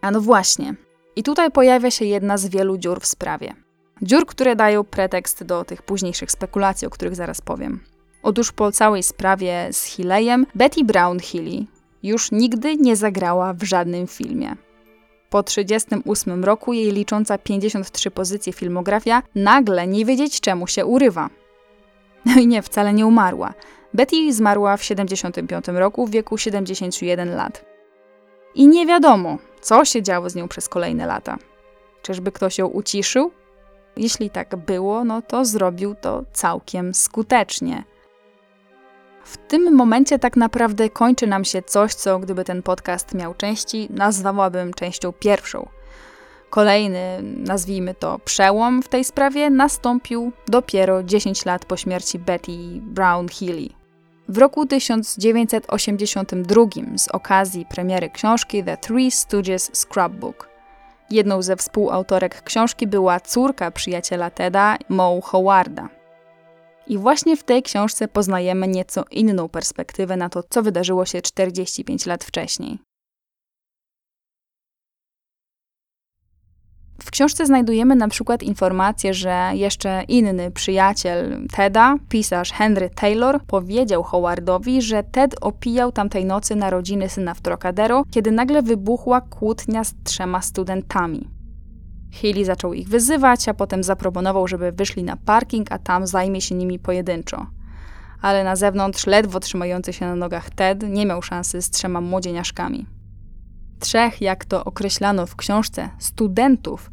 A 0.01 0.11
no 0.11 0.21
właśnie. 0.21 0.75
I 1.17 1.23
tutaj 1.23 1.51
pojawia 1.51 1.91
się 1.91 2.05
jedna 2.05 2.39
z 2.39 2.47
wielu 2.47 2.79
dziur 2.79 3.01
w 3.01 3.07
sprawie. 3.07 3.55
Dziur, 4.03 4.27
które 4.27 4.57
dają 4.57 4.85
pretekst 4.85 5.45
do 5.45 5.65
tych 5.65 5.83
późniejszych 5.83 6.31
spekulacji, 6.31 6.87
o 6.87 6.91
których 6.91 7.15
zaraz 7.15 7.41
powiem. 7.41 7.81
Otóż 8.23 8.53
po 8.53 8.73
całej 8.73 9.03
sprawie 9.03 9.69
z 9.73 9.85
Hilleyem, 9.85 10.47
Betty 10.55 10.85
Brown 10.85 11.19
Healy 11.19 11.80
już 12.03 12.33
nigdy 12.33 12.77
nie 12.77 12.97
zagrała 12.97 13.53
w 13.53 13.63
żadnym 13.63 14.07
filmie. 14.07 14.57
Po 15.31 15.43
38 15.43 16.45
roku 16.45 16.73
jej 16.73 16.93
licząca 16.93 17.39
53 17.39 18.11
pozycje 18.11 18.53
filmografia 18.53 19.23
nagle 19.35 19.87
nie 19.87 20.05
wiedzieć 20.05 20.41
czemu 20.41 20.67
się 20.67 20.87
urywa. 20.87 21.31
No 22.25 22.41
i 22.41 22.47
nie, 22.47 22.63
wcale 22.63 22.93
nie 22.93 23.07
umarła. 23.07 23.55
Betty 23.95 24.33
zmarła 24.33 24.77
w 24.77 24.85
75 24.85 25.69
roku 25.69 26.07
w 26.07 26.11
wieku 26.11 26.39
71 26.39 27.37
lat. 27.37 27.65
I 28.55 28.69
nie 28.69 28.87
wiadomo, 28.87 29.39
co 29.61 29.85
się 29.85 30.03
działo 30.03 30.31
z 30.31 30.35
nią 30.35 30.49
przez 30.49 30.69
kolejne 30.69 31.07
lata. 31.07 31.39
Czyżby 32.03 32.33
ktoś 32.33 32.59
ją 32.59 32.67
uciszył? 32.67 33.31
Jeśli 33.97 34.31
tak 34.31 34.57
było, 34.57 35.05
no 35.05 35.23
to 35.23 35.45
zrobił 35.45 35.95
to 35.95 36.25
całkiem 36.33 36.95
skutecznie. 36.95 37.85
W 39.31 39.37
tym 39.37 39.75
momencie 39.75 40.19
tak 40.19 40.37
naprawdę 40.37 40.89
kończy 40.89 41.27
nam 41.27 41.45
się 41.45 41.63
coś, 41.63 41.95
co 41.95 42.19
gdyby 42.19 42.45
ten 42.45 42.63
podcast 42.63 43.15
miał 43.15 43.35
części, 43.35 43.89
nazwałabym 43.91 44.75
częścią 44.75 45.13
pierwszą. 45.13 45.69
Kolejny, 46.51 47.23
nazwijmy 47.23 47.95
to 47.95 48.19
przełom 48.19 48.83
w 48.83 48.89
tej 48.89 49.05
sprawie, 49.05 49.51
nastąpił 49.51 50.33
dopiero 50.49 51.03
10 51.03 51.45
lat 51.45 51.65
po 51.65 51.77
śmierci 51.77 52.19
Betty 52.19 52.53
Brown 52.81 53.29
Healy. 53.29 53.69
W 54.29 54.39
roku 54.39 54.67
1982 54.67 56.65
z 56.97 57.09
okazji 57.09 57.67
premiery 57.67 58.11
książki 58.11 58.65
The 58.65 58.77
Three 58.77 59.11
Stooges 59.11 59.71
Scrapbook. 59.75 60.49
Jedną 61.11 61.43
ze 61.43 61.57
współautorek 61.57 62.43
książki 62.43 62.87
była 62.87 63.21
córka 63.21 63.71
przyjaciela 63.71 64.31
Teda, 64.31 64.77
Mo 64.89 65.21
Howarda. 65.21 66.00
I 66.87 66.99
właśnie 66.99 67.37
w 67.37 67.45
tej 67.45 67.63
książce 67.63 68.09
poznajemy 68.09 68.69
nieco 68.69 69.05
inną 69.11 69.49
perspektywę 69.49 70.17
na 70.17 70.29
to, 70.29 70.43
co 70.51 70.63
wydarzyło 70.63 71.05
się 71.05 71.23
45 71.23 72.07
lat 72.07 72.25
wcześniej. 72.25 72.79
W 77.03 77.11
książce 77.11 77.47
znajdujemy 77.47 77.97
na 77.97 78.09
przykład 78.09 78.43
informację, 78.43 79.15
że 79.15 79.51
jeszcze 79.55 80.03
inny 80.09 80.51
przyjaciel 80.51 81.47
Teda, 81.57 81.97
pisarz 82.09 82.53
Henry 82.53 82.91
Taylor, 82.91 83.41
powiedział 83.47 84.03
Howardowi, 84.03 84.83
że 84.83 85.03
Ted 85.03 85.37
opijał 85.41 85.93
tamtej 85.93 86.25
nocy 86.25 86.57
narodziny 86.57 87.09
syna 87.09 87.35
w 87.35 87.41
Trocadero, 87.41 88.05
kiedy 88.11 88.31
nagle 88.31 88.63
wybuchła 88.63 89.21
kłótnia 89.21 89.85
z 89.85 89.95
trzema 90.05 90.43
studentami. 90.43 91.40
Healy 92.13 92.45
zaczął 92.45 92.73
ich 92.73 92.89
wyzywać, 92.89 93.49
a 93.49 93.55
potem 93.55 93.83
zaproponował, 93.83 94.49
żeby 94.49 94.73
wyszli 94.73 95.05
na 95.05 95.17
parking, 95.17 95.73
a 95.73 95.79
tam 95.79 96.07
zajmie 96.07 96.41
się 96.41 96.55
nimi 96.55 96.79
pojedynczo. 96.79 97.47
Ale 98.23 98.45
na 98.45 98.57
zewnątrz 98.57 99.07
ledwo 99.07 99.41
trzymający 99.41 99.93
się 99.93 100.07
na 100.07 100.17
nogach 100.17 100.51
Ted 100.51 100.83
nie 100.89 101.07
miał 101.07 101.23
szansy 101.23 101.63
z 101.63 101.71
trzema 101.71 102.01
młodzieniaszkami. 102.01 102.87
Trzech, 103.79 104.21
jak 104.21 104.45
to 104.45 104.65
określano 104.65 105.27
w 105.27 105.37
książce, 105.37 105.89
studentów 105.99 106.91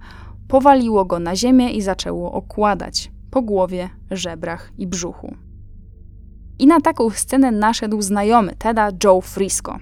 powaliło 0.47 1.05
go 1.05 1.19
na 1.19 1.35
ziemię 1.35 1.71
i 1.71 1.81
zaczęło 1.81 2.31
okładać 2.31 3.11
po 3.31 3.41
głowie, 3.41 3.89
żebrach 4.11 4.71
i 4.77 4.87
brzuchu. 4.87 5.35
I 6.59 6.67
na 6.67 6.81
taką 6.81 7.09
scenę 7.09 7.51
naszedł 7.51 8.01
znajomy 8.01 8.55
Teda 8.55 8.89
Joe 9.03 9.21
Frisco. 9.21 9.77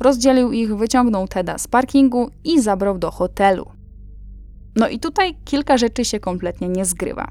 Rozdzielił 0.00 0.52
ich, 0.52 0.76
wyciągnął 0.76 1.28
Teda 1.28 1.58
z 1.58 1.68
parkingu 1.68 2.30
i 2.44 2.60
zabrał 2.60 2.98
do 2.98 3.10
hotelu. 3.10 3.81
No 4.76 4.88
i 4.88 4.98
tutaj 4.98 5.34
kilka 5.44 5.76
rzeczy 5.76 6.04
się 6.04 6.20
kompletnie 6.20 6.68
nie 6.68 6.84
zgrywa. 6.84 7.28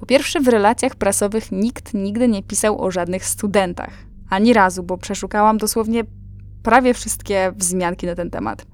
Po 0.00 0.06
pierwsze, 0.06 0.40
w 0.40 0.48
relacjach 0.48 0.94
prasowych 0.94 1.52
nikt 1.52 1.94
nigdy 1.94 2.28
nie 2.28 2.42
pisał 2.42 2.82
o 2.82 2.90
żadnych 2.90 3.24
studentach. 3.24 3.92
Ani 4.30 4.52
razu, 4.52 4.82
bo 4.82 4.98
przeszukałam 4.98 5.58
dosłownie 5.58 6.04
prawie 6.62 6.94
wszystkie 6.94 7.52
wzmianki 7.56 8.06
na 8.06 8.14
ten 8.14 8.30
temat. 8.30 8.66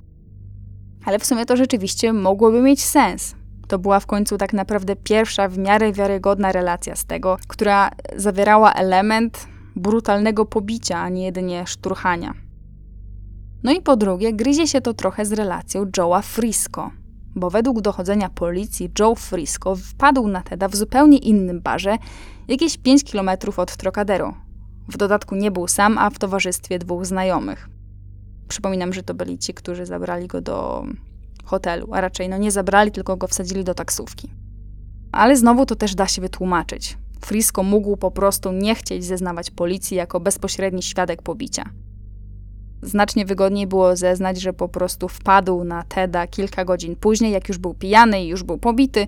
Ale 1.05 1.19
w 1.19 1.25
sumie 1.27 1.47
to 1.47 1.57
rzeczywiście 1.57 2.13
mogłoby 2.13 2.63
mieć 2.63 2.85
sens. 2.85 3.35
To 3.69 3.79
była 3.79 4.01
w 4.01 4.07
końcu 4.07 4.39
tak 4.39 4.53
naprawdę 4.53 4.97
pierwsza 4.97 5.49
w 5.49 5.59
miarę 5.59 5.93
wiarygodna 5.93 6.53
relacja 6.53 6.97
z 6.97 7.05
tego, 7.05 7.39
która 7.49 7.91
zawierała 8.17 8.73
element 8.73 9.47
brutalnego 9.77 10.47
pobicia, 10.47 10.99
a 10.99 11.09
nie 11.09 11.25
jedynie 11.25 11.67
szturchania. 11.67 12.35
No 13.63 13.73
i 13.73 13.83
po 13.83 13.97
drugie, 13.97 14.33
gryzie 14.33 14.67
się 14.67 14.81
to 14.81 14.95
trochę 14.95 15.25
z 15.25 15.33
relacją 15.33 15.85
Joe'a 15.85 16.23
Frisco, 16.23 16.91
bo 17.35 17.51
według 17.51 17.81
dochodzenia 17.81 18.29
policji 18.29 18.91
Joe 18.99 19.15
Frisco 19.15 19.77
wpadł 19.77 20.29
na 20.29 20.43
Teda 20.43 20.69
w 20.69 20.77
zupełnie 20.77 21.19
innym 21.19 21.61
barze, 21.61 21.97
jakieś 22.49 22.79
5 22.79 23.13
km 23.13 23.31
od 23.57 23.77
Trocadero. 23.77 24.35
W 24.89 24.97
dodatku 24.97 25.35
nie 25.35 25.51
był 25.51 25.69
sam, 25.69 25.99
a 25.99 26.11
w 26.11 26.19
towarzystwie 26.19 26.79
dwóch 26.79 27.07
znajomych. 27.07 27.69
Przypominam, 28.49 28.93
że 28.93 29.03
to 29.03 29.15
byli 29.15 29.39
ci, 29.39 29.55
którzy 29.55 29.87
zabrali 29.87 30.27
go 30.27 30.41
do 30.41 30.85
hotelu, 31.45 31.89
a 31.93 32.01
raczej 32.01 32.29
no 32.29 32.39
nie 32.39 32.51
zabrali, 32.51 32.91
tylko 32.91 33.17
go 33.17 33.29
wsadzili 33.29 33.65
do 33.65 33.75
taksówki. 33.75 34.31
Ale 35.13 35.37
znowu 35.37 35.67
to 35.67 35.77
też 35.77 35.95
da 35.95 36.07
się 36.07 36.23
wytłumaczyć. 36.23 36.99
Frisco 37.21 37.63
mógł 37.63 37.97
po 37.97 38.11
prostu 38.11 38.53
nie 38.53 38.75
chcieć 38.75 39.05
zeznawać 39.05 39.51
policji 39.51 39.97
jako 39.97 40.21
bezpośredni 40.21 40.83
świadek 40.83 41.23
pobicia. 41.23 41.65
Znacznie 42.83 43.25
wygodniej 43.25 43.67
było 43.67 43.97
zeznać, 43.97 44.41
że 44.41 44.53
po 44.53 44.69
prostu 44.69 45.09
wpadł 45.09 45.65
na 45.65 45.83
Teda 45.83 46.27
kilka 46.27 46.65
godzin 46.65 46.97
później, 46.97 47.33
jak 47.33 47.49
już 47.49 47.59
był 47.59 47.75
pijany 47.75 48.25
i 48.25 48.29
już 48.29 48.43
był 48.43 48.59
pobity, 48.59 49.07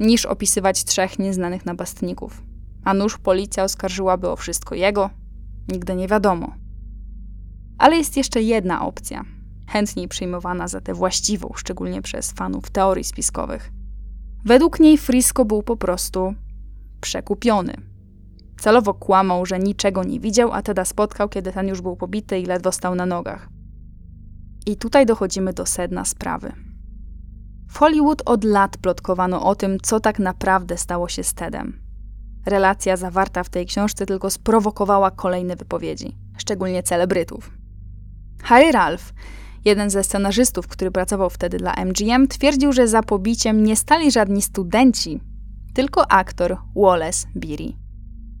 niż 0.00 0.26
opisywać 0.26 0.84
trzech 0.84 1.18
nieznanych 1.18 1.66
napastników. 1.66 2.42
A 2.84 2.94
nuż 2.94 3.18
policja 3.18 3.64
oskarżyłaby 3.64 4.28
o 4.28 4.36
wszystko 4.36 4.74
jego? 4.74 5.10
Nigdy 5.68 5.94
nie 5.94 6.08
wiadomo. 6.08 6.54
Ale 7.78 7.96
jest 7.96 8.16
jeszcze 8.16 8.42
jedna 8.42 8.86
opcja, 8.86 9.24
chętniej 9.68 10.08
przyjmowana 10.08 10.68
za 10.68 10.80
tę 10.80 10.94
właściwą, 10.94 11.52
szczególnie 11.56 12.02
przez 12.02 12.32
fanów 12.32 12.70
teorii 12.70 13.04
spiskowych. 13.04 13.72
Według 14.44 14.80
niej 14.80 14.98
Frisco 14.98 15.44
był 15.44 15.62
po 15.62 15.76
prostu 15.76 16.34
przekupiony. 17.00 17.89
Celowo 18.60 18.94
kłamał, 18.94 19.46
że 19.46 19.58
niczego 19.58 20.04
nie 20.04 20.20
widział, 20.20 20.52
a 20.52 20.62
Teda 20.62 20.84
spotkał, 20.84 21.28
kiedy 21.28 21.52
ten 21.52 21.68
już 21.68 21.80
był 21.80 21.96
pobity 21.96 22.38
i 22.38 22.46
ledwo 22.46 22.72
stał 22.72 22.94
na 22.94 23.06
nogach. 23.06 23.48
I 24.66 24.76
tutaj 24.76 25.06
dochodzimy 25.06 25.52
do 25.52 25.66
sedna 25.66 26.04
sprawy. 26.04 26.52
W 27.68 27.78
Hollywood 27.78 28.22
od 28.24 28.44
lat 28.44 28.76
plotkowano 28.76 29.46
o 29.46 29.54
tym, 29.54 29.78
co 29.82 30.00
tak 30.00 30.18
naprawdę 30.18 30.76
stało 30.76 31.08
się 31.08 31.24
z 31.24 31.34
Tedem. 31.34 31.80
Relacja 32.46 32.96
zawarta 32.96 33.44
w 33.44 33.48
tej 33.48 33.66
książce 33.66 34.06
tylko 34.06 34.30
sprowokowała 34.30 35.10
kolejne 35.10 35.56
wypowiedzi, 35.56 36.16
szczególnie 36.38 36.82
celebrytów. 36.82 37.50
Harry 38.42 38.72
Ralph, 38.72 39.12
jeden 39.64 39.90
ze 39.90 40.04
scenarzystów, 40.04 40.68
który 40.68 40.90
pracował 40.90 41.30
wtedy 41.30 41.58
dla 41.58 41.74
MGM, 41.84 42.28
twierdził, 42.28 42.72
że 42.72 42.88
za 42.88 43.02
pobiciem 43.02 43.64
nie 43.64 43.76
stali 43.76 44.10
żadni 44.10 44.42
studenci, 44.42 45.20
tylko 45.74 46.10
aktor 46.12 46.56
Wallace 46.76 47.28
Beery, 47.34 47.79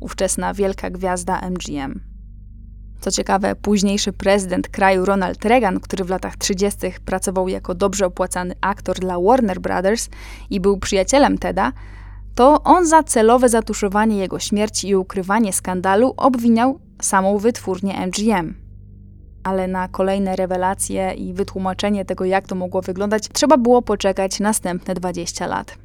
ówczesna 0.00 0.54
wielka 0.54 0.90
gwiazda 0.90 1.40
MGM. 1.50 2.00
Co 3.00 3.10
ciekawe, 3.10 3.56
późniejszy 3.56 4.12
prezydent 4.12 4.68
kraju 4.68 5.04
Ronald 5.04 5.44
Reagan, 5.44 5.80
który 5.80 6.04
w 6.04 6.10
latach 6.10 6.36
30. 6.36 6.78
pracował 7.04 7.48
jako 7.48 7.74
dobrze 7.74 8.06
opłacany 8.06 8.54
aktor 8.60 8.98
dla 8.98 9.20
Warner 9.20 9.60
Brothers 9.60 10.08
i 10.50 10.60
był 10.60 10.78
przyjacielem 10.78 11.38
Teda, 11.38 11.72
to 12.34 12.62
on 12.62 12.86
za 12.86 13.02
celowe 13.02 13.48
zatuszowanie 13.48 14.18
jego 14.18 14.38
śmierci 14.38 14.88
i 14.88 14.96
ukrywanie 14.96 15.52
skandalu 15.52 16.14
obwiniał 16.16 16.80
samą 17.02 17.38
wytwórnię 17.38 18.06
MGM. 18.06 18.54
Ale 19.44 19.68
na 19.68 19.88
kolejne 19.88 20.36
rewelacje 20.36 21.12
i 21.12 21.34
wytłumaczenie 21.34 22.04
tego, 22.04 22.24
jak 22.24 22.46
to 22.46 22.54
mogło 22.54 22.82
wyglądać, 22.82 23.28
trzeba 23.32 23.56
było 23.56 23.82
poczekać 23.82 24.40
następne 24.40 24.94
20 24.94 25.46
lat. 25.46 25.78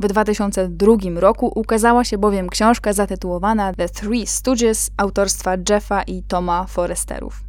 W 0.00 0.08
2002 0.08 0.96
roku 1.16 1.52
ukazała 1.54 2.04
się 2.04 2.18
bowiem 2.18 2.48
książka 2.48 2.92
zatytułowana 2.92 3.72
The 3.72 3.88
Three 3.88 4.26
Stooges 4.26 4.90
autorstwa 4.96 5.54
Jeffa 5.70 6.02
i 6.02 6.22
Toma 6.22 6.66
Foresterów. 6.66 7.40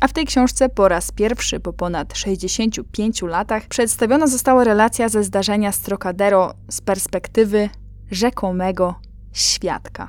A 0.00 0.08
w 0.08 0.12
tej 0.12 0.26
książce 0.26 0.68
po 0.68 0.88
raz 0.88 1.12
pierwszy 1.12 1.60
po 1.60 1.72
ponad 1.72 2.18
65 2.18 3.22
latach 3.22 3.66
przedstawiona 3.66 4.26
została 4.26 4.64
relacja 4.64 5.08
ze 5.08 5.24
zdarzenia 5.24 5.72
z 5.72 5.80
Trocadero 5.80 6.54
z 6.70 6.80
perspektywy 6.80 7.68
rzekomego 8.10 8.94
świadka. 9.32 10.08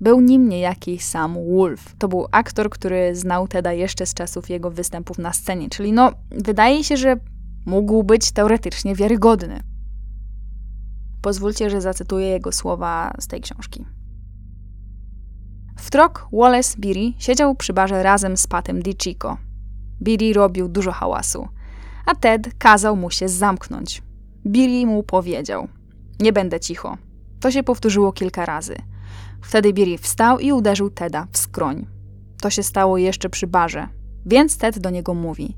Był 0.00 0.20
nim 0.20 0.48
niejaki 0.48 0.98
Sam 0.98 1.36
Wolf. 1.56 1.96
To 1.98 2.08
był 2.08 2.26
aktor, 2.32 2.70
który 2.70 3.16
znał 3.16 3.48
Teda 3.48 3.72
jeszcze 3.72 4.06
z 4.06 4.14
czasów 4.14 4.50
jego 4.50 4.70
występów 4.70 5.18
na 5.18 5.32
scenie, 5.32 5.68
czyli 5.68 5.92
no, 5.92 6.12
wydaje 6.30 6.84
się, 6.84 6.96
że 6.96 7.16
mógł 7.66 8.02
być 8.02 8.32
teoretycznie 8.32 8.94
wiarygodny. 8.94 9.73
Pozwólcie, 11.24 11.70
że 11.70 11.80
zacytuję 11.80 12.26
jego 12.26 12.52
słowa 12.52 13.14
z 13.18 13.26
tej 13.26 13.40
książki. 13.40 13.84
W 15.78 15.90
trok 15.90 16.28
Wallace 16.32 16.78
Beery 16.78 17.12
siedział 17.18 17.54
przy 17.54 17.72
barze 17.72 18.02
razem 18.02 18.36
z 18.36 18.46
Patem 18.46 18.82
DiCicco. 18.82 19.36
Beery 20.00 20.32
robił 20.32 20.68
dużo 20.68 20.92
hałasu, 20.92 21.48
a 22.06 22.14
Ted 22.14 22.54
kazał 22.58 22.96
mu 22.96 23.10
się 23.10 23.28
zamknąć. 23.28 24.02
Beery 24.44 24.86
mu 24.86 25.02
powiedział: 25.02 25.68
Nie 26.20 26.32
będę 26.32 26.60
cicho. 26.60 26.96
To 27.40 27.50
się 27.50 27.62
powtórzyło 27.62 28.12
kilka 28.12 28.46
razy. 28.46 28.76
Wtedy 29.42 29.72
Beery 29.72 29.98
wstał 29.98 30.38
i 30.38 30.52
uderzył 30.52 30.90
Teda 30.90 31.26
w 31.32 31.38
skroń. 31.38 31.86
To 32.42 32.50
się 32.50 32.62
stało 32.62 32.98
jeszcze 32.98 33.30
przy 33.30 33.46
barze, 33.46 33.88
więc 34.26 34.58
Ted 34.58 34.78
do 34.78 34.90
niego 34.90 35.14
mówi: 35.14 35.56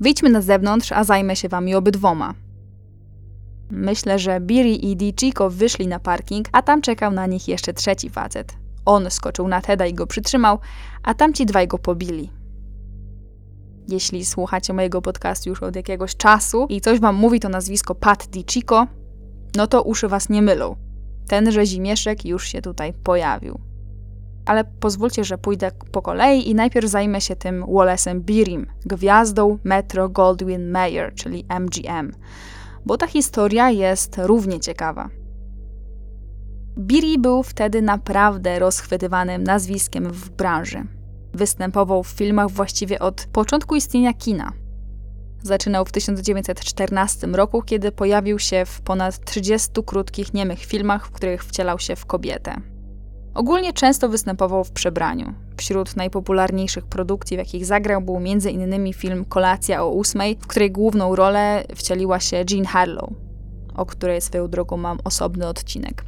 Wyjdźmy 0.00 0.30
na 0.30 0.40
zewnątrz, 0.40 0.92
a 0.92 1.04
zajmę 1.04 1.36
się 1.36 1.48
wami 1.48 1.74
obydwoma. 1.74 2.34
Myślę, 3.74 4.18
że 4.18 4.40
Biri 4.40 4.90
i 4.90 4.96
DiCicco 4.96 5.50
wyszli 5.50 5.86
na 5.88 6.00
parking, 6.00 6.48
a 6.52 6.62
tam 6.62 6.82
czekał 6.82 7.12
na 7.12 7.26
nich 7.26 7.48
jeszcze 7.48 7.72
trzeci 7.72 8.10
facet. 8.10 8.56
On 8.84 9.10
skoczył 9.10 9.48
na 9.48 9.60
Teda 9.60 9.86
i 9.86 9.94
go 9.94 10.06
przytrzymał, 10.06 10.58
a 11.02 11.14
tamci 11.14 11.46
dwaj 11.46 11.68
go 11.68 11.78
pobili. 11.78 12.30
Jeśli 13.88 14.24
słuchacie 14.24 14.72
mojego 14.72 15.02
podcastu 15.02 15.48
już 15.48 15.62
od 15.62 15.76
jakiegoś 15.76 16.16
czasu 16.16 16.66
i 16.68 16.80
coś 16.80 17.00
wam 17.00 17.16
mówi 17.16 17.40
to 17.40 17.48
nazwisko 17.48 17.94
Pat 17.94 18.26
DiCicco, 18.26 18.86
no 19.56 19.66
to 19.66 19.82
uszy 19.82 20.08
was 20.08 20.28
nie 20.28 20.42
mylą. 20.42 20.76
Tenże 21.28 21.66
zimieszek 21.66 22.24
już 22.24 22.48
się 22.48 22.62
tutaj 22.62 22.92
pojawił. 22.92 23.60
Ale 24.46 24.64
pozwólcie, 24.64 25.24
że 25.24 25.38
pójdę 25.38 25.70
po 25.92 26.02
kolei 26.02 26.50
i 26.50 26.54
najpierw 26.54 26.90
zajmę 26.90 27.20
się 27.20 27.36
tym 27.36 27.64
Wallace'em 27.64 28.20
Birim, 28.20 28.66
gwiazdą 28.86 29.58
Metro 29.64 30.08
Goldwyn 30.08 30.70
Mayer, 30.70 31.14
czyli 31.14 31.44
MGM 31.60 32.12
bo 32.86 32.96
ta 32.96 33.06
historia 33.06 33.70
jest 33.70 34.16
równie 34.18 34.60
ciekawa. 34.60 35.08
Biri 36.78 37.18
był 37.18 37.42
wtedy 37.42 37.82
naprawdę 37.82 38.58
rozchwytywanym 38.58 39.44
nazwiskiem 39.44 40.10
w 40.10 40.30
branży. 40.30 40.84
Występował 41.34 42.02
w 42.02 42.08
filmach 42.08 42.50
właściwie 42.50 42.98
od 42.98 43.26
początku 43.32 43.76
istnienia 43.76 44.12
kina. 44.12 44.52
Zaczynał 45.42 45.84
w 45.84 45.92
1914 45.92 47.26
roku, 47.26 47.62
kiedy 47.62 47.92
pojawił 47.92 48.38
się 48.38 48.64
w 48.66 48.80
ponad 48.80 49.24
30 49.24 49.70
krótkich 49.86 50.34
niemych 50.34 50.64
filmach, 50.64 51.06
w 51.06 51.10
których 51.10 51.44
wcielał 51.44 51.78
się 51.78 51.96
w 51.96 52.06
kobietę. 52.06 52.71
Ogólnie 53.34 53.72
często 53.72 54.08
występował 54.08 54.64
w 54.64 54.70
przebraniu. 54.70 55.34
Wśród 55.56 55.96
najpopularniejszych 55.96 56.86
produkcji, 56.86 57.36
w 57.36 57.38
jakich 57.38 57.66
zagrał, 57.66 58.00
był 58.00 58.16
m.in. 58.16 58.92
film 58.92 59.24
Kolacja 59.24 59.82
o 59.82 59.88
ósmej, 59.88 60.36
w 60.40 60.46
której 60.46 60.70
główną 60.70 61.16
rolę 61.16 61.64
wcieliła 61.74 62.20
się 62.20 62.44
Jean 62.50 62.64
Harlow, 62.64 63.10
o 63.74 63.86
której 63.86 64.20
swoją 64.20 64.48
drogą 64.48 64.76
mam 64.76 64.98
osobny 65.04 65.48
odcinek. 65.48 66.04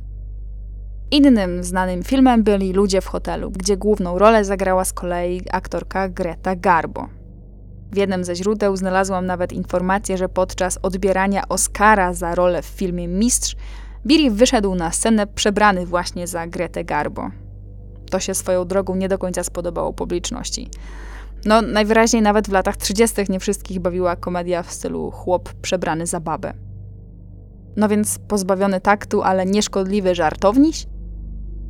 Innym 1.10 1.64
znanym 1.64 2.02
filmem 2.02 2.42
byli 2.42 2.72
Ludzie 2.72 3.00
w 3.00 3.06
hotelu, 3.06 3.50
gdzie 3.50 3.76
główną 3.76 4.18
rolę 4.18 4.44
zagrała 4.44 4.84
z 4.84 4.92
kolei 4.92 5.42
aktorka 5.50 6.08
Greta 6.08 6.56
Garbo. 6.56 7.08
W 7.92 7.96
jednym 7.96 8.24
ze 8.24 8.36
źródeł 8.36 8.76
znalazłam 8.76 9.26
nawet 9.26 9.52
informację, 9.52 10.18
że 10.18 10.28
podczas 10.28 10.78
odbierania 10.82 11.48
Oscara 11.48 12.14
za 12.14 12.34
rolę 12.34 12.62
w 12.62 12.66
filmie 12.66 13.08
Mistrz 13.08 13.56
Billy 14.06 14.30
wyszedł 14.30 14.74
na 14.74 14.90
scenę 14.90 15.26
przebrany 15.26 15.86
właśnie 15.86 16.26
za 16.26 16.46
Gretę 16.46 16.84
Garbo. 16.84 17.30
To 18.10 18.20
się 18.20 18.34
swoją 18.34 18.64
drogą 18.64 18.94
nie 18.94 19.08
do 19.08 19.18
końca 19.18 19.44
spodobało 19.44 19.92
publiczności. 19.92 20.68
No, 21.44 21.62
najwyraźniej 21.62 22.22
nawet 22.22 22.48
w 22.48 22.52
latach 22.52 22.76
30. 22.76 23.16
nie 23.28 23.40
wszystkich 23.40 23.80
bawiła 23.80 24.16
komedia 24.16 24.62
w 24.62 24.72
stylu 24.72 25.10
chłop 25.10 25.52
przebrany 25.52 26.06
za 26.06 26.20
babę. 26.20 26.54
No 27.76 27.88
więc 27.88 28.18
pozbawiony 28.18 28.80
taktu, 28.80 29.22
ale 29.22 29.46
nieszkodliwy 29.46 30.14
żartowniś? 30.14 30.86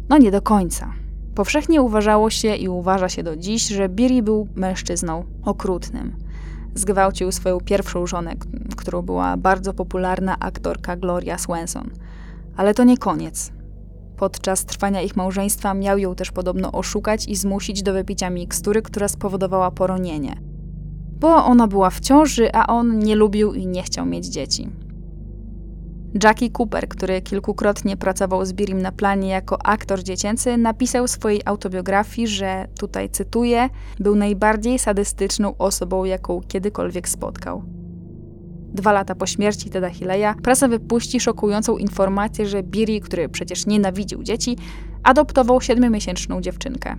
No 0.08 0.18
nie 0.18 0.30
do 0.30 0.42
końca. 0.42 0.92
Powszechnie 1.34 1.82
uważało 1.82 2.30
się 2.30 2.54
i 2.54 2.68
uważa 2.68 3.08
się 3.08 3.22
do 3.22 3.36
dziś, 3.36 3.68
że 3.68 3.88
Billy 3.88 4.22
był 4.22 4.48
mężczyzną 4.54 5.24
okrutnym. 5.42 6.16
Zgwałcił 6.74 7.32
swoją 7.32 7.60
pierwszą 7.60 8.06
żonę, 8.06 8.32
którą 8.76 9.02
była 9.02 9.36
bardzo 9.36 9.74
popularna 9.74 10.36
aktorka 10.40 10.96
Gloria 10.96 11.38
Swanson– 11.38 11.90
ale 12.56 12.74
to 12.74 12.84
nie 12.84 12.98
koniec. 12.98 13.52
Podczas 14.16 14.64
trwania 14.64 15.02
ich 15.02 15.16
małżeństwa 15.16 15.74
miał 15.74 15.98
ją 15.98 16.14
też 16.14 16.32
podobno 16.32 16.72
oszukać 16.72 17.28
i 17.28 17.36
zmusić 17.36 17.82
do 17.82 17.92
wypicia 17.92 18.30
mikstury, 18.30 18.82
która 18.82 19.08
spowodowała 19.08 19.70
poronienie. 19.70 20.36
Bo 21.20 21.44
ona 21.44 21.66
była 21.66 21.90
w 21.90 22.00
ciąży, 22.00 22.52
a 22.52 22.66
on 22.66 22.98
nie 22.98 23.16
lubił 23.16 23.54
i 23.54 23.66
nie 23.66 23.82
chciał 23.82 24.06
mieć 24.06 24.26
dzieci. 24.26 24.68
Jackie 26.22 26.50
Cooper, 26.50 26.88
który 26.88 27.22
kilkukrotnie 27.22 27.96
pracował 27.96 28.44
z 28.44 28.52
Birim 28.52 28.82
na 28.82 28.92
planie 28.92 29.28
jako 29.28 29.66
aktor 29.66 30.02
dziecięcy, 30.02 30.56
napisał 30.56 31.06
w 31.06 31.10
swojej 31.10 31.40
autobiografii, 31.44 32.28
że, 32.28 32.68
tutaj 32.78 33.10
cytuję, 33.10 33.68
był 34.00 34.14
najbardziej 34.14 34.78
sadystyczną 34.78 35.56
osobą, 35.56 36.04
jaką 36.04 36.40
kiedykolwiek 36.48 37.08
spotkał. 37.08 37.62
Dwa 38.74 38.92
lata 38.92 39.14
po 39.14 39.26
śmierci 39.26 39.70
Teda 39.70 39.90
Hileya, 39.90 40.34
prasa 40.42 40.68
wypuści 40.68 41.20
szokującą 41.20 41.76
informację, 41.76 42.46
że 42.46 42.62
Biri, 42.62 43.00
który 43.00 43.28
przecież 43.28 43.66
nienawidził 43.66 44.22
dzieci, 44.22 44.56
adoptował 45.02 45.60
siedmiomiesięczną 45.60 46.40
dziewczynkę. 46.40 46.96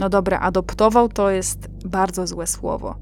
No 0.00 0.08
dobra, 0.08 0.40
adoptował 0.40 1.08
to 1.08 1.30
jest 1.30 1.68
bardzo 1.84 2.26
złe 2.26 2.46
słowo. 2.46 2.94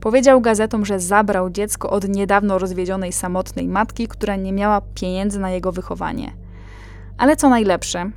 Powiedział 0.00 0.40
gazetom, 0.40 0.84
że 0.84 1.00
zabrał 1.00 1.50
dziecko 1.50 1.90
od 1.90 2.08
niedawno 2.08 2.58
rozwiedzionej 2.58 3.12
samotnej 3.12 3.68
matki, 3.68 4.08
która 4.08 4.36
nie 4.36 4.52
miała 4.52 4.80
pieniędzy 4.80 5.40
na 5.40 5.50
jego 5.50 5.72
wychowanie. 5.72 6.32
Ale 7.18 7.36
co 7.36 7.48
najlepsze, 7.48 8.10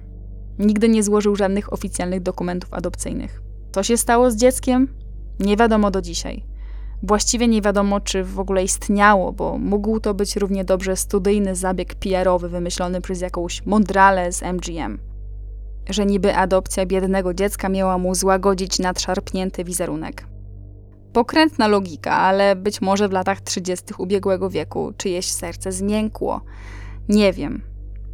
nigdy 0.60 0.90
nie 0.90 1.04
złożył 1.04 1.36
żadnych 1.36 1.74
oficjalnych 1.74 2.22
dokumentów 2.22 2.74
adopcyjnych. 2.74 3.42
Co 3.72 3.84
się 3.84 3.98
stało 3.98 4.32
z 4.32 4.36
dzieckiem? 4.36 4.88
Nie 5.40 5.58
wiadomo 5.58 5.92
do 5.92 6.02
dzisiaj. 6.02 6.46
Właściwie 7.04 7.48
nie 7.48 7.62
wiadomo, 7.62 8.00
czy 8.00 8.24
w 8.24 8.40
ogóle 8.40 8.64
istniało, 8.64 9.34
bo 9.34 9.58
mógł 9.58 10.00
to 10.00 10.14
być 10.14 10.36
równie 10.36 10.66
dobrze 10.66 10.96
studyjny 10.96 11.56
zabieg 11.56 11.96
PR-owy 11.96 12.50
wymyślony 12.50 13.02
przez 13.02 13.22
jakąś 13.22 13.66
mądralę 13.66 14.32
z 14.32 14.42
MGM. 14.42 15.00
Że 15.90 16.06
niby 16.06 16.36
adopcja 16.36 16.86
biednego 16.86 17.34
dziecka 17.34 17.70
miała 17.70 17.98
mu 17.98 18.16
złagodzić 18.16 18.80
nadszarpnięty 18.80 19.64
wizerunek. 19.64 20.28
Pokrętna 21.14 21.68
logika, 21.68 22.16
ale 22.16 22.56
być 22.56 22.82
może 22.82 23.08
w 23.10 23.12
latach 23.12 23.42
30. 23.42 23.86
ubiegłego 23.98 24.50
wieku 24.50 24.94
czyjeś 24.98 25.32
serce 25.32 25.72
zmiękło. 25.72 26.42
Nie 27.10 27.34
wiem. 27.34 27.62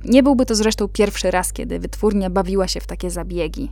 Nie 0.06 0.24
byłby 0.24 0.46
to 0.46 0.56
zresztą 0.56 0.88
pierwszy 0.88 1.32
raz, 1.32 1.54
kiedy 1.54 1.80
wytwórnia 1.80 2.30
bawiła 2.30 2.68
się 2.68 2.80
w 2.80 2.88
takie 2.88 3.12
zabiegi. 3.12 3.72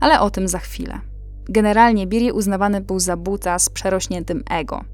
Ale 0.00 0.20
o 0.20 0.30
tym 0.30 0.48
za 0.48 0.58
chwilę. 0.58 1.00
Generalnie 1.48 2.06
Biri 2.06 2.32
uznawany 2.32 2.80
był 2.80 3.00
za 3.00 3.16
buta 3.16 3.58
z 3.58 3.70
przerośniętym 3.70 4.42
ego. 4.50 4.84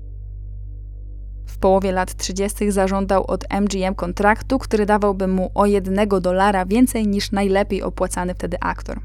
W 1.46 1.58
połowie 1.58 1.92
lat 1.92 2.14
30. 2.14 2.70
zażądał 2.70 3.24
od 3.26 3.44
MGM 3.60 3.94
kontraktu, 3.94 4.58
który 4.58 4.86
dawałby 4.86 5.28
mu 5.28 5.50
o 5.54 5.66
jednego 5.66 6.20
dolara 6.20 6.66
więcej 6.66 7.06
niż 7.06 7.32
najlepiej 7.32 7.82
opłacany 7.82 8.34
wtedy 8.34 8.56
aktor. 8.60 9.00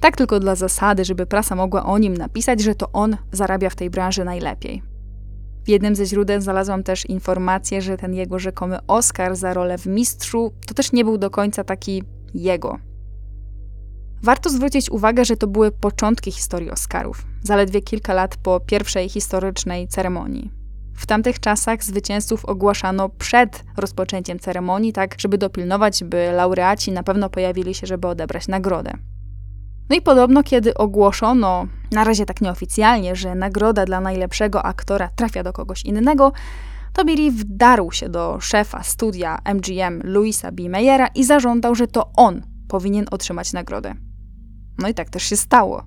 Tak 0.00 0.16
tylko 0.16 0.40
dla 0.40 0.54
zasady, 0.54 1.04
żeby 1.04 1.26
prasa 1.26 1.54
mogła 1.54 1.84
o 1.84 1.98
nim 1.98 2.16
napisać, 2.16 2.60
że 2.60 2.74
to 2.74 2.92
on 2.92 3.16
zarabia 3.32 3.70
w 3.70 3.76
tej 3.76 3.90
branży 3.90 4.24
najlepiej. 4.24 4.82
W 5.64 5.68
jednym 5.68 5.96
ze 5.96 6.06
źródeł 6.06 6.40
znalazłam 6.40 6.82
też 6.82 7.06
informację, 7.06 7.82
że 7.82 7.96
ten 7.96 8.14
jego 8.14 8.38
rzekomy 8.38 8.78
Oscar 8.86 9.36
za 9.36 9.54
rolę 9.54 9.78
w 9.78 9.86
Mistrzu 9.86 10.52
to 10.66 10.74
też 10.74 10.92
nie 10.92 11.04
był 11.04 11.18
do 11.18 11.30
końca 11.30 11.64
taki 11.64 12.02
jego. 12.34 12.78
Warto 14.22 14.50
zwrócić 14.50 14.90
uwagę, 14.90 15.24
że 15.24 15.36
to 15.36 15.46
były 15.46 15.70
początki 15.70 16.32
historii 16.32 16.70
Oscarów, 16.70 17.26
zaledwie 17.42 17.80
kilka 17.80 18.14
lat 18.14 18.36
po 18.36 18.60
pierwszej 18.60 19.08
historycznej 19.08 19.88
ceremonii. 19.88 20.50
W 20.94 21.06
tamtych 21.06 21.40
czasach 21.40 21.84
zwycięzców 21.84 22.44
ogłaszano 22.44 23.08
przed 23.08 23.64
rozpoczęciem 23.76 24.38
ceremonii, 24.38 24.92
tak 24.92 25.14
żeby 25.18 25.38
dopilnować, 25.38 26.04
by 26.04 26.32
laureaci 26.32 26.92
na 26.92 27.02
pewno 27.02 27.30
pojawili 27.30 27.74
się, 27.74 27.86
żeby 27.86 28.08
odebrać 28.08 28.48
nagrodę. 28.48 28.92
No 29.90 29.96
i 29.96 30.02
podobno, 30.02 30.42
kiedy 30.42 30.74
ogłoszono, 30.74 31.66
na 31.92 32.04
razie 32.04 32.26
tak 32.26 32.40
nieoficjalnie, 32.40 33.16
że 33.16 33.34
nagroda 33.34 33.84
dla 33.84 34.00
najlepszego 34.00 34.62
aktora 34.62 35.08
trafia 35.16 35.42
do 35.42 35.52
kogoś 35.52 35.84
innego, 35.84 36.32
to 36.92 37.04
Billy 37.04 37.30
wdarł 37.30 37.92
się 37.92 38.08
do 38.08 38.40
szefa 38.40 38.82
studia 38.82 39.38
MGM 39.54 40.00
Louisa 40.04 40.52
B. 40.52 40.68
Mayera 40.68 41.06
i 41.06 41.24
zażądał, 41.24 41.74
że 41.74 41.86
to 41.86 42.10
on 42.16 42.42
powinien 42.68 43.06
otrzymać 43.10 43.52
nagrodę. 43.52 44.07
No 44.78 44.88
i 44.88 44.94
tak 44.94 45.10
też 45.10 45.22
się 45.22 45.36
stało. 45.36 45.82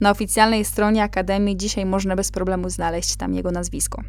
Na 0.00 0.10
oficjalnej 0.10 0.64
stronie 0.64 1.02
Akademii 1.02 1.56
dzisiaj 1.56 1.86
można 1.86 2.16
bez 2.16 2.30
problemu 2.30 2.70
znaleźć 2.70 3.16
tam 3.16 3.34
jego 3.34 3.50
nazwisko. 3.50 4.02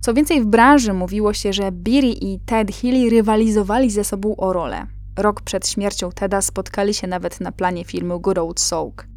Co 0.00 0.14
więcej, 0.14 0.42
w 0.42 0.46
branży 0.46 0.92
mówiło 0.92 1.32
się, 1.32 1.52
że 1.52 1.72
Billy 1.72 2.12
i 2.12 2.40
Ted 2.40 2.72
Healy 2.72 3.10
rywalizowali 3.10 3.90
ze 3.90 4.04
sobą 4.04 4.36
o 4.36 4.52
rolę. 4.52 4.86
Rok 5.16 5.40
przed 5.42 5.68
śmiercią 5.68 6.10
Teda 6.10 6.42
spotkali 6.42 6.94
się 6.94 7.06
nawet 7.06 7.40
na 7.40 7.52
planie 7.52 7.84
filmu 7.84 8.20
Good 8.20 8.38
Old 8.38 8.60
Soak. 8.60 9.08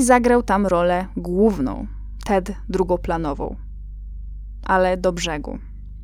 Zagrał 0.00 0.42
tam 0.42 0.66
rolę 0.66 1.06
główną, 1.16 1.86
Ted 2.24 2.52
drugoplanową. 2.68 3.56
Ale 4.64 4.96
do 4.96 5.12
brzegu. 5.12 5.58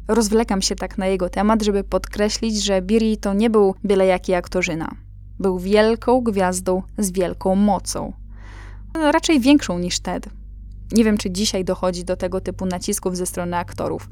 Rozwlekam 0.09 0.63
się 0.63 0.75
tak 0.75 0.99
na 0.99 1.07
jego 1.07 1.29
temat, 1.29 1.63
żeby 1.63 1.85
podkreślić, 1.85 2.65
że 2.65 2.83
Billy 2.83 3.17
to 3.17 3.35
nie 3.35 3.51
był 3.51 3.75
byle 3.85 4.07
jaki 4.07 4.35
aktorzyna. 4.35 5.08
Był 5.41 5.59
wielką 5.59 6.21
gwiazdą 6.21 6.83
z 6.99 7.11
wielką 7.11 7.55
mocą. 7.55 8.13
No, 8.95 9.13
raczej 9.13 9.41
większą 9.41 9.79
niż 9.79 10.01
Ted. 10.01 10.29
Nie 10.93 11.05
wiem, 11.05 11.19
czy 11.19 11.31
dzisiaj 11.31 11.65
dochodzi 11.65 12.05
do 12.05 12.17
tego 12.17 12.41
typu 12.41 12.67
nacisków 12.67 13.17
ze 13.17 13.27
strony 13.27 13.57
aktorów. 13.57 14.09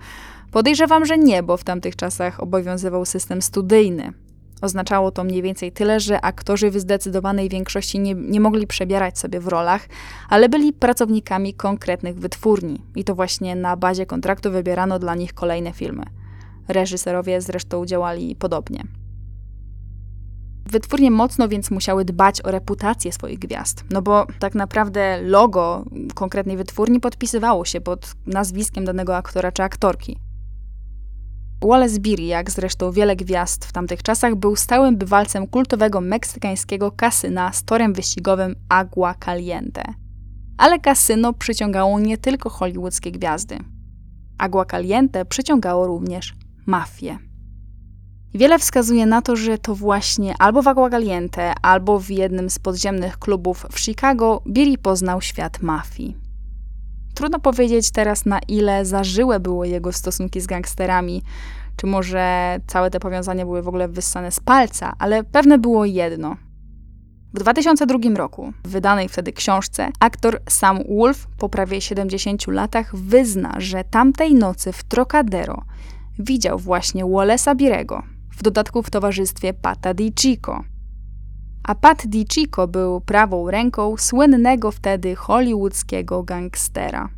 Podejrzewam, 0.51 1.07
że 1.07 1.18
nie, 1.18 1.43
bo 1.43 1.57
w 1.57 1.64
tamtych 1.64 1.97
czasach 1.97 2.41
obowiązywał 2.41 3.05
system 3.05 3.43
studyjny, 3.43 4.12
Oznaczało 4.62 5.11
to 5.11 5.24
mniej 5.24 5.43
więcej 5.43 5.72
tyle, 5.72 6.01
że 6.01 6.20
aktorzy 6.20 6.70
w 6.70 6.81
zdecydowanej 6.81 7.49
większości 7.49 7.99
nie, 7.99 8.14
nie 8.14 8.41
mogli 8.41 8.66
przebierać 8.66 9.18
sobie 9.18 9.41
w 9.41 9.49
rolach, 9.49 9.89
ale 10.29 10.49
byli 10.49 10.72
pracownikami 10.72 11.55
konkretnych 11.55 12.18
wytwórni 12.18 12.83
i 12.95 13.05
to 13.05 13.14
właśnie 13.14 13.57
na 13.57 13.77
bazie 13.77 14.07
kontraktu 14.07 14.51
wybierano 14.51 14.99
dla 14.99 15.14
nich 15.14 15.35
kolejne 15.35 15.72
filmy. 15.72 16.03
Reżyserowie 16.68 17.41
zresztą 17.41 17.87
działali 17.87 18.37
podobnie. 18.37 18.85
Wytwórnie 20.71 21.11
mocno 21.11 21.49
więc 21.49 21.71
musiały 21.71 22.05
dbać 22.05 22.41
o 22.41 22.51
reputację 22.51 23.12
swoich 23.12 23.39
gwiazd, 23.39 23.85
no 23.91 24.03
bo 24.03 24.27
tak 24.39 24.55
naprawdę 24.55 25.23
logo 25.23 25.85
konkretnej 26.14 26.57
wytwórni 26.57 27.01
podpisywało 27.01 27.64
się 27.64 27.81
pod 27.81 28.14
nazwiskiem 28.27 28.85
danego 28.85 29.17
aktora 29.17 29.53
czy 29.53 29.62
aktorki. 29.62 30.19
Wallace 31.62 32.01
Beery, 32.01 32.23
jak 32.23 32.51
zresztą 32.51 32.93
wiele 32.93 33.17
gwiazd 33.17 33.64
w 33.64 33.73
tamtych 33.73 34.03
czasach, 34.03 34.35
był 34.35 34.57
stałym 34.57 34.97
bywalcem 34.97 35.47
kultowego 35.47 36.01
meksykańskiego 36.01 36.91
kasyna 36.91 37.53
z 37.53 37.64
torem 37.64 37.93
wyścigowym 37.93 38.55
Agua 38.69 39.14
Caliente. 39.25 39.83
Ale 40.59 40.79
kasyno 40.79 41.33
przyciągało 41.33 42.01
nie 42.01 42.19
tylko 42.19 42.51
hollywoodzkie 42.51 43.12
gwiazdy. 43.12 43.59
Agua 44.39 44.64
Caliente 44.64 45.25
przyciągało 45.25 45.87
również 45.87 46.35
mafię. 46.67 47.26
Wiele 48.37 48.59
wskazuje 48.59 49.07
na 49.07 49.22
to, 49.22 49.37
że 49.37 49.59
to 49.59 49.74
właśnie 49.74 50.34
albo 50.39 50.62
w 50.62 50.68
Agua 50.68 50.91
Caliente, 50.91 51.53
albo 51.62 52.01
w 52.01 52.11
jednym 52.11 52.51
z 52.51 52.59
podziemnych 52.59 53.18
klubów 53.18 53.66
w 53.72 53.80
Chicago 53.80 54.43
Billy 54.49 54.78
poznał 54.78 55.20
świat 55.20 55.62
mafii. 55.62 56.16
Trudno 57.14 57.41
powiedzieć 57.41 57.91
teraz, 57.91 58.26
na 58.26 58.39
ile 58.49 58.84
zażyłe 58.84 59.41
były 59.41 59.68
jego 59.68 59.93
stosunki 59.93 60.41
z 60.41 60.47
gangsterami, 60.47 61.22
czy 61.76 61.87
może 61.87 62.57
całe 62.66 62.91
te 62.91 63.01
powiązania 63.01 63.45
były 63.45 63.62
w 63.62 63.68
ogóle 63.68 63.89
wyssane 63.89 64.32
z 64.32 64.41
palca, 64.41 64.93
ale 64.99 65.24
pewne 65.24 65.59
było 65.59 65.84
jedno. 65.84 66.37
W 67.34 67.39
2002 67.39 67.99
roku, 68.14 68.53
w 68.64 68.68
wydanej 68.68 69.09
wtedy 69.09 69.32
książce, 69.32 69.89
aktor 70.01 70.41
Sam 70.49 70.78
Wolf 70.99 71.26
po 71.39 71.49
prawie 71.49 71.80
70 71.80 72.47
latach 72.47 72.97
wyzna, 72.97 73.55
że 73.59 73.84
tamtej 73.84 74.34
nocy 74.34 74.72
w 74.72 74.84
Trocadero 74.84 75.62
widział 76.18 76.59
właśnie 76.59 77.05
Wallace'a 77.05 77.57
Birego, 77.57 78.16
w 78.37 78.43
dodatku 78.43 78.82
w 78.82 78.91
towarzystwie 78.91 79.55
Pata 79.55 79.95
Di 79.95 80.12
Chico, 80.20 80.64
a 81.64 81.74
Pat 81.74 82.07
DiCicco 82.07 82.68
był 82.68 83.01
prawą 83.01 83.51
ręką 83.51 83.97
słynnego 83.97 84.70
wtedy 84.70 85.16
hollywoodzkiego 85.16 86.22
gangstera. 86.22 87.09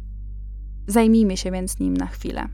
Zajmijmy 0.86 1.36
się 1.36 1.50
więc 1.50 1.78
nim 1.78 1.96
na 1.96 2.06
chwilę. 2.06 2.48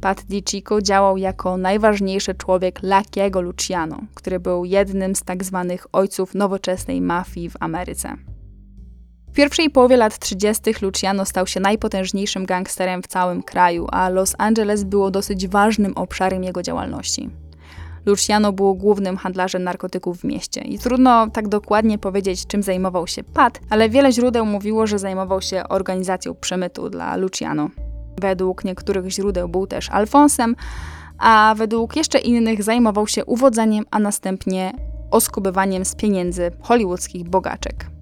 Pat 0.00 0.24
DiCicco 0.24 0.82
działał 0.82 1.16
jako 1.16 1.56
najważniejszy 1.56 2.34
człowiek 2.34 2.82
Lakiego 2.82 3.40
Luciano, 3.40 4.00
który 4.14 4.40
był 4.40 4.64
jednym 4.64 5.14
z 5.14 5.22
tak 5.22 5.44
zwanych 5.44 5.86
ojców 5.92 6.34
nowoczesnej 6.34 7.00
mafii 7.00 7.50
w 7.50 7.56
Ameryce. 7.60 8.16
Pierwszej 9.36 9.70
połowie 9.70 9.96
lat 9.96 10.18
30. 10.18 10.62
Luciano 10.82 11.24
stał 11.24 11.46
się 11.46 11.60
najpotężniejszym 11.60 12.46
gangsterem 12.46 13.02
w 13.02 13.06
całym 13.06 13.42
kraju, 13.42 13.86
a 13.92 14.08
Los 14.08 14.34
Angeles 14.38 14.84
było 14.84 15.10
dosyć 15.10 15.48
ważnym 15.48 15.92
obszarem 15.96 16.44
jego 16.44 16.62
działalności. 16.62 17.30
Luciano 18.06 18.52
był 18.52 18.74
głównym 18.74 19.16
handlarzem 19.16 19.64
narkotyków 19.64 20.20
w 20.20 20.24
mieście 20.24 20.60
i 20.60 20.78
trudno 20.78 21.30
tak 21.30 21.48
dokładnie 21.48 21.98
powiedzieć, 21.98 22.46
czym 22.46 22.62
zajmował 22.62 23.06
się 23.06 23.24
Pat, 23.24 23.60
ale 23.70 23.88
wiele 23.88 24.12
źródeł 24.12 24.46
mówiło, 24.46 24.86
że 24.86 24.98
zajmował 24.98 25.42
się 25.42 25.68
organizacją 25.68 26.34
przemytu 26.34 26.90
dla 26.90 27.16
Luciano. 27.16 27.70
Według 28.20 28.64
niektórych 28.64 29.10
źródeł 29.10 29.48
był 29.48 29.66
też 29.66 29.90
Alfonsem, 29.90 30.56
a 31.18 31.54
według 31.56 31.96
jeszcze 31.96 32.18
innych 32.18 32.62
zajmował 32.62 33.06
się 33.06 33.24
uwodzeniem, 33.24 33.84
a 33.90 33.98
następnie 33.98 34.72
oskubywaniem 35.10 35.84
z 35.84 35.94
pieniędzy 35.94 36.50
hollywoodzkich 36.60 37.28
bogaczek. 37.28 37.95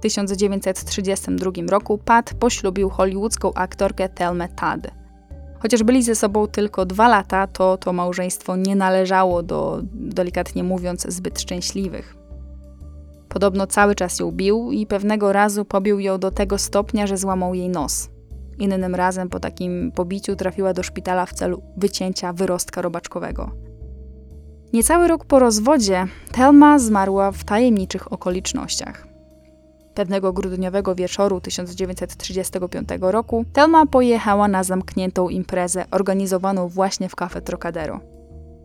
W 0.00 0.02
1932 0.02 1.50
roku 1.68 1.98
Pat 1.98 2.34
poślubił 2.34 2.90
hollywoodzką 2.90 3.54
aktorkę 3.54 4.08
Thelmę 4.08 4.48
Todd. 4.48 4.90
Chociaż 5.58 5.82
byli 5.82 6.02
ze 6.02 6.14
sobą 6.14 6.46
tylko 6.46 6.86
dwa 6.86 7.08
lata, 7.08 7.46
to 7.46 7.76
to 7.76 7.92
małżeństwo 7.92 8.56
nie 8.56 8.76
należało 8.76 9.42
do, 9.42 9.80
delikatnie 9.92 10.64
mówiąc, 10.64 11.06
zbyt 11.08 11.40
szczęśliwych. 11.40 12.16
Podobno 13.28 13.66
cały 13.66 13.94
czas 13.94 14.20
ją 14.20 14.32
bił 14.32 14.72
i 14.72 14.86
pewnego 14.86 15.32
razu 15.32 15.64
pobił 15.64 16.00
ją 16.00 16.18
do 16.18 16.30
tego 16.30 16.58
stopnia, 16.58 17.06
że 17.06 17.16
złamał 17.16 17.54
jej 17.54 17.68
nos. 17.68 18.08
Innym 18.58 18.94
razem 18.94 19.28
po 19.28 19.40
takim 19.40 19.92
pobiciu 19.92 20.36
trafiła 20.36 20.72
do 20.72 20.82
szpitala 20.82 21.26
w 21.26 21.32
celu 21.32 21.62
wycięcia 21.76 22.32
wyrostka 22.32 22.82
robaczkowego. 22.82 23.50
Niecały 24.72 25.08
rok 25.08 25.24
po 25.24 25.38
rozwodzie 25.38 26.06
Thelma 26.32 26.78
zmarła 26.78 27.32
w 27.32 27.44
tajemniczych 27.44 28.12
okolicznościach. 28.12 29.09
Pewnego 29.94 30.32
grudniowego 30.32 30.94
wieczoru 30.94 31.40
1935 31.40 32.88
roku 33.00 33.44
Thelma 33.52 33.86
pojechała 33.86 34.48
na 34.48 34.64
zamkniętą 34.64 35.28
imprezę 35.28 35.84
organizowaną 35.90 36.68
właśnie 36.68 37.08
w 37.08 37.14
Cafe 37.14 37.40
Trocadero. 37.40 38.00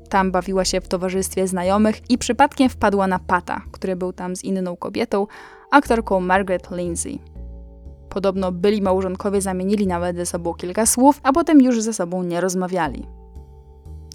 Tam 0.09 0.31
bawiła 0.31 0.65
się 0.65 0.81
w 0.81 0.87
towarzystwie 0.87 1.47
znajomych 1.47 2.09
i 2.09 2.17
przypadkiem 2.17 2.69
wpadła 2.69 3.07
na 3.07 3.19
Pata, 3.19 3.61
który 3.71 3.95
był 3.95 4.13
tam 4.13 4.35
z 4.35 4.43
inną 4.43 4.75
kobietą, 4.75 5.27
aktorką 5.71 6.19
Margaret 6.19 6.71
Lindsay. 6.71 7.19
Podobno 8.09 8.51
byli 8.51 8.81
małżonkowie 8.81 9.41
zamienili 9.41 9.87
nawet 9.87 10.17
ze 10.17 10.25
sobą 10.25 10.53
kilka 10.53 10.85
słów, 10.85 11.19
a 11.23 11.33
potem 11.33 11.61
już 11.61 11.81
ze 11.81 11.93
sobą 11.93 12.23
nie 12.23 12.41
rozmawiali. 12.41 13.07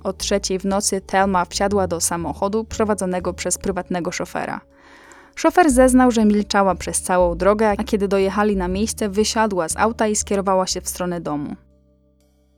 O 0.05 0.13
trzeciej 0.13 0.59
w 0.59 0.65
nocy 0.65 1.01
Thelma 1.01 1.45
wsiadła 1.45 1.87
do 1.87 2.01
samochodu 2.01 2.65
prowadzonego 2.65 3.35
przez 3.35 3.59
prywatnego 3.59 4.13
szofera– 4.13 4.61
Szofer 5.41 5.71
zeznał, 5.71 6.11
że 6.11 6.25
milczała 6.25 6.75
przez 6.75 7.03
całą 7.03 7.37
drogę, 7.37 7.75
a 7.79 7.85
kiedy 7.85 8.09
dojechali 8.09 8.57
na 8.57 8.69
miejsce, 8.69 9.09
wysiadła 9.09 9.69
z 9.69 9.77
auta 9.77 10.07
i 10.07 10.17
skierowała 10.17 10.67
się 10.67 10.81
w 10.81 10.89
stronę 10.89 11.21
domu. 11.21 11.57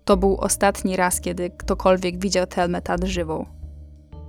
To 0.04 0.16
był 0.16 0.36
ostatni 0.36 0.96
raz, 0.96 1.20
kiedy 1.20 1.50
ktokolwiek 1.50 2.18
widział 2.18 2.46
Telmę 2.46 2.80
żywą. 3.02 3.46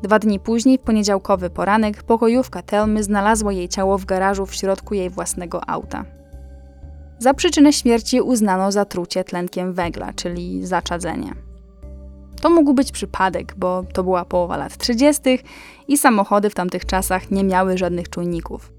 Dwa 0.04 0.20
dni 0.20 0.40
później, 0.40 0.78
w 0.78 0.82
poniedziałkowy 0.82 1.50
poranek, 1.50 2.04
pokojówka 2.04 2.62
Telmy 2.62 3.04
znalazła 3.04 3.54
jej 3.54 3.70
ciało 3.70 3.98
w 3.98 4.06
garażu 4.06 4.46
w 4.46 4.56
środku 4.56 4.94
jej 4.94 5.10
własnego 5.10 5.70
auta. 5.70 6.06
Za 7.20 7.34
przyczynę 7.34 7.74
śmierci 7.74 8.22
uznano 8.22 8.72
zatrucie 8.72 9.24
tlenkiem 9.24 9.74
węgla, 9.74 10.14
czyli 10.14 10.66
zaczadzenie. 10.66 11.34
To 12.44 12.50
mógł 12.50 12.74
być 12.74 12.92
przypadek, 12.92 13.54
bo 13.58 13.84
to 13.94 14.04
była 14.04 14.26
połowa 14.26 14.58
lat 14.58 14.78
30. 14.78 15.22
i 15.88 15.98
samochody 15.98 16.50
w 16.50 16.56
tamtych 16.56 16.86
czasach 16.86 17.32
nie 17.32 17.44
miały 17.44 17.78
żadnych 17.78 18.10
czujników. 18.10 18.72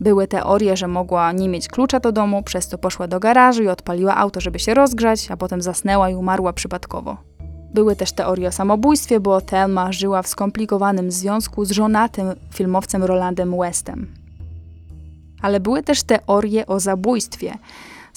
Były 0.00 0.28
teorie, 0.28 0.76
że 0.76 0.88
mogła 0.88 1.32
nie 1.32 1.48
mieć 1.48 1.68
klucza 1.68 2.00
do 2.00 2.12
domu, 2.12 2.42
przez 2.42 2.68
to 2.68 2.78
poszła 2.78 3.08
do 3.08 3.20
garażu 3.20 3.62
i 3.62 3.68
odpaliła 3.68 4.16
auto, 4.16 4.40
żeby 4.40 4.58
się 4.58 4.74
rozgrzać, 4.74 5.30
a 5.30 5.36
potem 5.36 5.62
zasnęła 5.62 6.10
i 6.10 6.14
umarła 6.14 6.52
przypadkowo. 6.52 7.16
Były 7.74 7.96
też 7.96 8.12
teorie 8.12 8.48
o 8.48 8.52
samobójstwie, 8.52 9.20
bo 9.20 9.40
Thelma 9.40 9.92
żyła 9.92 10.22
w 10.22 10.28
skomplikowanym 10.28 11.10
związku 11.10 11.64
z 11.64 11.70
żonatym 11.70 12.26
filmowcem 12.54 13.04
Rolandem 13.04 13.58
Westem. 13.58 14.14
Ale 15.42 15.60
były 15.60 15.82
też 15.82 16.02
teorie 16.02 16.66
o 16.66 16.80
zabójstwie, 16.80 17.54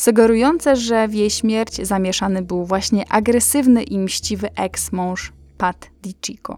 sugerujące, 0.04 0.76
że 0.76 1.08
w 1.08 1.14
jej 1.14 1.30
śmierć 1.30 1.88
zamieszany 1.88 2.42
był 2.42 2.66
właśnie 2.66 3.12
agresywny 3.12 3.84
i 3.84 4.00
mściwy 4.00 4.50
eks-mąż 4.56 5.34
Pat 5.58 5.90
DiCicco. 6.02 6.56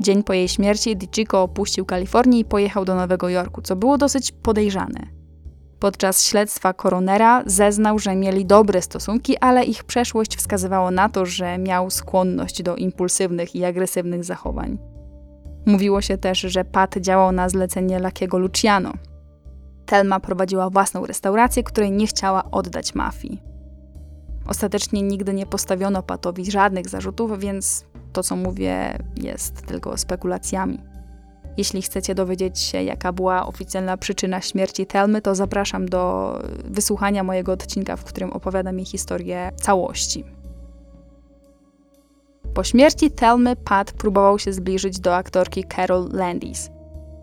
Dzień 0.00 0.22
po 0.22 0.32
jej 0.32 0.48
śmierci 0.48 0.96
DiCicco 0.96 1.42
opuścił 1.42 1.84
Kalifornię 1.84 2.38
i 2.38 2.44
pojechał 2.44 2.84
do 2.84 2.94
Nowego 2.94 3.28
Jorku, 3.28 3.62
co 3.62 3.76
było 3.76 3.98
dosyć 3.98 4.32
podejrzane. 4.32 5.00
Podczas 5.78 6.24
śledztwa 6.24 6.72
koronera 6.72 7.42
zeznał, 7.46 7.98
że 7.98 8.16
mieli 8.16 8.46
dobre 8.46 8.82
stosunki, 8.82 9.38
ale 9.38 9.64
ich 9.64 9.84
przeszłość 9.84 10.36
wskazywała 10.36 10.90
na 10.90 11.08
to, 11.08 11.26
że 11.26 11.58
miał 11.58 11.90
skłonność 11.90 12.62
do 12.62 12.76
impulsywnych 12.76 13.56
i 13.56 13.64
agresywnych 13.64 14.24
zachowań. 14.24 14.78
Mówiło 15.66 16.02
się 16.02 16.18
też, 16.18 16.40
że 16.40 16.64
Pat 16.64 16.96
działał 16.96 17.32
na 17.32 17.48
zlecenie 17.48 17.98
Lakiego 17.98 18.38
Luciano. 18.38 18.92
Telma 19.86 20.20
prowadziła 20.20 20.70
własną 20.70 21.06
restaurację, 21.06 21.62
której 21.62 21.92
nie 21.92 22.06
chciała 22.06 22.50
oddać 22.50 22.94
mafii. 22.94 23.42
Ostatecznie 24.46 25.02
nigdy 25.02 25.34
nie 25.34 25.46
postawiono 25.46 26.02
Patowi 26.02 26.50
żadnych 26.50 26.88
zarzutów, 26.88 27.38
więc 27.38 27.84
to, 28.12 28.22
co 28.22 28.36
mówię, 28.36 28.98
jest 29.16 29.66
tylko 29.66 29.98
spekulacjami. 29.98 30.78
Jeśli 31.56 31.82
chcecie 31.82 32.14
dowiedzieć 32.14 32.58
się, 32.58 32.82
jaka 32.82 33.12
była 33.12 33.46
oficjalna 33.46 33.96
przyczyna 33.96 34.40
śmierci 34.40 34.86
Telmy, 34.86 35.22
to 35.22 35.34
zapraszam 35.34 35.88
do 35.88 36.32
wysłuchania 36.64 37.24
mojego 37.24 37.52
odcinka, 37.52 37.96
w 37.96 38.04
którym 38.04 38.32
opowiadam 38.32 38.78
jej 38.78 38.86
historię 38.86 39.52
całości. 39.56 40.24
Po 42.54 42.64
śmierci 42.64 43.10
Telmy 43.10 43.56
Pat 43.56 43.92
próbował 43.92 44.38
się 44.38 44.52
zbliżyć 44.52 45.00
do 45.00 45.16
aktorki 45.16 45.64
Carol 45.76 46.08
Landis. 46.12 46.70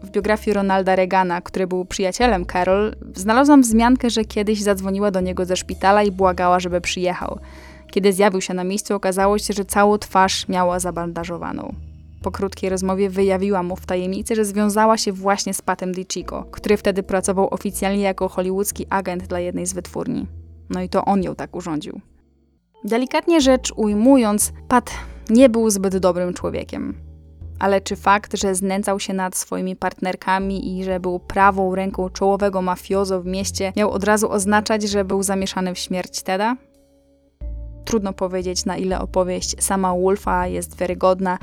W 0.04 0.10
biografii 0.10 0.54
Ronalda 0.54 0.96
Reagana, 0.96 1.42
który 1.42 1.68
był 1.68 1.86
przyjacielem 1.86 2.46
Carol, 2.46 2.96
znalazłam 3.16 3.62
wzmiankę, 3.62 4.10
że 4.10 4.26
kiedyś 4.26 4.62
zadzwoniła 4.62 5.12
do 5.12 5.22
niego 5.22 5.46
ze 5.46 5.56
szpitala 5.56 6.04
i 6.04 6.12
błagała, 6.12 6.60
żeby 6.60 6.82
przyjechał. 6.82 7.40
Kiedy 7.92 8.14
zjawił 8.14 8.42
się 8.42 8.54
na 8.54 8.64
miejscu, 8.64 8.96
okazało 8.96 9.38
się, 9.38 9.54
że 9.54 9.66
całą 9.66 9.98
twarz 9.98 10.48
miała 10.48 10.80
zabandażowaną. 10.80 11.76
Po 12.22 12.32
krótkiej 12.32 12.70
rozmowie 12.70 13.10
wyjawiła 13.10 13.64
mu 13.64 13.76
w 13.76 13.86
tajemnicy, 13.86 14.36
że 14.36 14.46
związała 14.46 14.98
się 14.98 15.12
właśnie 15.12 15.54
z 15.54 15.62
Patem 15.62 15.92
DiCicco, 15.92 16.46
który 16.52 16.78
wtedy 16.78 17.04
pracował 17.04 17.54
oficjalnie 17.54 18.04
jako 18.04 18.30
hollywoodzki 18.30 18.86
agent 18.90 19.28
dla 19.28 19.40
jednej 19.40 19.66
z 19.66 19.74
wytwórni. 19.74 20.28
No 20.70 20.82
i 20.82 20.90
to 20.90 21.06
on 21.06 21.24
ją 21.24 21.36
tak 21.36 21.56
urządził. 21.56 22.02
Delikatnie 22.84 23.42
rzecz 23.42 23.74
ujmując, 23.76 24.54
Pat 24.68 24.92
nie 25.30 25.50
był 25.50 25.70
zbyt 25.70 25.98
dobrym 25.98 26.34
człowiekiem. 26.34 27.13
Ale 27.64 27.82
czy 27.82 27.96
fakt, 27.96 28.38
że 28.38 28.56
znęcał 28.56 29.00
się 29.00 29.14
nad 29.14 29.36
swoimi 29.36 29.76
partnerkami 29.76 30.80
i 30.80 30.84
że 30.84 31.00
był 31.00 31.20
prawą 31.20 31.76
ręką 31.76 32.10
czołowego 32.10 32.62
mafiozo 32.62 33.22
w 33.22 33.26
mieście, 33.26 33.74
miał 33.76 33.92
od 33.92 34.04
razu 34.04 34.32
oznaczać, 34.32 34.84
że 34.84 35.06
był 35.06 35.24
zamieszany 35.24 35.76
w 35.76 35.80
śmierć 35.80 36.22
Teda? 36.22 36.56
Trudno 37.86 38.14
powiedzieć, 38.14 38.66
na 38.66 38.78
ile 38.78 39.00
opowieść 39.00 39.64
sama 39.64 39.96
Wolfa 39.96 40.48
jest 40.48 40.78
wiarygodna, 40.78 41.38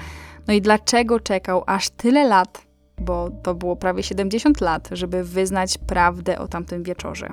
no 0.48 0.54
i 0.54 0.60
dlaczego 0.60 1.20
czekał 1.20 1.62
aż 1.66 1.90
tyle 1.90 2.24
lat, 2.28 2.62
bo 3.00 3.30
to 3.42 3.54
było 3.54 3.76
prawie 3.76 4.02
70 4.02 4.60
lat, 4.60 4.88
żeby 4.92 5.24
wyznać 5.24 5.78
prawdę 5.78 6.38
o 6.38 6.48
tamtym 6.48 6.82
wieczorze. 6.82 7.32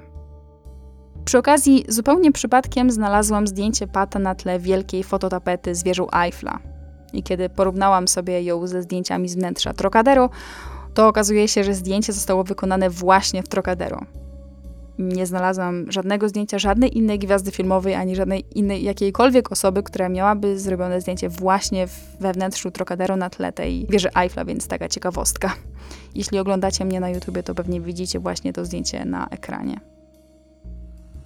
Przy 1.26 1.38
okazji, 1.38 1.86
zupełnie 1.88 2.32
przypadkiem 2.32 2.92
znalazłam 2.92 3.48
zdjęcie 3.48 3.88
Pata 3.88 4.20
na 4.20 4.36
tle 4.36 4.60
wielkiej 4.60 5.04
fototapety 5.04 5.76
z 5.76 5.84
wieżą 5.84 6.08
Eiffla. 6.12 6.77
I 7.14 7.24
kiedy 7.24 7.50
porównałam 7.50 8.08
sobie 8.08 8.42
ją 8.42 8.68
ze 8.68 8.82
zdjęciami 8.82 9.30
z 9.30 9.36
wnętrza 9.36 9.74
Trocadero, 9.74 10.30
to 10.94 11.08
okazuje 11.08 11.48
się, 11.48 11.64
że 11.64 11.74
zdjęcie 11.74 12.14
zostało 12.14 12.44
wykonane 12.44 12.90
właśnie 12.90 13.44
w 13.44 13.48
Trocadero 13.48 14.02
nie 15.00 15.26
znalazłam 15.26 15.92
żadnego 15.92 16.30
zdjęcia 16.30 16.60
żadnej 16.60 16.98
innej 16.98 17.20
gwiazdy 17.20 17.52
filmowej, 17.52 17.96
ani 17.96 18.16
żadnej 18.16 18.46
innej 18.56 18.84
jakiejkolwiek 18.84 19.52
osoby, 19.52 19.84
która 19.84 20.10
miałaby 20.10 20.60
zrobione 20.60 21.02
zdjęcie 21.02 21.30
właśnie 21.30 21.88
we 22.20 22.34
wnętrzu 22.34 22.72
Trocadero 22.72 23.16
na 23.16 23.30
tle 23.30 23.52
tej 23.52 23.86
wieży 23.90 24.10
Eiffla, 24.16 24.46
więc 24.46 24.68
taka 24.68 24.90
ciekawostka. 24.90 25.54
Jeśli 26.16 26.40
oglądacie 26.40 26.86
mnie 26.86 27.00
na 27.00 27.10
YouTubie, 27.10 27.44
to 27.44 27.56
pewnie 27.56 27.82
widzicie 27.82 28.20
właśnie 28.20 28.54
to 28.54 28.66
zdjęcie 28.66 29.06
na 29.06 29.28
ekranie. 29.28 29.80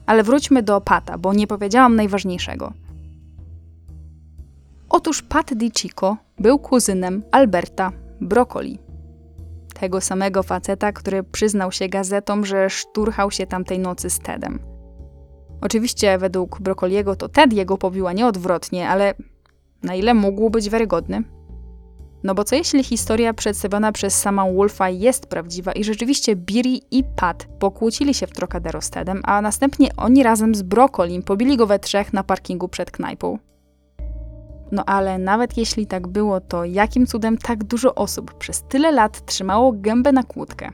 Ale 0.06 0.24
wróćmy 0.24 0.64
do 0.64 0.82
Pata, 0.82 1.18
bo 1.18 1.34
nie 1.34 1.48
powiedziałam 1.48 1.96
najważniejszego. 1.96 2.74
Otóż 4.94 5.22
Pat 5.22 5.54
DiCicco 5.54 6.18
był 6.39 6.60
kuzynem 6.60 7.24
Alberta 7.32 7.92
Broccoli, 8.22 8.80
tego 9.80 10.02
samego 10.02 10.44
faceta, 10.44 10.92
który 10.92 11.24
przyznał 11.24 11.72
się 11.72 11.89
gazetom, 11.89 12.46
że 12.46 12.70
szturchał 12.70 13.32
się 13.32 13.48
tamtej 13.48 13.80
nocy 13.80 14.10
z 14.10 14.20
Tedem. 14.20 14.60
Oczywiście 15.62 16.18
według 16.18 16.62
Brokoliego 16.62 17.16
to 17.16 17.30
Ted 17.30 17.54
jego 17.54 17.78
pobił, 17.78 18.08
a 18.08 18.14
nie 18.14 18.28
odwrotnie, 18.28 18.89
ale 18.89 19.14
na 19.84 19.96
ile 19.96 20.14
mógł 20.14 20.50
być 20.50 20.70
wiarygodny? 20.70 21.24
No 22.24 22.36
bo 22.36 22.44
co 22.44 22.56
jeśli 22.56 22.84
historia 22.84 23.34
przedstawiona 23.34 23.92
przez 23.92 24.18
sama 24.18 24.52
Wolfa 24.52 24.89
jest 24.89 25.26
prawdziwa 25.26 25.72
i 25.72 25.84
rzeczywiście 25.84 26.36
Biri 26.36 26.82
i 26.92 27.04
Pat 27.16 27.48
pokłócili 27.60 28.14
się 28.14 28.28
w 28.28 28.34
Trocadero 28.34 28.82
z 28.82 28.89
Tedem, 28.89 29.22
a 29.24 29.42
następnie 29.42 29.96
oni 29.98 30.24
razem 30.24 30.56
z 30.56 30.62
Brokolim 30.62 31.24
pobili 31.24 31.58
go 31.58 31.68
we 31.68 31.80
trzech 31.80 32.14
na 32.14 32.24
parkingu 32.24 32.68
przed 32.68 32.92
knajpą? 32.92 33.51
No 34.72 34.86
ale 34.86 35.17
nawet 35.17 35.57
jeśli 35.57 35.88
tak 35.88 36.07
było, 36.07 36.41
to 36.41 36.65
jakim 36.65 37.07
cudem 37.07 37.38
tak 37.38 37.63
dużo 37.63 37.95
osób 37.95 38.34
przez 38.34 38.63
tyle 38.63 38.91
lat 38.91 39.26
trzymało 39.26 39.72
gębę 39.72 40.11
na 40.11 40.24
kłódkę? 40.24 40.69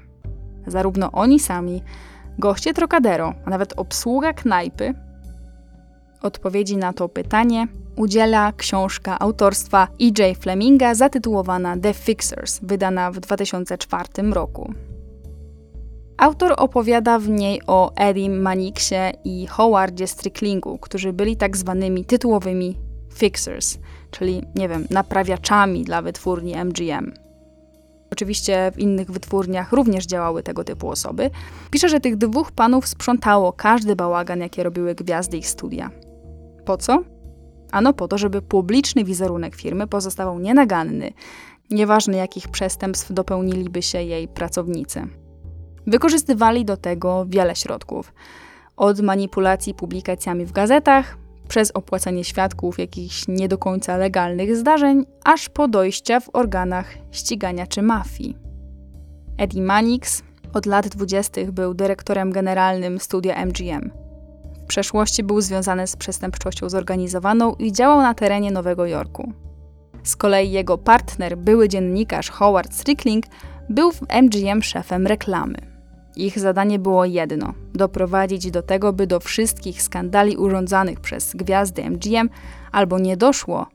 Zarówno 0.68 1.12
oni 1.12 1.40
sami, 1.40 1.84
goście 2.40 2.74
Trocadero, 2.74 3.34
a 3.46 3.50
nawet 3.50 3.74
obsługa 3.78 4.34
knajpy? 4.34 4.94
Odpowiedzi 6.22 6.78
na 6.78 6.94
to 6.94 7.10
pytanie 7.10 7.68
udziela 7.96 8.52
książka 8.52 9.20
autorstwa 9.20 9.88
E.J. 10.02 10.38
Fleminga 10.38 10.96
zatytułowana 10.96 11.78
The 11.78 11.94
Fixers, 11.94 12.60
wydana 12.64 13.12
w 13.12 13.20
2004 13.20 14.32
roku. 14.34 14.74
Autor 16.18 16.54
opowiada 16.58 17.20
w 17.20 17.30
niej 17.30 17.62
o 17.68 17.92
Edim 17.96 18.42
Maniksie 18.42 18.96
i 19.24 19.48
Howardzie 19.48 20.08
Stricklingu, 20.08 20.78
którzy 20.78 21.14
byli 21.14 21.38
tak 21.38 21.58
zwanymi 21.58 22.06
tytułowymi 22.06 22.87
fixers, 23.18 23.78
czyli, 24.12 24.42
nie 24.56 24.70
wiem, 24.70 24.88
naprawiaczami 24.90 25.84
dla 25.84 26.02
wytwórni 26.02 26.56
MGM. 26.66 27.14
Oczywiście 28.12 28.72
w 28.76 28.80
innych 28.80 29.12
wytwórniach 29.12 29.72
również 29.72 30.06
działały 30.06 30.44
tego 30.44 30.64
typu 30.64 30.90
osoby. 30.90 31.30
Pisze, 31.72 31.90
że 31.90 32.00
tych 32.00 32.18
dwóch 32.18 32.52
panów 32.52 32.88
sprzątało 32.88 33.54
każdy 33.54 33.96
bałagan, 33.96 34.40
jakie 34.40 34.64
robiły 34.64 34.96
gwiazdy 34.96 35.38
ich 35.38 35.48
studia. 35.48 35.90
Po 36.66 36.78
co? 36.78 37.04
Ano 37.72 37.94
po 37.94 38.08
to, 38.08 38.18
żeby 38.18 38.42
publiczny 38.42 39.04
wizerunek 39.04 39.56
firmy 39.56 39.88
pozostawał 39.88 40.40
nienaganny, 40.40 41.14
nieważne 41.70 42.18
jakich 42.18 42.48
przestępstw 42.48 43.12
dopełniliby 43.14 43.82
się 43.82 44.04
jej 44.04 44.28
pracownicy. 44.28 45.08
Wykorzystywali 45.88 46.66
do 46.66 46.78
tego 46.78 47.26
wiele 47.30 47.56
środków. 47.56 48.14
Od 48.78 49.02
manipulacji 49.02 49.74
publikacjami 49.74 50.46
w 50.46 50.52
gazetach, 50.52 51.18
przez 51.48 51.72
opłacanie 51.72 52.24
świadków 52.24 52.80
jakichś 52.80 53.28
nie 53.28 53.48
do 53.48 53.58
końca 53.58 53.98
legalnych 53.98 54.56
zdarzeń, 54.56 55.06
aż 55.24 55.50
po 55.50 55.68
dojścia 55.68 56.20
w 56.20 56.30
organach 56.34 56.94
ścigania 57.12 57.68
czy 57.68 57.82
mafii. 57.82 58.38
Eddie 59.38 59.62
Mannix 59.62 60.24
od 60.54 60.66
lat 60.66 60.88
20. 60.88 61.42
był 61.52 61.74
dyrektorem 61.74 62.32
generalnym 62.32 63.00
studia 63.00 63.46
MGM. 63.46 63.92
W 64.64 64.68
przeszłości 64.68 65.24
był 65.24 65.42
związany 65.42 65.88
z 65.88 65.96
przestępczością 65.96 66.70
zorganizowaną 66.70 67.54
i 67.54 67.72
działał 67.72 68.02
na 68.02 68.14
terenie 68.14 68.52
Nowego 68.52 68.86
Jorku. 68.86 69.34
Z 70.04 70.16
kolei 70.16 70.52
jego 70.52 70.78
partner, 70.78 71.38
były 71.38 71.70
dziennikarz 71.70 72.30
Howard 72.30 72.74
Strickling, 72.74 73.26
był 73.70 73.92
w 73.92 74.02
MGM 74.22 74.64
szefem 74.64 75.08
reklamy. 75.08 75.77
Ich 76.18 76.40
zadanie 76.40 76.80
było 76.80 77.06
jedno: 77.06 77.54
doprowadzić 77.74 78.52
do 78.52 78.62
tego, 78.62 78.94
by 78.94 79.08
do 79.08 79.20
wszystkich 79.20 79.82
skandali 79.82 80.38
urządzanych 80.38 81.00
przez 81.00 81.36
gwiazdy 81.36 81.90
MGM 81.90 82.30
albo 82.72 83.00
nie 83.00 83.18
doszło, 83.18 83.68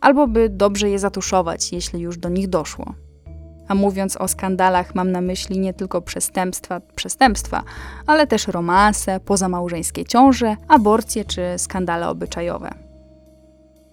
albo 0.00 0.26
by 0.26 0.48
dobrze 0.48 0.90
je 0.90 0.98
zatuszować, 0.98 1.72
jeśli 1.72 2.00
już 2.00 2.18
do 2.18 2.28
nich 2.28 2.48
doszło. 2.48 2.94
A 3.68 3.74
mówiąc 3.74 4.16
o 4.16 4.28
skandalach, 4.28 4.94
mam 4.94 5.12
na 5.12 5.20
myśli 5.20 5.58
nie 5.58 5.74
tylko 5.74 6.02
przestępstwa, 6.02 6.80
przestępstwa, 6.94 7.62
ale 8.06 8.26
też 8.26 8.48
romanse, 8.48 9.20
pozamałżeńskie 9.20 10.04
ciąże, 10.04 10.56
aborcje 10.68 11.24
czy 11.24 11.42
skandale 11.56 12.08
obyczajowe. 12.08 12.70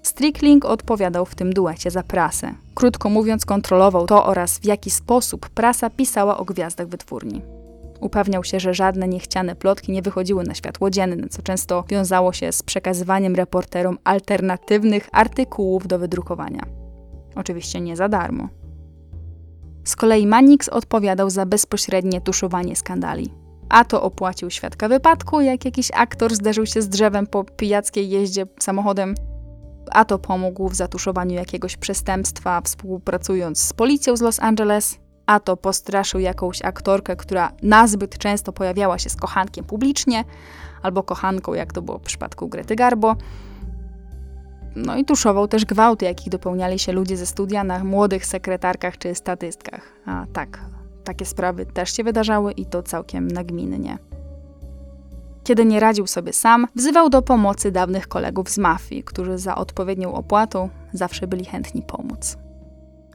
Strickling 0.01 0.65
odpowiadał 0.65 1.25
w 1.25 1.35
tym 1.35 1.53
duecie 1.53 1.91
za 1.91 2.03
prasę. 2.03 2.53
Krótko 2.75 3.09
mówiąc, 3.09 3.45
kontrolował 3.45 4.05
to 4.05 4.25
oraz 4.25 4.59
w 4.59 4.65
jaki 4.65 4.91
sposób 4.91 5.49
prasa 5.49 5.89
pisała 5.89 6.37
o 6.37 6.45
gwiazdach 6.45 6.87
wytwórni. 6.87 7.56
Upewniał 8.01 8.43
się, 8.43 8.59
że 8.59 8.73
żadne 8.73 9.07
niechciane 9.07 9.55
plotki 9.55 9.91
nie 9.91 10.01
wychodziły 10.01 10.43
na 10.43 10.53
światło 10.53 10.89
dzienne, 10.89 11.27
co 11.29 11.41
często 11.41 11.83
wiązało 11.89 12.33
się 12.33 12.51
z 12.51 12.63
przekazywaniem 12.63 13.35
reporterom 13.35 13.97
alternatywnych 14.03 15.09
artykułów 15.11 15.87
do 15.87 15.99
wydrukowania. 15.99 16.61
Oczywiście 17.35 17.81
nie 17.81 17.95
za 17.95 18.09
darmo. 18.09 18.49
Z 19.83 19.95
kolei 19.95 20.27
Mannix 20.27 20.69
odpowiadał 20.69 21.29
za 21.29 21.45
bezpośrednie 21.45 22.21
tuszowanie 22.21 22.75
skandali. 22.75 23.33
A 23.69 23.85
to 23.85 24.03
opłacił 24.03 24.49
świadka 24.49 24.87
wypadku, 24.87 25.41
jak 25.41 25.65
jakiś 25.65 25.91
aktor 25.93 26.35
zderzył 26.35 26.65
się 26.65 26.81
z 26.81 26.89
drzewem 26.89 27.27
po 27.27 27.43
pijackiej 27.43 28.09
jeździe 28.09 28.45
samochodem, 28.59 29.15
a 29.91 30.05
to 30.05 30.19
pomógł 30.19 30.69
w 30.69 30.75
zatuszowaniu 30.75 31.35
jakiegoś 31.35 31.77
przestępstwa, 31.77 32.61
współpracując 32.61 33.61
z 33.61 33.73
policją 33.73 34.17
z 34.17 34.21
Los 34.21 34.39
Angeles, 34.39 34.99
a 35.27 35.39
to 35.39 35.57
postraszył 35.57 36.19
jakąś 36.19 36.61
aktorkę, 36.61 37.15
która 37.15 37.51
nazbyt 37.61 38.17
często 38.17 38.53
pojawiała 38.53 38.99
się 38.99 39.09
z 39.09 39.15
kochankiem 39.15 39.65
publicznie, 39.65 40.23
albo 40.81 41.03
kochanką, 41.03 41.53
jak 41.53 41.73
to 41.73 41.81
było 41.81 41.97
w 41.97 42.01
przypadku 42.01 42.47
Grety 42.47 42.75
Garbo. 42.75 43.15
No 44.75 44.97
i 44.97 45.05
tuszował 45.05 45.47
też 45.47 45.65
gwałty, 45.65 46.05
jakich 46.05 46.29
dopełniali 46.29 46.79
się 46.79 46.91
ludzie 46.91 47.17
ze 47.17 47.25
studia 47.25 47.63
na 47.63 47.83
młodych 47.83 48.25
sekretarkach 48.25 48.97
czy 48.97 49.15
statystkach. 49.15 49.81
A 50.05 50.25
tak, 50.33 50.59
takie 51.03 51.25
sprawy 51.25 51.65
też 51.65 51.93
się 51.93 52.03
wydarzały 52.03 52.51
i 52.51 52.65
to 52.65 52.83
całkiem 52.83 53.27
nagminnie. 53.27 53.97
Kiedy 55.43 55.65
nie 55.65 55.79
radził 55.79 56.07
sobie 56.07 56.33
sam, 56.33 56.67
wzywał 56.75 57.09
do 57.09 57.21
pomocy 57.21 57.71
dawnych 57.71 58.07
kolegów 58.07 58.49
z 58.49 58.57
mafii, 58.57 59.03
którzy 59.03 59.37
za 59.37 59.55
odpowiednią 59.55 60.13
opłatą 60.13 60.69
zawsze 60.93 61.27
byli 61.27 61.45
chętni 61.45 61.81
pomóc. 61.81 62.46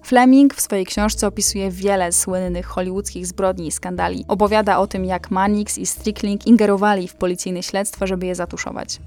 Fleming 0.03 0.55
w 0.55 0.61
swojej 0.61 0.87
książce 0.87 1.27
opisuje 1.27 1.71
wiele 1.71 2.13
słynnych 2.13 2.67
hollywoodzkich 2.67 3.27
zbrodni 3.27 3.67
i 3.67 3.73
skandali. 3.73 4.25
Opowiada 4.29 4.79
o 4.79 4.87
tym, 4.87 5.05
jak 5.05 5.31
Mannix 5.31 5.79
i 5.79 5.87
Strickling 5.87 6.47
ingerowali 6.47 7.09
w 7.09 7.15
policyjne 7.15 7.63
śledztwa, 7.63 8.07
żeby 8.07 8.27
je 8.27 8.35
zatuszować. 8.35 9.01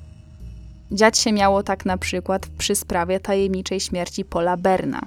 Dziać 0.92 1.18
się 1.18 1.34
miało 1.34 1.64
tak 1.64 1.86
na 1.86 1.98
przykład 1.98 2.48
przy 2.58 2.76
sprawie 2.76 3.20
tajemniczej 3.20 3.80
śmierci 3.80 4.26
Paula 4.26 4.58
Berna. 4.58 5.02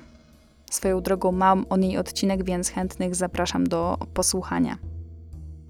Swoją 0.70 1.00
drogą 1.00 1.32
mam 1.32 1.66
o 1.70 1.76
niej 1.76 1.98
odcinek, 1.98 2.44
więc 2.44 2.70
chętnych 2.70 3.14
zapraszam 3.14 3.66
do 3.66 3.98
posłuchania. 4.14 4.78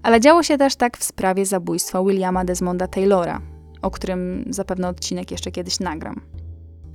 Ale 0.03 0.19
działo 0.19 0.43
się 0.43 0.57
też 0.57 0.75
tak 0.75 0.97
w 0.97 1.03
sprawie 1.03 1.45
zabójstwa 1.45 2.03
Williama 2.03 2.45
Desmonda 2.45 2.87
Taylora, 2.87 3.41
o 3.81 3.91
którym 3.91 4.45
zapewne 4.49 4.87
odcinek 4.87 5.31
jeszcze 5.31 5.51
kiedyś 5.51 5.79
nagram. 5.79 6.21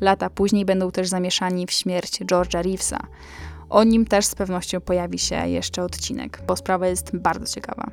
Lata 0.00 0.30
później 0.30 0.64
będą 0.64 0.90
też 0.90 1.08
zamieszani 1.08 1.66
w 1.66 1.72
śmierć 1.72 2.20
George'a 2.20 2.62
Reevesa. 2.62 2.98
O 3.70 3.84
nim 3.84 4.06
też 4.06 4.26
z 4.26 4.34
pewnością 4.34 4.80
pojawi 4.80 5.18
się 5.18 5.48
jeszcze 5.48 5.82
odcinek, 5.82 6.42
bo 6.46 6.56
sprawa 6.56 6.86
jest 6.86 7.16
bardzo 7.16 7.46
ciekawa. 7.46 7.90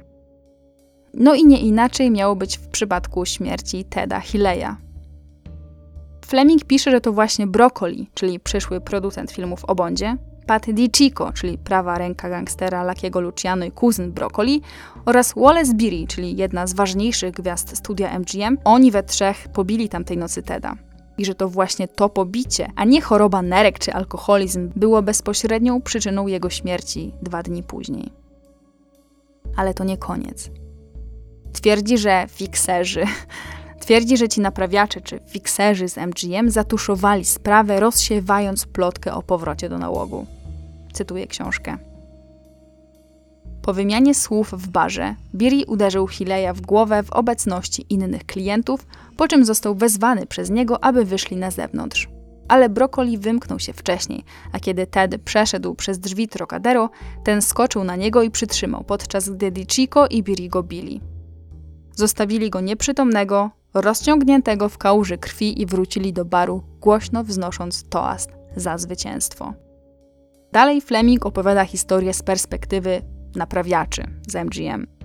No 1.13 1.35
i 1.35 1.45
nie 1.45 1.59
inaczej 1.59 2.11
miało 2.11 2.35
być 2.35 2.57
w 2.57 2.67
przypadku 2.67 3.25
śmierci 3.25 3.85
Teda 3.85 4.19
Hilleya. 4.19 4.75
Fleming 6.25 6.65
pisze, 6.65 6.91
że 6.91 7.01
to 7.01 7.13
właśnie 7.13 7.47
Broccoli, 7.47 8.09
czyli 8.13 8.39
przyszły 8.39 8.81
producent 8.81 9.31
filmów 9.31 9.65
o 9.65 9.75
Bondzie, 9.75 10.17
Pat 10.45 10.65
DiCicco, 10.71 11.33
czyli 11.33 11.57
prawa 11.57 11.97
ręka 11.97 12.29
gangstera 12.29 12.83
Lakiego 12.83 13.21
Luciano 13.21 13.65
i 13.65 13.71
kuzyn 13.71 14.11
Broccoli, 14.11 14.61
oraz 15.05 15.33
Wallace 15.37 15.73
Beery, 15.73 16.07
czyli 16.07 16.37
jedna 16.37 16.67
z 16.67 16.73
ważniejszych 16.73 17.33
gwiazd 17.33 17.77
studia 17.77 18.19
MGM, 18.19 18.57
oni 18.63 18.91
we 18.91 19.03
trzech 19.03 19.47
pobili 19.53 19.89
tamtej 19.89 20.17
nocy 20.17 20.43
Teda. 20.43 20.75
I 21.21 21.25
że 21.25 21.35
to 21.35 21.49
właśnie 21.49 21.87
to 21.87 22.09
pobicie, 22.09 22.71
a 22.75 22.85
nie 22.85 23.01
choroba 23.01 23.41
nerek 23.41 23.79
czy 23.79 23.93
alkoholizm, 23.93 24.71
było 24.75 25.01
bezpośrednią 25.01 25.81
przyczyną 25.81 26.27
jego 26.27 26.49
śmierci 26.49 27.13
dwa 27.21 27.43
dni 27.43 27.63
później. 27.63 28.11
Ale 29.55 29.73
to 29.73 29.83
nie 29.83 29.97
koniec. 29.97 30.49
Twierdzi, 31.53 31.97
że 31.97 32.25
fikserzy, 32.29 33.03
twierdzi, 33.85 34.17
że 34.17 34.29
ci 34.29 34.41
naprawiacze 34.41 35.01
czy 35.01 35.19
fikserzy 35.27 35.89
z 35.89 35.97
MGM 35.97 36.49
zatuszowali 36.49 37.25
sprawę, 37.25 37.79
rozsiewając 37.79 38.65
plotkę 38.65 39.13
o 39.13 39.21
powrocie 39.21 39.69
do 39.69 39.77
nałogu. 39.77 40.25
Cytuję 40.93 41.27
książkę. 41.27 41.77
Po 43.61 43.73
wymianie 43.73 44.15
słów 44.15 44.51
w 44.51 44.67
barze, 44.67 45.15
Biri 45.35 45.65
uderzył 45.65 46.07
Hileja 46.07 46.53
w 46.53 46.61
głowę 46.61 47.03
w 47.03 47.11
obecności 47.11 47.85
innych 47.89 48.25
klientów, 48.25 48.87
po 49.21 49.27
czym 49.27 49.45
został 49.45 49.75
wezwany 49.75 50.25
przez 50.25 50.49
niego, 50.49 50.83
aby 50.83 51.05
wyszli 51.05 51.37
na 51.37 51.51
zewnątrz. 51.51 52.09
Ale 52.47 52.69
Broccoli 52.69 53.17
wymknął 53.17 53.59
się 53.59 53.73
wcześniej, 53.73 54.23
a 54.51 54.59
kiedy 54.59 54.87
Ted 54.87 55.21
przeszedł 55.21 55.75
przez 55.75 55.99
drzwi 55.99 56.27
Trocadero, 56.27 56.89
ten 57.23 57.41
skoczył 57.41 57.83
na 57.83 57.95
niego 57.95 58.23
i 58.23 58.31
przytrzymał, 58.31 58.83
podczas 58.83 59.29
gdy 59.29 59.51
DiCicco 59.51 60.07
i 60.07 60.23
Biri 60.23 60.49
go 60.49 60.63
bili. 60.63 61.01
Zostawili 61.95 62.49
go 62.49 62.61
nieprzytomnego, 62.61 63.49
rozciągniętego 63.73 64.69
w 64.69 64.77
kałuży 64.77 65.17
krwi 65.17 65.61
i 65.61 65.65
wrócili 65.65 66.13
do 66.13 66.25
baru, 66.25 66.63
głośno 66.79 67.23
wznosząc 67.23 67.89
toast 67.89 68.29
za 68.55 68.77
zwycięstwo. 68.77 69.53
Dalej 70.51 70.81
Fleming 70.81 71.25
opowiada 71.25 71.65
historię 71.65 72.13
z 72.13 72.23
perspektywy 72.23 73.01
naprawiaczy 73.35 74.03
z 74.27 74.35
MGM. 74.35 75.00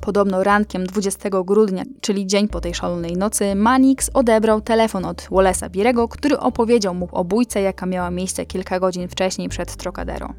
Podobno 0.00 0.44
rankiem 0.44 0.86
20 0.86 1.28
grudnia, 1.44 1.82
czyli 2.00 2.26
dzień 2.26 2.48
po 2.48 2.60
tej 2.60 2.74
szalonej 2.74 3.16
nocy, 3.16 3.54
Manix 3.54 4.10
odebrał 4.14 4.60
telefon 4.60 5.04
od 5.04 5.22
Wallace'a 5.22 5.70
Birego, 5.70 6.08
który 6.08 6.38
opowiedział 6.38 6.94
mu 6.94 7.08
o 7.12 7.24
bójce, 7.24 7.62
jaka 7.62 7.86
miała 7.86 8.10
miejsce 8.10 8.46
kilka 8.46 8.80
godzin 8.80 9.08
wcześniej 9.08 9.48
przed 9.48 9.76
Trocadero. 9.76 10.34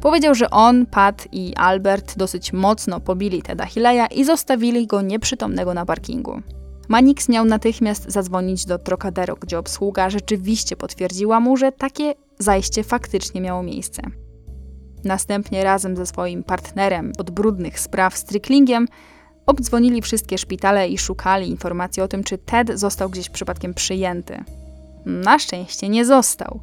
Powiedział, 0.00 0.34
że 0.34 0.50
on, 0.50 0.86
Pat 0.86 1.28
i 1.32 1.54
Albert 1.56 2.16
dosyć 2.16 2.52
mocno 2.52 3.00
pobili 3.00 3.42
Teda 3.42 3.66
Hileya 3.66 4.06
i 4.14 4.24
zostawili 4.24 4.86
go 4.86 5.02
nieprzytomnego 5.02 5.74
na 5.74 5.86
parkingu. 5.86 6.42
Manix 6.88 7.28
miał 7.28 7.44
natychmiast 7.44 8.12
zadzwonić 8.12 8.66
do 8.66 8.78
Trocadero, 8.78 9.36
gdzie 9.36 9.58
obsługa 9.58 10.10
rzeczywiście 10.10 10.76
potwierdziła 10.76 11.40
mu, 11.40 11.56
że 11.56 11.72
takie 11.72 12.14
zajście 12.38 12.84
faktycznie 12.84 13.40
miało 13.40 13.62
miejsce. 13.62 14.02
Następnie 15.04 15.64
razem 15.64 15.96
ze 15.96 16.06
swoim 16.06 16.42
partnerem 16.44 17.12
od 17.18 17.30
brudnych 17.30 17.80
spraw 17.80 18.16
Stricklingiem 18.16 18.86
obdzwonili 19.46 20.02
wszystkie 20.02 20.38
szpitale 20.38 20.88
i 20.88 20.98
szukali 20.98 21.48
informacji 21.48 22.02
o 22.02 22.08
tym, 22.08 22.24
czy 22.24 22.38
Ted 22.38 22.70
został 22.80 23.10
gdzieś 23.10 23.28
przypadkiem 23.28 23.74
przyjęty. 23.74 24.44
Na 25.06 25.38
szczęście 25.38 25.88
nie 25.88 26.04
został. 26.04 26.60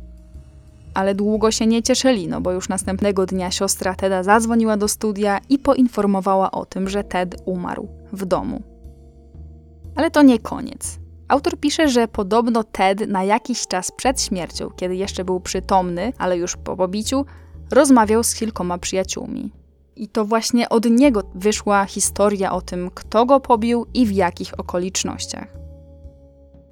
Ale 0.93 1.15
długo 1.15 1.51
się 1.51 1.67
nie 1.67 1.83
cieszyli, 1.83 2.27
no 2.27 2.41
bo 2.41 2.51
już 2.51 2.69
następnego 2.69 3.25
dnia 3.25 3.51
siostra 3.51 3.95
Teda 3.95 4.23
zadzwoniła 4.23 4.77
do 4.77 4.87
studia 4.87 5.39
i 5.49 5.59
poinformowała 5.59 6.51
o 6.51 6.65
tym, 6.65 6.89
że 6.89 7.03
Ted 7.03 7.41
umarł 7.45 7.87
w 8.13 8.25
domu. 8.25 8.61
Ale 9.95 10.11
to 10.11 10.21
nie 10.21 10.39
koniec. 10.39 10.99
Autor 11.27 11.59
pisze, 11.59 11.89
że 11.89 12.07
podobno 12.07 12.63
Ted 12.63 13.07
na 13.09 13.23
jakiś 13.23 13.67
czas 13.67 13.91
przed 13.91 14.21
śmiercią, 14.21 14.69
kiedy 14.69 14.95
jeszcze 14.95 15.25
był 15.25 15.39
przytomny, 15.39 16.13
ale 16.17 16.37
już 16.37 16.55
po 16.57 16.75
pobiciu, 16.75 17.25
rozmawiał 17.75 18.23
z 18.23 18.35
kilkoma 18.35 18.77
przyjaciółmi. 18.77 19.51
I 19.95 20.07
to 20.07 20.25
właśnie 20.25 20.69
od 20.69 20.85
niego 20.85 21.23
wyszła 21.35 21.85
historia 21.85 22.51
o 22.51 22.61
tym, 22.61 22.89
kto 22.93 23.25
go 23.25 23.39
pobił 23.39 23.85
i 23.93 24.05
w 24.05 24.11
jakich 24.11 24.59
okolicznościach. 24.59 25.47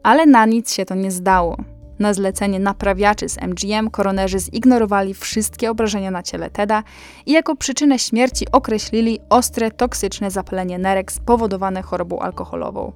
Ale 0.03 0.25
na 0.25 0.45
nic 0.45 0.73
się 0.73 0.85
to 0.85 0.95
nie 0.95 1.11
zdało. 1.11 1.57
Na 1.99 2.13
zlecenie 2.13 2.59
naprawiaczy 2.59 3.29
z 3.29 3.37
MGM 3.41 3.89
koronerzy 3.89 4.39
zignorowali 4.39 5.13
wszystkie 5.13 5.71
obrażenia 5.71 6.11
na 6.11 6.23
ciele 6.23 6.49
Teda 6.49 6.83
i 7.25 7.31
jako 7.31 7.55
przyczynę 7.55 7.99
śmierci 7.99 8.45
określili 8.51 9.19
ostre, 9.29 9.71
toksyczne 9.71 10.31
zapalenie 10.31 10.77
nerek 10.79 11.11
spowodowane 11.11 11.81
chorobą 11.81 12.19
alkoholową. 12.19 12.91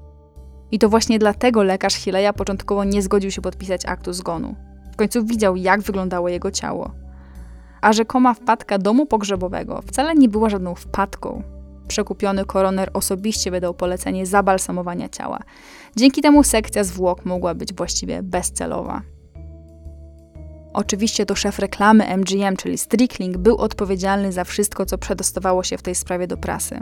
I 0.71 0.79
to 0.79 0.89
właśnie 0.89 1.19
dlatego 1.19 1.63
lekarz 1.63 1.95
Hileya 1.95 2.33
początkowo 2.37 2.83
nie 2.83 3.01
zgodził 3.01 3.31
się 3.31 3.41
podpisać 3.41 3.85
aktu 3.85 4.13
zgonu. 4.13 4.55
W 4.93 4.95
końcu 4.95 5.25
widział, 5.25 5.55
jak 5.55 5.81
wyglądało 5.81 6.29
jego 6.29 6.51
ciało 6.51 7.06
a 7.81 7.93
rzekoma 7.93 8.33
wpadka 8.33 8.77
domu 8.77 9.05
pogrzebowego 9.05 9.81
wcale 9.81 10.15
nie 10.15 10.29
była 10.29 10.49
żadną 10.49 10.75
wpadką. 10.75 11.43
Przekupiony 11.87 12.45
koroner 12.45 12.89
osobiście 12.93 13.51
wydał 13.51 13.73
polecenie 13.73 14.25
zabalsamowania 14.25 15.09
ciała. 15.09 15.39
Dzięki 15.95 16.21
temu 16.21 16.43
sekcja 16.43 16.83
zwłok 16.83 17.25
mogła 17.25 17.53
być 17.55 17.73
właściwie 17.73 18.23
bezcelowa. 18.23 19.01
Oczywiście 20.73 21.25
to 21.25 21.35
szef 21.35 21.59
reklamy 21.59 22.17
MGM, 22.17 22.55
czyli 22.57 22.77
Strickling, 22.77 23.37
był 23.37 23.57
odpowiedzialny 23.57 24.31
za 24.31 24.43
wszystko, 24.43 24.85
co 24.85 24.97
przedostawało 24.97 25.63
się 25.63 25.77
w 25.77 25.81
tej 25.81 25.95
sprawie 25.95 26.27
do 26.27 26.37
prasy. 26.37 26.79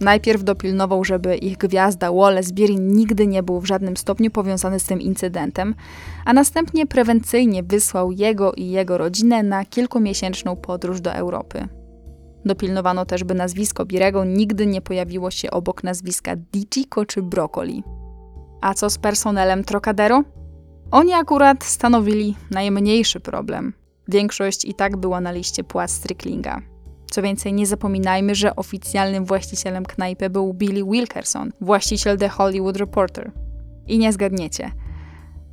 Najpierw 0.00 0.44
dopilnował, 0.44 1.04
żeby 1.04 1.36
ich 1.36 1.56
gwiazda 1.56 2.12
Wallace 2.12 2.54
Beery 2.54 2.74
nigdy 2.74 3.26
nie 3.26 3.42
był 3.42 3.60
w 3.60 3.66
żadnym 3.66 3.96
stopniu 3.96 4.30
powiązany 4.30 4.80
z 4.80 4.84
tym 4.84 5.00
incydentem, 5.00 5.74
a 6.24 6.32
następnie 6.32 6.86
prewencyjnie 6.86 7.62
wysłał 7.62 8.12
jego 8.12 8.52
i 8.52 8.66
jego 8.66 8.98
rodzinę 8.98 9.42
na 9.42 9.64
kilkumiesięczną 9.64 10.56
podróż 10.56 11.00
do 11.00 11.12
Europy. 11.12 11.68
Dopilnowano 12.44 13.06
też, 13.06 13.24
by 13.24 13.34
nazwisko 13.34 13.86
Birego 13.86 14.24
nigdy 14.24 14.66
nie 14.66 14.80
pojawiło 14.80 15.30
się 15.30 15.50
obok 15.50 15.84
nazwiska 15.84 16.36
Dichico 16.36 17.04
czy 17.04 17.22
Broccoli. 17.22 17.82
A 18.60 18.74
co 18.74 18.90
z 18.90 18.98
personelem 18.98 19.64
Trocadero? 19.64 20.22
Oni 20.90 21.12
akurat 21.12 21.64
stanowili 21.64 22.36
najmniejszy 22.50 23.20
problem. 23.20 23.72
Większość 24.08 24.64
i 24.64 24.74
tak 24.74 24.96
była 24.96 25.20
na 25.20 25.32
liście 25.32 25.64
płac 25.64 25.90
Stricklinga. 25.90 26.62
Co 27.10 27.22
więcej, 27.22 27.52
nie 27.52 27.66
zapominajmy, 27.66 28.34
że 28.34 28.56
oficjalnym 28.56 29.24
właścicielem 29.24 29.86
knajpy 29.86 30.30
był 30.30 30.54
Billy 30.54 30.84
Wilkerson, 30.84 31.52
właściciel 31.60 32.18
The 32.18 32.28
Hollywood 32.28 32.76
Reporter. 32.76 33.32
I 33.86 33.98
nie 33.98 34.12
zgadniecie. 34.12 34.70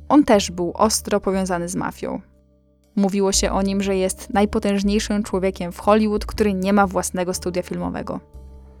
On 0.08 0.24
też 0.24 0.50
był 0.50 0.72
ostro 0.74 1.20
powiązany 1.20 1.68
z 1.68 1.74
mafią. 1.74 2.20
Mówiło 2.96 3.32
się 3.32 3.52
o 3.52 3.62
nim, 3.62 3.82
że 3.82 3.96
jest 3.96 4.30
najpotężniejszym 4.30 5.22
człowiekiem 5.22 5.72
w 5.72 5.78
Hollywood, 5.78 6.26
który 6.26 6.54
nie 6.54 6.72
ma 6.72 6.86
własnego 6.86 7.34
studia 7.34 7.62
filmowego. 7.62 8.20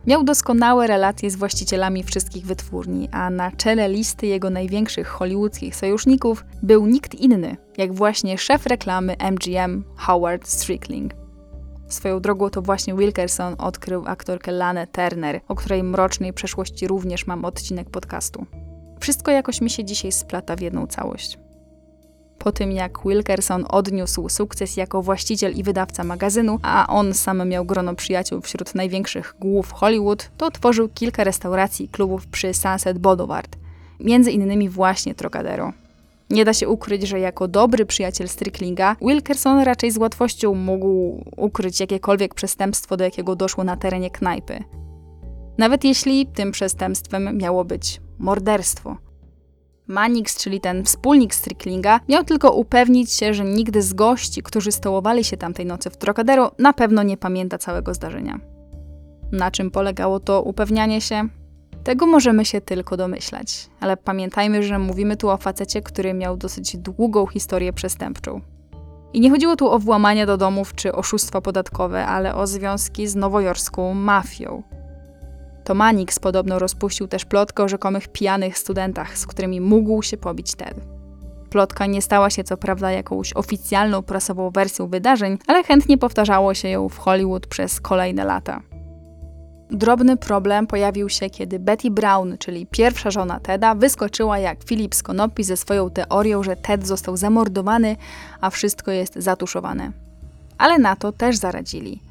Miał 0.06 0.24
doskonałe 0.24 0.86
relacje 0.86 1.30
z 1.30 1.36
właścicielami 1.36 2.02
wszystkich 2.02 2.46
wytwórni, 2.46 3.08
a 3.12 3.30
na 3.30 3.50
czele 3.50 3.88
listy 3.88 4.26
jego 4.26 4.50
największych 4.50 5.08
hollywoodzkich 5.08 5.76
sojuszników 5.76 6.44
był 6.62 6.86
nikt 6.86 7.14
inny, 7.14 7.56
jak 7.76 7.94
właśnie 7.94 8.38
szef 8.38 8.66
reklamy 8.66 9.16
MGM 9.32 9.84
Howard 9.96 10.48
Strickling. 10.48 11.25
Swoją 11.88 12.20
drogą 12.20 12.50
to 12.50 12.62
właśnie 12.62 12.94
Wilkerson 12.94 13.54
odkrył 13.58 14.02
aktorkę 14.06 14.52
Lanę 14.52 14.86
Turner, 14.86 15.40
o 15.48 15.54
której 15.54 15.82
mrocznej 15.82 16.32
przeszłości 16.32 16.88
również 16.88 17.26
mam 17.26 17.44
odcinek 17.44 17.90
podcastu. 17.90 18.46
Wszystko 19.00 19.30
jakoś 19.30 19.60
mi 19.60 19.70
się 19.70 19.84
dzisiaj 19.84 20.12
splata 20.12 20.56
w 20.56 20.60
jedną 20.60 20.86
całość. 20.86 21.38
Po 22.38 22.52
tym 22.52 22.72
jak 22.72 22.98
Wilkerson 23.04 23.64
odniósł 23.68 24.28
sukces 24.28 24.76
jako 24.76 25.02
właściciel 25.02 25.52
i 25.52 25.62
wydawca 25.62 26.04
magazynu, 26.04 26.58
a 26.62 26.86
on 26.88 27.14
sam 27.14 27.48
miał 27.48 27.64
grono 27.64 27.94
przyjaciół 27.94 28.40
wśród 28.40 28.74
największych 28.74 29.34
głów 29.40 29.72
Hollywood, 29.72 30.30
to 30.36 30.46
otworzył 30.46 30.88
kilka 30.88 31.24
restauracji 31.24 31.86
i 31.86 31.88
klubów 31.88 32.26
przy 32.26 32.54
Sunset 32.54 32.98
Boulevard, 32.98 33.56
między 34.00 34.30
innymi 34.30 34.68
właśnie 34.68 35.14
Trocadero. 35.14 35.72
Nie 36.30 36.44
da 36.44 36.52
się 36.52 36.68
ukryć, 36.68 37.02
że 37.02 37.20
jako 37.20 37.48
dobry 37.48 37.86
przyjaciel 37.86 38.28
Stricklinga, 38.28 38.96
Wilkerson 39.00 39.58
raczej 39.58 39.90
z 39.90 39.98
łatwością 39.98 40.54
mógł 40.54 41.24
ukryć 41.36 41.80
jakiekolwiek 41.80 42.34
przestępstwo, 42.34 42.96
do 42.96 43.04
jakiego 43.04 43.36
doszło 43.36 43.64
na 43.64 43.76
terenie 43.76 44.10
knajpy. 44.10 44.64
Nawet 45.58 45.84
jeśli 45.84 46.26
tym 46.26 46.52
przestępstwem 46.52 47.38
miało 47.38 47.64
być 47.64 48.00
morderstwo. 48.18 48.96
Manix, 49.86 50.42
czyli 50.42 50.60
ten 50.60 50.84
wspólnik 50.84 51.34
Stricklinga, 51.34 52.00
miał 52.08 52.24
tylko 52.24 52.52
upewnić 52.52 53.12
się, 53.12 53.34
że 53.34 53.44
nigdy 53.44 53.82
z 53.82 53.92
gości, 53.92 54.42
którzy 54.42 54.72
stołowali 54.72 55.24
się 55.24 55.36
tamtej 55.36 55.66
nocy 55.66 55.90
w 55.90 55.96
Trocadero, 55.96 56.52
na 56.58 56.72
pewno 56.72 57.02
nie 57.02 57.16
pamięta 57.16 57.58
całego 57.58 57.94
zdarzenia. 57.94 58.40
Na 59.32 59.50
czym 59.50 59.70
polegało 59.70 60.20
to 60.20 60.42
upewnianie 60.42 61.00
się? 61.00 61.28
Tego 61.86 62.06
możemy 62.06 62.44
się 62.44 62.60
tylko 62.60 62.96
domyślać, 62.96 63.70
ale 63.80 63.96
pamiętajmy, 63.96 64.62
że 64.62 64.78
mówimy 64.78 65.16
tu 65.16 65.28
o 65.28 65.36
facecie, 65.36 65.82
który 65.82 66.14
miał 66.14 66.36
dosyć 66.36 66.76
długą 66.76 67.26
historię 67.26 67.72
przestępczą. 67.72 68.40
I 69.12 69.20
nie 69.20 69.30
chodziło 69.30 69.56
tu 69.56 69.70
o 69.70 69.78
włamania 69.78 70.26
do 70.26 70.36
domów 70.36 70.74
czy 70.74 70.92
oszustwa 70.92 71.40
podatkowe, 71.40 72.06
ale 72.06 72.34
o 72.34 72.46
związki 72.46 73.06
z 73.06 73.16
nowojorską 73.16 73.94
mafią. 73.94 74.62
To 75.64 75.74
Manix 75.74 76.18
podobno 76.18 76.58
rozpuścił 76.58 77.08
też 77.08 77.24
plotkę 77.24 77.62
o 77.62 77.68
rzekomych 77.68 78.08
pijanych 78.08 78.58
studentach, 78.58 79.18
z 79.18 79.26
którymi 79.26 79.60
mógł 79.60 80.02
się 80.02 80.16
pobić 80.16 80.54
Ted. 80.54 80.74
Plotka 81.50 81.86
nie 81.86 82.02
stała 82.02 82.30
się 82.30 82.44
co 82.44 82.56
prawda 82.56 82.92
jakąś 82.92 83.32
oficjalną 83.32 84.02
prasową 84.02 84.50
wersją 84.50 84.86
wydarzeń, 84.86 85.38
ale 85.46 85.64
chętnie 85.64 85.98
powtarzało 85.98 86.54
się 86.54 86.68
ją 86.68 86.88
w 86.88 86.98
Hollywood 86.98 87.46
przez 87.46 87.80
kolejne 87.80 88.24
lata. 88.24 88.75
Drobny 89.70 90.16
problem 90.16 90.66
pojawił 90.66 91.08
się, 91.08 91.30
kiedy 91.30 91.58
Betty 91.58 91.90
Brown, 91.90 92.38
czyli 92.38 92.66
pierwsza 92.66 93.10
żona 93.10 93.40
Teda, 93.40 93.74
wyskoczyła 93.74 94.38
jak 94.38 94.64
Philip 94.64 94.94
z 94.94 95.02
Konopi 95.02 95.44
ze 95.44 95.56
swoją 95.56 95.90
teorią, 95.90 96.42
że 96.42 96.56
Ted 96.56 96.86
został 96.86 97.16
zamordowany, 97.16 97.96
a 98.40 98.50
wszystko 98.50 98.90
jest 98.90 99.14
zatuszowane. 99.16 99.92
Ale 100.58 100.78
na 100.78 100.96
to 100.96 101.12
też 101.12 101.36
zaradzili. 101.36 102.02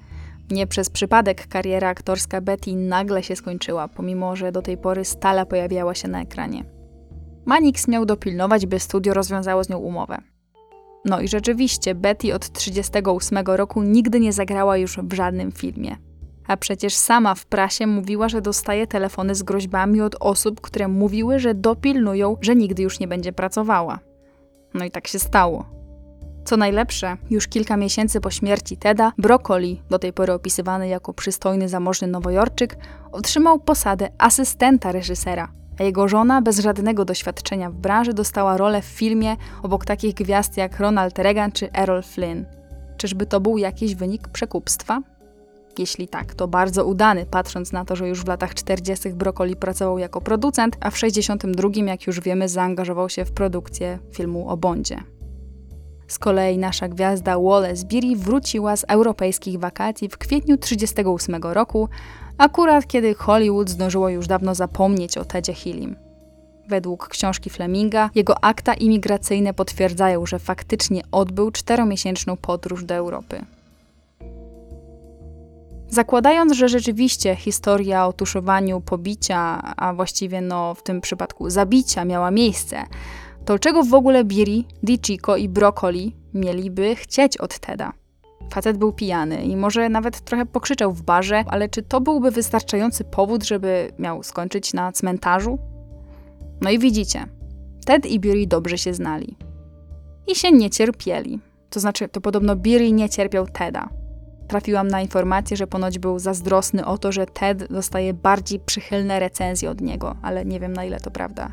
Nie 0.52 0.68
przez 0.68 0.90
przypadek 0.90 1.48
kariera 1.48 1.90
aktorska 1.90 2.42
Betty 2.42 2.76
nagle 2.76 3.24
się 3.24 3.36
skończyła, 3.36 3.88
pomimo 3.88 4.36
że 4.36 4.52
do 4.52 4.62
tej 4.62 4.78
pory 4.78 5.06
stale 5.06 5.46
pojawiała 5.46 5.96
się 5.96 6.08
na 6.08 6.22
ekranie. 6.22 6.64
Manix 7.46 7.88
miał 7.88 8.06
dopilnować, 8.06 8.66
by 8.66 8.80
studio 8.80 9.14
rozwiązało 9.14 9.64
z 9.64 9.70
nią 9.70 9.78
umowę. 9.78 10.18
No 11.06 11.22
i 11.22 11.28
rzeczywiście, 11.28 11.96
Betty 11.96 12.34
od 12.34 12.50
1938 12.50 13.56
roku 13.56 13.84
nigdy 13.84 14.20
nie 14.20 14.34
zagrała 14.34 14.78
już 14.78 14.98
w 14.98 15.14
żadnym 15.14 15.52
filmie. 15.52 15.98
A 16.48 16.58
przecież 16.58 16.96
sama 16.96 17.36
w 17.36 17.46
prasie 17.46 17.88
mówiła, 17.88 18.30
że 18.30 18.42
dostaje 18.42 18.88
telefony 18.88 19.36
z 19.36 19.44
groźbami 19.44 20.02
od 20.02 20.16
osób, 20.20 20.62
które 20.62 20.88
mówiły, 20.88 21.40
że 21.40 21.54
dopilnują, 21.54 22.38
że 22.42 22.56
nigdy 22.56 22.84
już 22.84 23.00
nie 23.00 23.08
będzie 23.08 23.34
pracowała. 23.34 24.00
No 24.74 24.86
i 24.86 24.92
tak 24.92 25.08
się 25.08 25.20
stało. 25.20 25.66
Co 26.46 26.58
najlepsze, 26.58 27.18
już 27.30 27.48
kilka 27.48 27.78
miesięcy 27.78 28.22
po 28.22 28.32
śmierci 28.32 28.78
Teda, 28.78 29.12
Broccoli, 29.18 29.82
do 29.90 30.00
tej 30.00 30.14
pory 30.14 30.34
opisywany 30.34 30.88
jako 30.88 31.14
przystojny, 31.14 31.70
zamożny 31.70 32.08
Nowojorczyk, 32.08 32.78
otrzymał 33.12 33.60
posadę 33.60 34.10
asystenta 34.18 34.92
reżysera, 34.92 35.52
a 35.80 35.84
jego 35.84 36.08
żona, 36.08 36.42
bez 36.42 36.60
żadnego 36.60 37.06
doświadczenia 37.06 37.70
w 37.70 37.74
branży, 37.76 38.14
dostała 38.14 38.58
rolę 38.58 38.82
w 38.82 38.86
filmie 38.86 39.36
obok 39.64 39.86
takich 39.86 40.14
gwiazd 40.14 40.58
jak 40.58 40.80
Ronald 40.80 41.20
Reagan 41.20 41.52
czy 41.52 41.72
Errol 41.72 42.04
Flynn. 42.04 42.46
Czyżby 42.98 43.26
to 43.26 43.40
był 43.40 43.58
jakiś 43.58 43.96
wynik 43.96 44.28
przekupstwa? 44.28 45.02
Jeśli 45.80 46.08
tak, 46.08 46.34
to 46.34 46.48
bardzo 46.48 46.86
udany, 46.86 47.26
patrząc 47.26 47.72
na 47.72 47.86
to, 47.86 47.96
że 47.96 48.08
już 48.08 48.24
w 48.24 48.28
latach 48.28 48.54
40. 48.54 49.10
Broccoli 49.10 49.56
pracował 49.56 49.98
jako 49.98 50.22
producent, 50.22 50.78
a 50.80 50.92
w 50.92 50.98
62, 50.98 51.70
jak 51.86 52.08
już 52.08 52.22
wiemy, 52.22 52.50
zaangażował 52.50 53.10
się 53.10 53.26
w 53.26 53.32
produkcję 53.32 54.00
filmu 54.12 54.50
o 54.50 54.58
Bondzie. 54.58 55.04
Z 56.08 56.20
kolei 56.20 56.58
nasza 56.58 56.88
gwiazda 56.88 57.40
Wallace 57.40 57.86
Beery 57.86 58.16
wróciła 58.16 58.76
z 58.76 58.86
europejskich 58.88 59.60
wakacji 59.60 60.10
w 60.10 60.18
kwietniu 60.18 60.58
1938 60.58 61.54
roku, 61.54 61.90
akurat 62.38 62.88
kiedy 62.88 63.14
Hollywood 63.14 63.70
zdążyło 63.70 64.10
już 64.10 64.28
dawno 64.28 64.56
zapomnieć 64.56 65.18
o 65.18 65.26
Tedzie 65.26 65.54
Hillim. 65.54 65.96
Według 66.68 67.08
książki 67.08 67.50
Fleminga, 67.50 68.10
jego 68.16 68.44
akta 68.44 68.74
imigracyjne 68.74 69.54
potwierdzają, 69.54 70.26
że 70.26 70.40
faktycznie 70.40 71.02
odbył 71.12 71.52
czteromiesięczną 71.52 72.38
podróż 72.38 72.84
do 72.84 72.96
Europy. 72.96 73.46
Zakładając, 75.90 76.54
że 76.54 76.70
rzeczywiście 76.70 77.36
historia 77.36 78.08
o 78.08 78.14
tuszowaniu 78.14 78.82
pobicia, 78.82 79.62
a 79.78 79.94
właściwie 79.94 80.42
no 80.42 80.74
w 80.74 80.84
tym 80.84 81.02
przypadku 81.02 81.50
zabicia 81.50 82.06
miała 82.06 82.32
miejsce, 82.32 82.84
to 83.46 83.60
czego 83.60 83.84
w 83.84 83.94
ogóle 83.94 84.24
Biri, 84.24 84.68
Dichico 84.84 85.38
i 85.38 85.50
Broccoli 85.50 86.16
mieliby 86.34 86.96
chcieć 86.96 87.38
od 87.38 87.60
Teda? 87.60 87.94
Facet 88.54 88.78
był 88.78 88.94
pijany 88.94 89.44
i 89.44 89.56
może 89.56 89.90
nawet 89.90 90.22
trochę 90.22 90.46
pokrzyczał 90.46 90.94
w 90.94 91.02
barze, 91.02 91.44
ale 91.48 91.70
czy 91.70 91.84
to 91.84 92.02
byłby 92.02 92.32
wystarczający 92.32 93.04
powód, 93.04 93.44
żeby 93.44 93.92
miał 94.00 94.24
skończyć 94.24 94.74
na 94.74 94.92
cmentarzu? 94.92 95.60
No 96.62 96.70
i 96.70 96.80
widzicie, 96.80 97.26
Ted 97.86 98.06
i 98.06 98.20
Biri 98.20 98.48
dobrze 98.48 98.78
się 98.78 98.94
znali. 98.94 99.38
I 100.28 100.36
się 100.36 100.52
nie 100.52 100.70
cierpieli. 100.70 101.40
To 101.70 101.80
znaczy, 101.80 102.10
to 102.10 102.22
podobno 102.22 102.56
Biri 102.56 102.94
nie 102.94 103.10
cierpiał 103.10 103.48
Teda. 103.48 103.90
Trafiłam 104.48 104.88
na 104.88 105.02
informację, 105.02 105.58
że 105.58 105.68
ponoć 105.68 106.00
był 106.00 106.20
zazdrosny 106.20 106.86
o 106.86 106.98
to, 106.98 107.12
że 107.12 107.26
Ted 107.26 107.68
dostaje 107.68 108.14
bardziej 108.14 108.60
przychylne 108.60 109.20
recenzje 109.20 109.70
od 109.70 109.82
niego, 109.82 110.16
ale 110.22 110.46
nie 110.46 110.60
wiem 110.60 110.74
na 110.74 110.84
ile 110.86 111.00
to 111.00 111.12
prawda. 111.12 111.52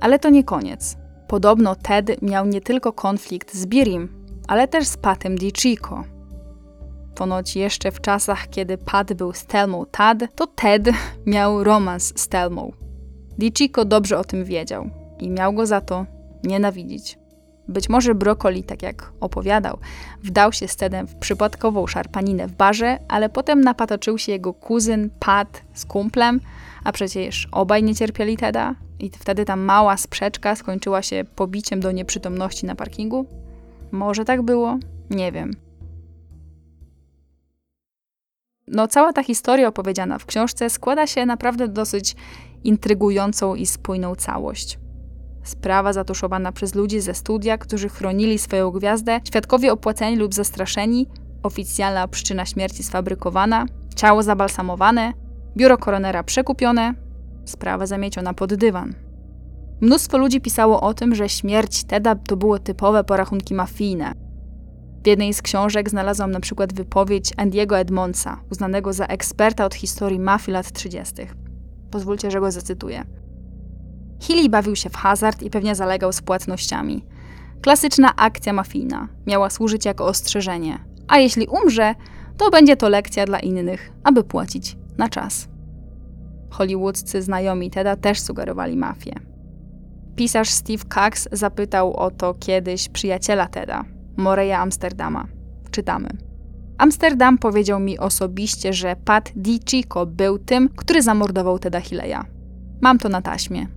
Ale 0.00 0.18
to 0.18 0.30
nie 0.30 0.44
koniec. 0.44 0.96
Podobno 1.28 1.74
Ted 1.74 2.22
miał 2.22 2.46
nie 2.46 2.60
tylko 2.60 2.92
konflikt 2.92 3.54
z 3.54 3.66
Birim, 3.66 4.08
ale 4.48 4.68
też 4.68 4.86
z 4.86 4.96
Patem 4.96 5.38
DiCico. 5.38 6.04
Ponoć 7.14 7.56
jeszcze 7.56 7.90
w 7.92 8.00
czasach, 8.00 8.48
kiedy 8.48 8.78
Pat 8.78 9.12
był 9.12 9.32
z 9.32 9.46
Telmą 9.46 9.86
Tad, 9.90 10.18
to 10.34 10.46
Ted 10.46 10.88
miał 11.26 11.64
romans 11.64 12.12
z 12.16 12.28
Telmą. 12.28 12.72
DiCico 13.38 13.84
dobrze 13.84 14.18
o 14.18 14.24
tym 14.24 14.44
wiedział 14.44 14.90
i 15.18 15.30
miał 15.30 15.52
go 15.52 15.66
za 15.66 15.80
to 15.80 16.06
nienawidzić. 16.44 17.18
Być 17.68 17.88
może 17.88 18.14
Broccoli, 18.14 18.64
tak 18.64 18.82
jak 18.82 19.12
opowiadał, 19.20 19.78
wdał 20.22 20.52
się 20.52 20.68
z 20.68 20.76
Tedem 20.76 21.06
w 21.06 21.14
przypadkową 21.14 21.86
szarpaninę 21.86 22.46
w 22.46 22.52
barze, 22.52 22.98
ale 23.08 23.28
potem 23.28 23.60
napatoczył 23.60 24.18
się 24.18 24.32
jego 24.32 24.54
kuzyn 24.54 25.10
Pat 25.20 25.62
z 25.74 25.84
kumplem, 25.84 26.40
a 26.84 26.92
przecież 26.92 27.48
obaj 27.52 27.82
nie 27.82 27.94
cierpieli 27.94 28.36
Teda 28.36 28.74
i 28.98 29.10
wtedy 29.10 29.44
ta 29.44 29.56
mała 29.56 29.96
sprzeczka 29.96 30.56
skończyła 30.56 31.02
się 31.02 31.24
pobiciem 31.36 31.80
do 31.80 31.92
nieprzytomności 31.92 32.66
na 32.66 32.74
parkingu? 32.74 33.26
Może 33.92 34.24
tak 34.24 34.42
było? 34.42 34.78
Nie 35.10 35.32
wiem. 35.32 35.50
No, 38.68 38.88
cała 38.88 39.12
ta 39.12 39.22
historia 39.22 39.68
opowiedziana 39.68 40.18
w 40.18 40.26
książce 40.26 40.70
składa 40.70 41.06
się 41.06 41.26
naprawdę 41.26 41.68
dosyć 41.68 42.16
intrygującą 42.64 43.54
i 43.54 43.66
spójną 43.66 44.14
całość. 44.14 44.78
Sprawa 45.46 45.92
zatuszowana 45.92 46.52
przez 46.52 46.74
ludzi 46.74 47.00
ze 47.00 47.14
studia, 47.14 47.58
którzy 47.58 47.88
chronili 47.88 48.38
swoją 48.38 48.70
gwiazdę, 48.70 49.20
świadkowie 49.24 49.72
opłaceni 49.72 50.16
lub 50.16 50.34
zastraszeni, 50.34 51.06
oficjalna 51.42 52.08
przyczyna 52.08 52.46
śmierci 52.46 52.82
sfabrykowana, 52.82 53.66
ciało 53.96 54.22
zabalsamowane, 54.22 55.12
biuro 55.56 55.78
koronera 55.78 56.22
przekupione, 56.22 56.94
sprawa 57.44 57.86
zamieciona 57.86 58.34
pod 58.34 58.54
dywan. 58.54 58.94
Mnóstwo 59.80 60.18
ludzi 60.18 60.40
pisało 60.40 60.80
o 60.80 60.94
tym, 60.94 61.14
że 61.14 61.28
śmierć 61.28 61.84
Teda 61.84 62.14
to 62.14 62.36
było 62.36 62.58
typowe 62.58 63.04
porachunki 63.04 63.54
mafijne. 63.54 64.12
W 65.04 65.06
jednej 65.06 65.34
z 65.34 65.42
książek 65.42 65.90
znalazłam 65.90 66.30
na 66.30 66.40
przykład 66.40 66.72
wypowiedź 66.72 67.32
Andiego 67.36 67.78
Edmondsa, 67.78 68.40
uznanego 68.50 68.92
za 68.92 69.06
eksperta 69.06 69.64
od 69.64 69.74
historii 69.74 70.18
mafii 70.18 70.52
lat 70.52 70.72
30. 70.72 71.14
Pozwólcie, 71.90 72.30
że 72.30 72.40
go 72.40 72.50
zacytuję. 72.50 73.04
Healy 74.20 74.48
bawił 74.48 74.76
się 74.76 74.90
w 74.90 74.96
hazard 74.96 75.42
i 75.42 75.50
pewnie 75.50 75.74
zalegał 75.74 76.12
z 76.12 76.20
płatnościami. 76.20 77.04
Klasyczna 77.62 78.16
akcja 78.16 78.52
mafijna 78.52 79.08
miała 79.26 79.50
służyć 79.50 79.84
jako 79.84 80.06
ostrzeżenie, 80.06 80.78
a 81.08 81.18
jeśli 81.18 81.46
umrze, 81.46 81.94
to 82.36 82.50
będzie 82.50 82.76
to 82.76 82.88
lekcja 82.88 83.24
dla 83.24 83.38
innych, 83.38 83.92
aby 84.04 84.24
płacić 84.24 84.76
na 84.98 85.08
czas. 85.08 85.48
Hollywoodzcy 86.50 87.22
znajomi 87.22 87.70
Teda 87.70 87.96
też 87.96 88.20
sugerowali 88.20 88.76
mafię. 88.76 89.12
Pisarz 90.16 90.50
Steve 90.50 90.84
Cox 90.94 91.28
zapytał 91.32 91.96
o 91.96 92.10
to 92.10 92.34
kiedyś 92.34 92.88
przyjaciela 92.88 93.46
Teda, 93.46 93.84
Moreya 94.16 94.52
Amsterdama. 94.52 95.26
Czytamy. 95.70 96.08
Amsterdam 96.78 97.38
powiedział 97.38 97.80
mi 97.80 97.98
osobiście, 97.98 98.72
że 98.72 98.96
Pat 99.04 99.32
DiCicco 99.36 100.06
był 100.06 100.38
tym, 100.38 100.68
który 100.68 101.02
zamordował 101.02 101.58
Teda 101.58 101.80
Hileya. 101.80 102.18
Mam 102.80 102.98
to 102.98 103.08
na 103.08 103.22
taśmie. 103.22 103.75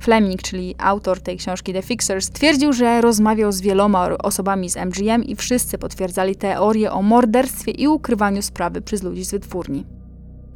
Fleming, 0.00 0.42
czyli 0.42 0.74
autor 0.78 1.20
tej 1.20 1.36
książki 1.36 1.72
The 1.72 1.82
Fixers, 1.82 2.30
twierdził, 2.30 2.72
że 2.72 3.00
rozmawiał 3.00 3.52
z 3.52 3.60
wieloma 3.60 4.08
osobami 4.18 4.70
z 4.70 4.76
MGM 4.76 5.24
i 5.24 5.36
wszyscy 5.36 5.78
potwierdzali 5.78 6.36
teorię 6.36 6.92
o 6.92 7.02
morderstwie 7.02 7.72
i 7.72 7.88
ukrywaniu 7.88 8.42
sprawy 8.42 8.80
przez 8.80 9.02
ludzi 9.02 9.24
z 9.24 9.30
wytwórni. 9.30 9.86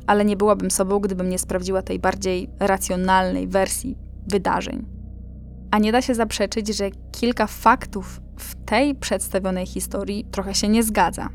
Ale 0.07 0.25
nie 0.25 0.37
byłabym 0.37 0.71
sobą, 0.71 0.99
gdybym 0.99 1.29
nie 1.29 1.39
sprawdziła 1.39 1.83
tej 1.83 1.99
bardziej 1.99 2.51
racjonalnej 2.61 3.49
wersji 3.49 3.99
wydarzeń. 4.27 4.87
A 5.71 5.79
nie 5.79 5.93
da 5.93 6.03
się 6.03 6.15
zaprzeczyć, 6.15 6.77
że 6.77 6.91
kilka 7.13 7.47
faktów 7.47 8.21
w 8.37 8.55
tej 8.65 8.95
przedstawionej 8.95 9.67
historii 9.67 10.25
trochę 10.31 10.55
się 10.55 10.69
nie 10.69 10.83
zgadza. 10.83 11.29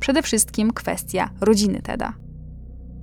Przede 0.00 0.22
wszystkim 0.22 0.72
kwestia 0.72 1.30
rodziny 1.40 1.82
Teda. 1.82 2.12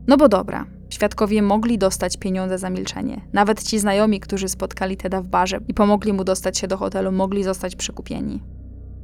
No 0.07 0.17
bo 0.17 0.27
dobra, 0.27 0.65
świadkowie 0.93 1.41
mogli 1.41 1.77
dostać 1.77 2.17
pieniądze 2.17 2.57
za 2.57 2.69
milczenie. 2.69 3.21
Nawet 3.33 3.63
ci 3.63 3.79
znajomi, 3.79 4.19
którzy 4.19 4.49
spotkali 4.49 4.97
Teda 4.97 5.21
w 5.21 5.27
barze 5.27 5.59
i 5.67 5.73
pomogli 5.73 6.13
mu 6.13 6.23
dostać 6.23 6.57
się 6.57 6.67
do 6.67 6.77
hotelu, 6.77 7.11
mogli 7.11 7.43
zostać 7.43 7.75
przekupieni. 7.75 8.43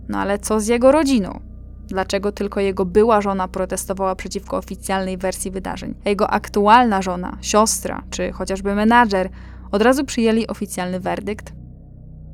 No 0.10 0.18
ale 0.18 0.40
co 0.40 0.60
z 0.60 0.68
jego 0.68 0.92
rodziną? 0.92 1.40
Dlaczego 1.88 2.32
tylko 2.32 2.60
jego 2.60 2.86
była 2.86 3.22
żona 3.22 3.48
protestowała 3.48 4.16
przeciwko 4.16 4.58
oficjalnej 4.58 5.18
wersji 5.18 5.52
wydarzeń, 5.52 5.96
a 6.06 6.10
jego 6.10 6.30
aktualna 6.30 7.02
żona, 7.02 7.38
siostra 7.42 8.04
czy 8.10 8.32
chociażby 8.32 8.76
menadżer 8.76 9.30
od 9.72 9.82
razu 9.82 10.06
przyjęli 10.06 10.48
oficjalny 10.48 11.00
werdykt? 11.00 11.54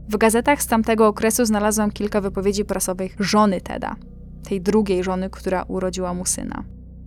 W 0.10 0.18
gazetach 0.18 0.62
z 0.62 0.68
tamtego 0.68 1.08
okresu 1.08 1.46
znalazłam 1.46 1.92
kilka 1.92 2.22
wypowiedzi 2.22 2.66
prasowych 2.66 3.16
żony 3.20 3.62
Teda, 3.62 3.96
tej 4.50 4.62
drugiej 4.62 5.04
żony, 5.04 5.30
która 5.30 5.64
urodziła 5.64 6.14
mu 6.14 6.26
syna. 6.26 6.64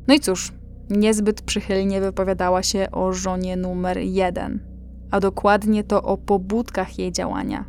No 0.09 0.15
i 0.15 0.21
cóż, 0.21 0.53
niezbyt 0.91 1.43
przychylnie 1.43 2.01
wypowiadała 2.01 2.63
się 2.63 2.91
o 2.91 3.13
żonie 3.13 3.57
numer 3.57 3.99
jeden, 3.99 4.61
a 5.11 5.21
dokładnie 5.21 5.85
to 5.85 6.03
o 6.03 6.17
pobudkach 6.17 6.99
jej 6.99 7.13
działania. 7.13 7.65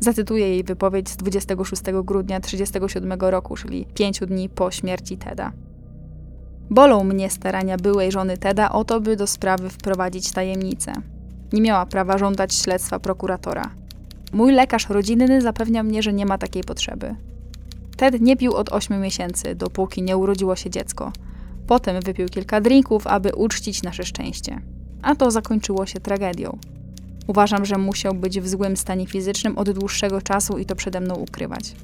Zacytuję 0.00 0.48
jej 0.48 0.64
wypowiedź 0.64 1.08
z 1.08 1.16
26 1.16 1.82
grudnia 2.04 2.40
1937 2.40 3.30
roku, 3.30 3.56
czyli 3.56 3.86
pięciu 3.94 4.26
dni 4.26 4.48
po 4.48 4.70
śmierci 4.70 5.16
Teda. 5.16 5.52
Bolą 6.70 7.04
mnie 7.04 7.30
starania 7.30 7.76
byłej 7.76 8.12
żony 8.12 8.38
Teda 8.38 8.72
o 8.72 8.84
to, 8.84 9.00
by 9.00 9.16
do 9.16 9.26
sprawy 9.26 9.70
wprowadzić 9.70 10.32
tajemnicę. 10.32 10.92
Nie 11.52 11.60
miała 11.60 11.86
prawa 11.86 12.18
żądać 12.18 12.54
śledztwa 12.54 12.98
prokuratora. 12.98 13.70
Mój 14.32 14.52
lekarz 14.52 14.88
rodzinny 14.88 15.40
zapewnia 15.40 15.82
mnie, 15.82 16.02
że 16.02 16.12
nie 16.12 16.26
ma 16.26 16.38
takiej 16.38 16.64
potrzeby. 16.64 17.14
Ted 17.96 18.20
nie 18.20 18.36
pił 18.36 18.54
od 18.54 18.72
8 18.72 19.00
miesięcy, 19.00 19.54
dopóki 19.54 20.02
nie 20.02 20.16
urodziło 20.16 20.56
się 20.56 20.70
dziecko. 20.70 21.12
Potem 21.68 22.00
wypił 22.00 22.28
kilka 22.28 22.60
drinków, 22.60 23.06
aby 23.06 23.34
uczcić 23.34 23.82
nasze 23.82 24.04
szczęście. 24.04 24.60
A 25.02 25.14
to 25.14 25.30
zakończyło 25.30 25.86
się 25.86 26.00
tragedią. 26.00 26.58
Uważam, 27.26 27.64
że 27.64 27.78
musiał 27.78 28.14
być 28.14 28.40
w 28.40 28.48
złym 28.48 28.76
stanie 28.76 29.06
fizycznym 29.06 29.58
od 29.58 29.70
dłuższego 29.70 30.22
czasu 30.22 30.58
i 30.58 30.66
to 30.66 30.76
przede 30.76 31.00
mną 31.00 31.14
ukrywać. 31.14 31.74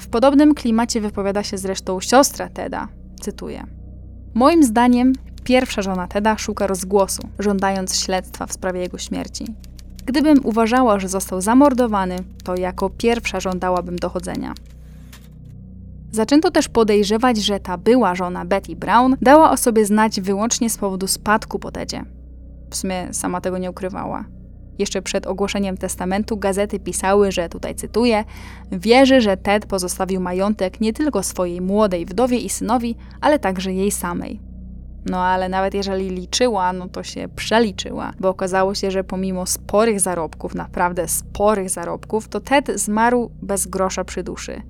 W 0.00 0.06
podobnym 0.06 0.54
klimacie 0.54 1.00
wypowiada 1.00 1.42
się 1.42 1.58
zresztą 1.58 2.00
siostra 2.00 2.48
Teda. 2.48 2.88
Cytuję. 3.20 3.66
Moim 4.34 4.64
zdaniem 4.64 5.12
pierwsza 5.44 5.82
żona 5.82 6.06
Teda 6.08 6.38
szuka 6.38 6.66
rozgłosu, 6.66 7.22
żądając 7.38 7.96
śledztwa 7.96 8.46
w 8.46 8.52
sprawie 8.52 8.80
jego 8.80 8.98
śmierci. 8.98 9.44
Gdybym 10.06 10.40
uważała, 10.44 10.98
że 10.98 11.08
został 11.08 11.40
zamordowany, 11.40 12.16
to 12.44 12.56
jako 12.56 12.90
pierwsza 12.90 13.40
żądałabym 13.40 13.96
dochodzenia. 13.96 14.54
Zaczęto 16.12 16.50
też 16.50 16.68
podejrzewać, 16.68 17.36
że 17.36 17.60
ta 17.60 17.78
była 17.78 18.14
żona 18.14 18.44
Betty 18.44 18.76
Brown 18.76 19.16
dała 19.22 19.50
o 19.50 19.56
sobie 19.56 19.86
znać 19.86 20.20
wyłącznie 20.20 20.70
z 20.70 20.78
powodu 20.78 21.06
spadku 21.06 21.58
po 21.58 21.70
Tedzie. 21.70 22.04
W 22.70 22.76
sumie 22.76 23.08
sama 23.12 23.40
tego 23.40 23.58
nie 23.58 23.70
ukrywała. 23.70 24.24
Jeszcze 24.78 25.02
przed 25.02 25.26
ogłoszeniem 25.26 25.76
testamentu 25.76 26.36
gazety 26.36 26.80
pisały, 26.80 27.32
że 27.32 27.48
tutaj 27.48 27.74
cytuję: 27.74 28.24
Wierzy, 28.72 29.20
że 29.20 29.36
Ted 29.36 29.66
pozostawił 29.66 30.20
majątek 30.20 30.80
nie 30.80 30.92
tylko 30.92 31.22
swojej 31.22 31.60
młodej 31.60 32.06
wdowie 32.06 32.38
i 32.38 32.48
synowi, 32.48 32.96
ale 33.20 33.38
także 33.38 33.72
jej 33.72 33.90
samej. 33.90 34.40
No 35.06 35.20
ale 35.24 35.48
nawet 35.48 35.74
jeżeli 35.74 36.10
liczyła, 36.10 36.72
no 36.72 36.88
to 36.88 37.02
się 37.02 37.28
przeliczyła, 37.36 38.12
bo 38.20 38.28
okazało 38.28 38.74
się, 38.74 38.90
że 38.90 39.04
pomimo 39.04 39.46
sporych 39.46 40.00
zarobków, 40.00 40.54
naprawdę 40.54 41.08
sporych 41.08 41.70
zarobków, 41.70 42.28
to 42.28 42.40
Ted 42.40 42.80
zmarł 42.80 43.30
bez 43.42 43.66
grosza 43.66 44.04
przy 44.04 44.22
duszy. 44.22 44.62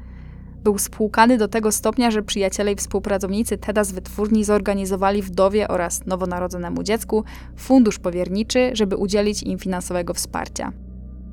Był 0.65 0.79
spłukany 0.79 1.39
do 1.39 1.49
tego 1.49 1.73
stopnia, 1.73 2.11
że 2.11 2.23
przyjaciele 2.23 2.73
i 2.73 2.77
współpracownicy 2.77 3.59
Teda 3.59 3.85
z 3.85 3.93
wytwórni 3.93 4.45
zorganizowali 4.45 5.23
wdowie 5.23 5.69
oraz 5.69 6.07
nowonarodzonemu 6.07 6.83
dziecku 6.83 7.25
fundusz 7.57 7.99
powierniczy, 7.99 8.71
żeby 8.73 8.97
udzielić 8.97 9.43
im 9.43 9.59
finansowego 9.59 10.15
wsparcia. 10.15 10.73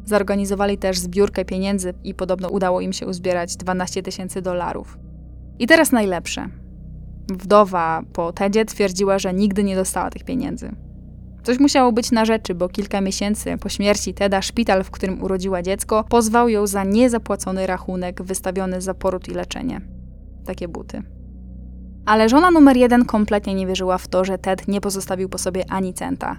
Zorganizowali 0.05 0.77
też 0.77 0.99
zbiórkę 0.99 1.45
pieniędzy 1.45 1.93
i 2.03 2.13
podobno 2.13 2.49
udało 2.49 2.81
im 2.81 2.93
się 2.93 3.07
uzbierać 3.07 3.55
12 3.55 4.03
tysięcy 4.03 4.41
dolarów. 4.41 4.97
I 5.59 5.67
teraz 5.67 5.91
najlepsze. 5.91 6.49
Wdowa 7.27 8.01
po 8.13 8.33
Tedzie 8.33 8.65
twierdziła, 8.65 9.19
że 9.19 9.33
nigdy 9.33 9.63
nie 9.63 9.75
dostała 9.75 10.09
tych 10.09 10.23
pieniędzy. 10.23 10.71
Coś 11.49 11.59
musiało 11.59 11.91
być 11.91 12.11
na 12.11 12.25
rzeczy, 12.25 12.55
bo 12.55 12.69
kilka 12.69 13.01
miesięcy 13.01 13.57
po 13.57 13.69
śmierci 13.69 14.13
Teda 14.13 14.41
szpital, 14.41 14.83
w 14.83 14.91
którym 14.91 15.23
urodziła 15.23 15.61
dziecko, 15.61 16.03
pozwał 16.09 16.49
ją 16.49 16.67
za 16.67 16.83
niezapłacony 16.83 17.67
rachunek 17.67 18.23
wystawiony 18.23 18.81
za 18.81 18.93
poród 18.93 19.27
i 19.27 19.31
leczenie. 19.31 19.81
Takie 20.45 20.67
buty. 20.67 21.03
Ale 22.05 22.29
żona 22.29 22.51
numer 22.51 22.77
jeden 22.77 23.05
kompletnie 23.05 23.55
nie 23.55 23.67
wierzyła 23.67 23.97
w 23.97 24.07
to, 24.07 24.25
że 24.25 24.37
Ted 24.37 24.67
nie 24.67 24.81
pozostawił 24.81 25.29
po 25.29 25.37
sobie 25.37 25.63
ani 25.69 25.93
centa. 25.93 26.37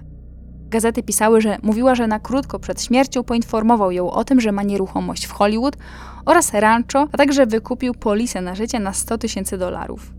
Gazety 0.69 1.03
pisały, 1.03 1.41
że 1.41 1.57
mówiła, 1.63 1.95
że 1.95 2.07
na 2.07 2.19
krótko 2.19 2.59
przed 2.59 2.81
śmiercią 2.81 3.23
poinformował 3.23 3.91
ją 3.91 4.11
o 4.11 4.23
tym, 4.23 4.41
że 4.41 4.51
ma 4.51 4.63
nieruchomość 4.63 5.25
w 5.25 5.31
Hollywood 5.31 5.77
oraz 6.25 6.53
rancho, 6.53 7.07
a 7.11 7.17
także 7.17 7.45
wykupił 7.45 7.93
polisę 7.93 8.41
na 8.41 8.55
życie 8.55 8.79
na 8.79 8.93
100 8.93 9.17
tysięcy 9.17 9.57
dolarów. 9.57 10.13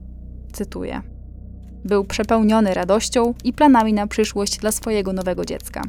Cytuję. 0.52 1.02
Był 1.84 2.04
przepełniony 2.04 2.74
radością 2.74 3.34
i 3.44 3.52
planami 3.52 3.92
na 3.92 4.06
przyszłość 4.06 4.58
dla 4.58 4.72
swojego 4.72 5.12
nowego 5.12 5.44
dziecka. 5.44 5.82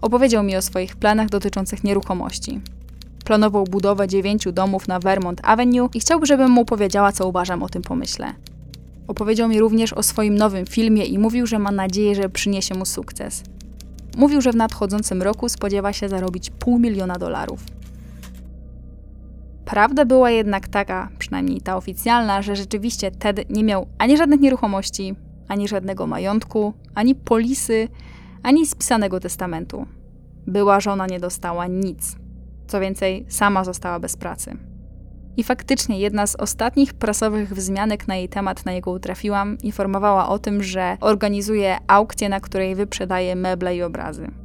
Opowiedział 0.00 0.42
mi 0.42 0.56
o 0.56 0.62
swoich 0.62 0.96
planach 0.96 1.28
dotyczących 1.28 1.84
nieruchomości. 1.84 2.60
Planował 3.24 3.64
budowę 3.64 4.08
dziewięciu 4.08 4.52
domów 4.52 4.88
na 4.88 4.98
Vermont 4.98 5.40
Avenue 5.44 5.88
i 5.94 6.00
chciałby, 6.00 6.26
żebym 6.26 6.50
mu 6.50 6.64
powiedziała, 6.64 7.12
co 7.12 7.28
uważam 7.28 7.62
o 7.62 7.68
tym 7.68 7.82
pomyśle. 7.82 8.34
Opowiedział 9.08 9.48
mi 9.48 9.60
również 9.60 9.92
o 9.92 10.02
swoim 10.02 10.34
nowym 10.34 10.66
filmie 10.66 11.04
i 11.04 11.18
mówił, 11.18 11.46
że 11.46 11.58
ma 11.58 11.70
nadzieję, 11.70 12.14
że 12.14 12.28
przyniesie 12.28 12.74
mu 12.74 12.86
sukces. 12.86 13.42
Mówił, 14.16 14.40
że 14.40 14.52
w 14.52 14.56
nadchodzącym 14.56 15.22
roku 15.22 15.48
spodziewa 15.48 15.92
się 15.92 16.08
zarobić 16.08 16.50
pół 16.50 16.78
miliona 16.78 17.18
dolarów. 17.18 17.64
Prawda 19.64 20.04
była 20.04 20.30
jednak 20.30 20.68
taka, 20.68 21.08
przynajmniej 21.18 21.60
ta 21.60 21.76
oficjalna, 21.76 22.42
że 22.42 22.56
rzeczywiście 22.56 23.10
Ted 23.10 23.50
nie 23.50 23.64
miał 23.64 23.86
ani 23.98 24.16
żadnych 24.16 24.40
nieruchomości, 24.40 25.14
ani 25.52 25.68
żadnego 25.68 26.06
majątku, 26.06 26.74
ani 26.94 27.14
polisy, 27.14 27.88
ani 28.42 28.66
spisanego 28.66 29.20
testamentu. 29.20 29.86
Była 30.46 30.80
żona 30.80 31.06
nie 31.06 31.20
dostała 31.20 31.66
nic. 31.66 32.16
Co 32.66 32.80
więcej, 32.80 33.26
sama 33.28 33.64
została 33.64 34.00
bez 34.00 34.16
pracy. 34.16 34.56
I 35.36 35.42
faktycznie 35.44 35.98
jedna 35.98 36.26
z 36.26 36.36
ostatnich 36.36 36.94
prasowych 36.94 37.54
wzmianek 37.54 38.08
na 38.08 38.16
jej 38.16 38.28
temat, 38.28 38.64
na 38.66 38.72
jego 38.72 38.98
trafiłam, 38.98 39.58
informowała 39.62 40.28
o 40.28 40.38
tym, 40.38 40.62
że 40.62 40.96
organizuje 41.00 41.78
aukcję, 41.86 42.28
na 42.28 42.40
której 42.40 42.74
wyprzedaje 42.74 43.36
meble 43.36 43.76
i 43.76 43.82
obrazy. 43.82 44.41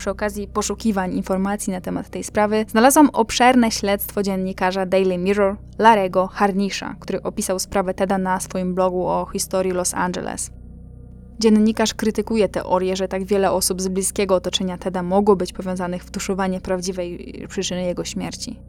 Przy 0.00 0.10
okazji 0.10 0.48
poszukiwań 0.48 1.14
informacji 1.14 1.72
na 1.72 1.80
temat 1.80 2.08
tej 2.08 2.24
sprawy 2.24 2.64
znalazłam 2.68 3.10
obszerne 3.12 3.70
śledztwo 3.70 4.22
dziennikarza 4.22 4.86
Daily 4.86 5.18
Mirror 5.18 5.56
Larego 5.78 6.26
Harnisha, 6.26 6.96
który 7.00 7.22
opisał 7.22 7.58
sprawę 7.58 7.94
Teda 7.94 8.18
na 8.18 8.40
swoim 8.40 8.74
blogu 8.74 9.06
o 9.06 9.26
historii 9.32 9.72
Los 9.72 9.94
Angeles. 9.94 10.50
Dziennikarz 11.38 11.94
krytykuje 11.94 12.48
teorię, 12.48 12.96
że 12.96 13.08
tak 13.08 13.24
wiele 13.24 13.52
osób 13.52 13.82
z 13.82 13.88
bliskiego 13.88 14.34
otoczenia 14.34 14.78
Teda 14.78 15.02
mogło 15.02 15.36
być 15.36 15.52
powiązanych 15.52 16.04
w 16.04 16.10
tuszowanie 16.10 16.60
prawdziwej 16.60 17.44
przyczyny 17.48 17.82
jego 17.82 18.04
śmierci. 18.04 18.60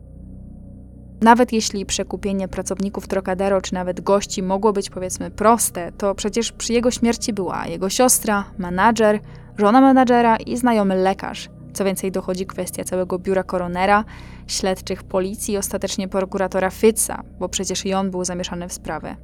Nawet 1.22 1.53
jeśli 1.53 1.86
przekupienie 1.86 2.48
pracowników 2.48 3.08
Trocadero 3.08 3.62
czy 3.62 3.74
nawet 3.74 4.02
gości 4.02 4.44
mogło 4.44 4.74
być 4.74 4.90
powiedzmy 4.90 5.32
proste, 5.32 5.91
to 5.91 6.16
przecież 6.16 6.52
przy 6.52 6.74
jego 6.74 6.91
śmierci 6.91 7.34
była 7.34 7.68
jego 7.68 7.90
siostra, 7.90 8.44
menadżer, 8.58 9.20
żona 9.57 9.82
menadżera 9.82 10.38
i 10.38 10.57
znajomy 10.57 10.95
lekarz. 10.95 11.49
Co 11.73 11.86
więcej, 11.86 12.11
dochodzi 12.11 12.45
kwestia 12.45 12.84
całego 12.84 13.19
biura 13.19 13.44
koronera, 13.44 14.06
śledczych 14.48 15.03
policji 15.03 15.53
i 15.53 15.57
ostatecznie 15.57 16.07
prokuratora 16.07 16.69
Fitza, 16.69 17.23
bo 17.40 17.49
przecież 17.49 17.86
i 17.86 17.94
on 17.94 18.11
był 18.11 18.26
zamieszany 18.26 18.68
w 18.68 18.73
sprawę. 18.73 19.15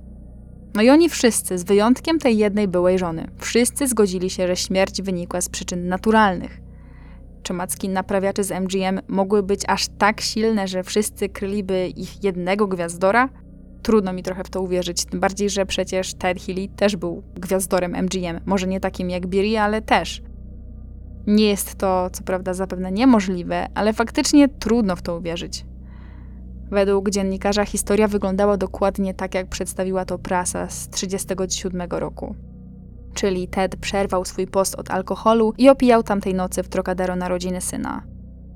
No 0.76 0.82
i 0.82 0.90
oni 0.90 1.10
wszyscy, 1.10 1.58
z 1.58 1.64
wyjątkiem 1.64 2.20
tej 2.20 2.38
jednej 2.38 2.68
byłej 2.68 3.00
żony, 3.00 3.28
wszyscy 3.38 3.88
zgodzili 3.88 4.30
się, 4.30 4.48
że 4.48 4.56
śmierć 4.56 5.02
wynikła 5.02 5.42
z 5.42 5.50
przyczyn 5.50 5.88
naturalnych. 5.88 6.62
Czy 7.44 7.54
macki 7.54 7.90
naprawiaczy 7.90 8.44
z 8.44 8.52
MGM 8.52 9.00
mogły 9.08 9.44
być 9.44 9.62
aż 9.68 9.88
tak 9.98 10.22
silne, 10.22 10.68
że 10.68 10.84
wszyscy 10.84 11.30
kryliby 11.30 11.88
ich 11.88 12.24
jednego 12.24 12.68
gwiazdora? 12.68 13.30
Trudno 13.88 14.14
mi 14.14 14.24
trochę 14.24 14.44
w 14.44 14.50
to 14.50 14.62
uwierzyć, 14.62 15.06
tym 15.06 15.20
bardziej, 15.20 15.50
że 15.50 15.66
przecież 15.66 16.14
Ted 16.14 16.42
Healy 16.42 16.68
też 16.68 16.96
był 16.96 17.24
gwiazdorem 17.36 17.96
MGM. 17.96 18.40
Może 18.46 18.68
nie 18.68 18.80
takim 18.80 19.10
jak 19.10 19.28
Beery, 19.28 19.60
ale 19.60 19.82
też. 19.82 20.22
Nie 21.28 21.50
jest 21.50 21.76
to, 21.76 22.10
co 22.10 22.24
prawda, 22.24 22.54
zapewne 22.54 22.92
niemożliwe, 22.92 23.68
ale 23.76 23.94
faktycznie 23.94 24.50
trudno 24.50 24.96
w 24.96 25.02
to 25.02 25.18
uwierzyć. 25.18 25.66
Według 26.72 27.10
dziennikarza 27.10 27.66
historia 27.66 28.08
wyglądała 28.08 28.58
dokładnie 28.58 29.14
tak, 29.14 29.36
jak 29.36 29.48
przedstawiła 29.50 30.06
to 30.06 30.18
prasa 30.18 30.70
z 30.70 30.88
1937 30.88 32.00
roku. 32.00 32.36
Czyli 33.14 33.48
Ted 33.48 33.76
przerwał 33.76 34.26
swój 34.26 34.48
post 34.48 34.76
od 34.76 34.92
alkoholu 34.92 35.54
i 35.58 35.70
opijał 35.70 36.04
tamtej 36.04 36.34
nocy 36.34 36.64
w 36.64 36.70
Trocadero 36.70 37.16
narodziny 37.16 37.62
syna. 37.62 38.04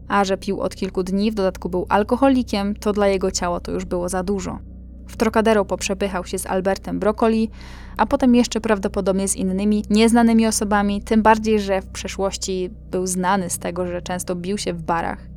A 0.07 0.25
że 0.25 0.37
pił 0.37 0.61
od 0.61 0.75
kilku 0.75 1.03
dni, 1.03 1.31
w 1.31 1.35
dodatku 1.35 1.69
był 1.69 1.85
alkoholikiem, 1.89 2.75
to 2.75 2.93
dla 2.93 3.07
jego 3.07 3.31
ciała 3.31 3.59
to 3.59 3.71
już 3.71 3.85
było 3.85 4.09
za 4.09 4.23
dużo. 4.23 4.70
W 5.11 5.17
Trocadero 5.17 5.65
poprzepychał 5.65 6.25
się 6.25 6.39
z 6.39 6.45
Albertem 6.45 6.99
Broccoli, 6.99 7.49
a 7.97 8.05
potem 8.05 8.35
jeszcze 8.35 8.61
prawdopodobnie 8.61 9.27
z 9.27 9.35
innymi 9.35 9.83
nieznanymi 9.89 10.47
osobami, 10.47 11.01
tym 11.01 11.21
bardziej, 11.21 11.59
że 11.59 11.81
w 11.81 11.87
przeszłości 11.87 12.69
był 12.91 13.07
znany 13.07 13.49
z 13.49 13.59
tego, 13.59 13.87
że 13.87 14.01
często 14.01 14.35
bił 14.35 14.57
się 14.57 14.73
w 14.73 14.81
barach. 14.81 15.27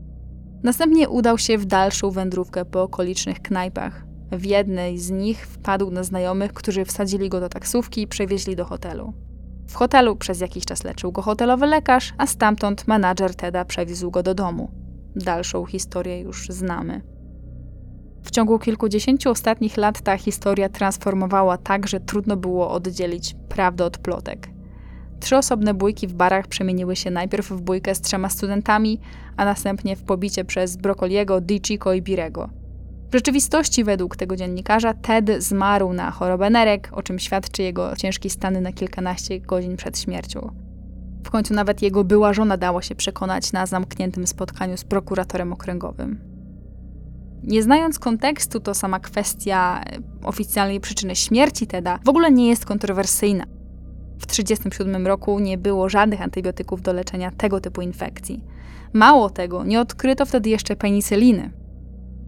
Następnie 0.63 1.09
udał 1.09 1.39
się 1.39 1.59
w 1.59 1.65
dalszą 1.65 2.11
wędrówkę 2.11 2.65
po 2.65 2.83
okolicznych 2.83 3.43
knajpach. 3.43 4.05
W 4.33 4.45
jednej 4.45 4.99
z 4.99 5.11
nich 5.11 5.47
wpadł 5.47 5.91
na 5.91 6.03
znajomych, 6.03 6.53
którzy 6.53 6.85
wsadzili 6.85 7.29
go 7.29 7.41
do 7.41 7.49
taksówki 7.49 8.03
i 8.03 8.07
przewieźli 8.07 8.57
do 8.57 8.65
hotelu. 8.65 9.13
W 9.69 9.75
hotelu 9.75 10.17
przez 10.17 10.41
jakiś 10.41 10.65
czas 10.65 10.85
leczył 10.85 11.13
go 11.13 11.23
hotelowy 11.23 11.67
lekarz, 11.67 12.13
a 12.19 12.27
stamtąd 12.27 12.89
menadżer 12.89 13.35
Teda 13.35 13.65
przewiózł 13.65 14.11
go 14.11 14.23
do 14.23 14.35
domu. 14.35 14.71
Dalszą 15.17 15.65
historię 15.65 16.21
już 16.21 16.49
znamy. 16.49 17.14
W 18.25 18.31
ciągu 18.31 18.59
kilkudziesięciu 18.59 19.31
ostatnich 19.31 19.77
lat 19.77 20.01
ta 20.01 20.17
historia 20.17 20.69
transformowała 20.69 21.59
tak, 21.59 21.89
że 21.89 22.01
trudno 22.01 22.37
było 22.37 22.71
oddzielić 22.71 23.37
prawdę 23.49 23.85
od 23.85 23.99
plotek. 23.99 24.49
Trzy 25.21 25.37
osobne 25.37 25.75
bójki 25.75 26.07
w 26.07 26.13
barach 26.13 26.47
przemieniły 26.47 26.97
się 26.97 27.11
najpierw 27.11 27.49
w 27.49 27.61
bójkę 27.61 27.95
z 27.95 28.01
trzema 28.01 28.29
studentami, 28.29 29.01
a 29.37 29.45
następnie 29.45 29.97
w 29.97 30.03
pobicie 30.03 30.45
przez 30.45 30.77
Brokoliego, 30.77 31.41
Dichico 31.41 31.93
i 31.93 32.03
Birego. 32.03 32.49
W 33.11 33.15
rzeczywistości, 33.15 33.85
według 33.85 34.17
tego 34.17 34.37
dziennikarza, 34.37 34.95
Ted 34.95 35.31
zmarł 35.43 35.93
na 35.93 36.11
chorobę 36.11 36.51
nerek, 36.51 36.91
o 36.93 37.03
czym 37.03 37.19
świadczy 37.19 37.63
jego 37.63 37.97
ciężki 37.97 38.31
stan 38.31 38.63
na 38.63 38.73
kilkanaście 38.73 39.41
godzin 39.41 39.77
przed 39.77 39.99
śmiercią. 39.99 40.51
W 41.25 41.31
końcu 41.31 41.55
nawet 41.55 41.83
jego 41.83 42.05
była 42.05 42.33
żona 42.33 42.57
dała 42.57 42.83
się 42.83 42.95
przekonać 42.95 43.53
na 43.53 43.67
zamkniętym 43.67 44.27
spotkaniu 44.27 44.77
z 44.77 44.85
prokuratorem 44.85 45.53
okręgowym. 45.53 46.34
Nie 47.47 47.63
znając 47.63 47.99
kontekstu, 47.99 48.61
to 48.61 48.75
sama 48.75 49.01
kwestia 49.01 49.85
oficjalnej 50.23 50.81
przyczyny 50.81 51.17
śmierci 51.17 51.67
Teda 51.67 51.99
w 52.05 52.09
ogóle 52.09 52.33
nie 52.33 52.49
jest 52.49 52.67
kontrowersyjna. 52.67 53.45
W 54.19 54.27
1937 54.27 55.07
roku 55.07 55.39
nie 55.39 55.59
było 55.59 55.89
żadnych 55.89 56.23
antybiotyków 56.23 56.83
do 56.83 56.93
leczenia 56.93 57.31
tego 57.31 57.61
typu 57.61 57.83
infekcji. 57.83 58.45
Mało 58.93 59.31
tego, 59.31 59.65
nie 59.65 59.81
odkryto 59.81 60.27
wtedy 60.27 60.51
jeszcze 60.51 60.77
penicyliny. 60.77 61.51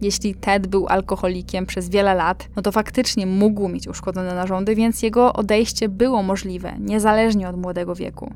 Jeśli 0.01 0.35
Ted 0.35 0.67
był 0.67 0.87
alkoholikiem 0.87 1.65
przez 1.65 1.89
wiele 1.89 2.13
lat, 2.13 2.49
no 2.55 2.61
to 2.61 2.71
faktycznie 2.71 3.25
mógł 3.25 3.67
mieć 3.67 3.87
uszkodzone 3.87 4.35
narządy, 4.35 4.75
więc 4.75 5.03
jego 5.03 5.33
odejście 5.33 5.89
było 5.89 6.23
możliwe, 6.23 6.73
niezależnie 6.79 7.49
od 7.49 7.57
młodego 7.57 7.95
wieku. 7.95 8.33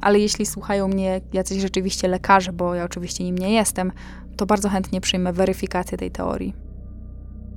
Ale 0.00 0.18
jeśli 0.18 0.46
słuchają 0.46 0.88
mnie 0.88 1.20
jacyś 1.32 1.60
rzeczywiście 1.60 2.08
lekarze, 2.08 2.52
bo 2.52 2.74
ja 2.74 2.84
oczywiście 2.84 3.24
nim 3.24 3.38
nie 3.38 3.52
jestem, 3.52 3.92
to 4.40 4.46
bardzo 4.46 4.68
chętnie 4.68 5.00
przyjmę 5.00 5.32
weryfikację 5.32 5.98
tej 5.98 6.10
teorii. 6.10 6.54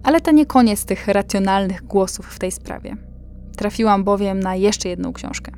Ale 0.03 0.22
to 0.22 0.31
nie 0.31 0.45
koniec 0.45 0.85
tych 0.85 1.07
racjonalnych 1.07 1.84
głosów 1.84 2.26
w 2.26 2.39
tej 2.39 2.51
sprawie. 2.51 2.97
Trafiłam 3.57 4.03
bowiem 4.03 4.39
na 4.39 4.55
jeszcze 4.55 4.89
jedną 4.89 5.14
książkę. 5.14 5.51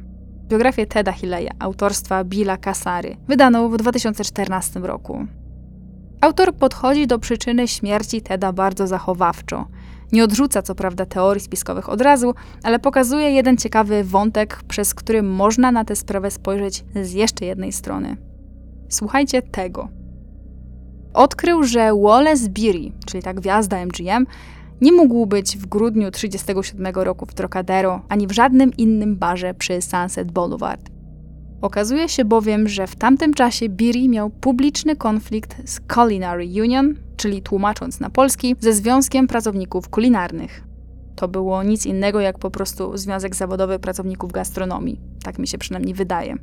Biografię 0.47 0.85
Teda 0.85 1.11
Hilleya, 1.11 1.49
autorstwa 1.60 2.23
Billa 2.23 2.57
Kasary, 2.57 3.18
wydaną 3.27 3.69
w 3.69 3.77
2014 3.77 4.80
roku. 4.80 5.27
Autor 6.22 6.56
podchodzi 6.56 7.07
do 7.07 7.19
przyczyny 7.19 7.68
śmierci 7.68 8.22
Teda 8.22 8.53
bardzo 8.53 8.88
zachowawczo. 8.88 9.68
Nie 10.11 10.23
odrzuca 10.23 10.61
co 10.61 10.76
prawda 10.76 11.06
teorii 11.06 11.43
spiskowych 11.43 11.89
od 11.89 12.02
razu, 12.02 12.34
ale 12.64 12.80
pokazuje 12.80 13.31
jeden 13.31 13.57
ciekawy 13.57 14.03
wątek, 14.03 14.64
przez 14.68 14.93
który 14.93 15.23
można 15.23 15.72
na 15.72 15.85
tę 15.85 15.95
sprawę 15.95 16.31
spojrzeć 16.31 16.84
z 17.03 17.14
jeszcze 17.14 17.45
jednej 17.45 17.72
strony. 17.72 18.18
Słuchajcie 18.89 19.41
tego. 19.41 20.05
Odkrył, 21.16 21.64
że 21.64 21.92
Wallace 22.04 22.50
Beery, 22.50 22.92
czyli 23.06 23.24
ta 23.24 23.34
gwiazda 23.34 23.86
MGM, 23.86 24.26
nie 24.82 24.92
mógł 24.92 25.26
być 25.26 25.58
w 25.58 25.66
grudniu 25.66 26.12
1937 26.12 27.04
roku 27.04 27.26
w 27.26 27.34
Trocadero 27.34 28.02
ani 28.10 28.28
w 28.28 28.32
żadnym 28.32 28.72
innym 28.78 29.16
barze 29.16 29.54
przy 29.54 29.82
Sunset 29.82 30.32
Boulevard. 30.32 30.90
Okazuje 31.62 32.10
się 32.10 32.26
bowiem, 32.26 32.68
że 32.68 32.88
w 32.88 32.96
tamtym 32.96 33.34
czasie 33.34 33.70
Beery 33.70 34.10
miał 34.10 34.30
publiczny 34.30 34.96
konflikt 34.96 35.70
z 35.70 35.80
Culinary 35.94 36.46
Union, 36.62 36.96
czyli 37.18 37.42
tłumacząc 37.42 38.00
na 38.00 38.10
polski, 38.10 38.56
ze 38.60 38.74
Związkiem 38.74 39.28
Pracowników 39.28 39.90
Kulinarnych. 39.90 40.64
To 41.16 41.28
było 41.28 41.64
nic 41.64 41.86
innego 41.86 42.20
jak 42.20 42.40
po 42.40 42.52
prostu 42.52 42.98
Związek 42.98 43.36
Zawodowy 43.36 43.80
Pracowników 43.80 44.32
Gastronomii. 44.32 45.00
Tak 45.24 45.40
mi 45.40 45.48
się 45.48 45.58
przynajmniej 45.58 45.94
wydaje. 45.94 46.36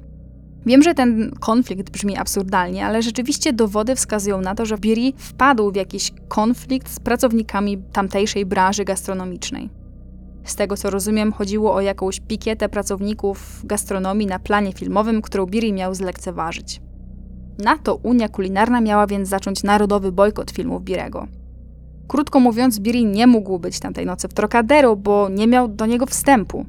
Wiem, 0.67 0.83
że 0.83 0.95
ten 0.95 1.31
konflikt 1.41 1.91
brzmi 1.91 2.17
absurdalnie, 2.17 2.87
ale 2.87 3.03
rzeczywiście 3.03 3.53
dowody 3.53 3.97
wskazują 3.97 4.41
na 4.41 4.55
to, 4.55 4.67
że 4.67 4.79
Beery 4.79 5.13
wpadł 5.17 5.73
w 5.73 5.77
jakiś 5.77 6.13
konflikt 6.29 6.91
z 6.91 7.01
pracownikami 7.01 7.79
tamtejszej 7.93 8.47
branży 8.47 8.85
gastronomicznej. 8.85 9.71
Z 10.45 10.57
tego 10.57 10.77
co 10.77 10.91
rozumiem, 10.91 11.33
chodziło 11.33 11.75
o 11.75 11.81
jakąś 11.81 12.21
pikietę 12.21 12.69
pracowników 12.69 13.61
gastronomii 13.65 14.27
na 14.27 14.39
planie 14.39 14.73
filmowym, 14.73 15.23
którą 15.23 15.47
Beery 15.47 15.73
miał 15.73 15.95
zlekceważyć. 15.95 16.81
Na 17.59 17.79
to 17.79 17.95
Unia 17.95 18.29
Kulinarna 18.29 18.81
miała 18.81 19.07
więc 19.07 19.29
zacząć 19.29 19.63
narodowy 19.63 20.13
bojkot 20.13 20.51
filmów 20.51 20.85
Birego. 20.85 21.27
Krótko 22.09 22.41
mówiąc, 22.41 22.79
Beery 22.79 23.05
nie 23.05 23.27
mógł 23.27 23.59
być 23.59 23.81
tamtej 23.81 24.07
nocy 24.07 24.29
w 24.29 24.35
Trocadero, 24.35 24.97
bo 24.97 25.29
nie 25.29 25.47
miał 25.47 25.69
do 25.69 25.87
niego 25.87 26.07
wstępu. 26.07 26.67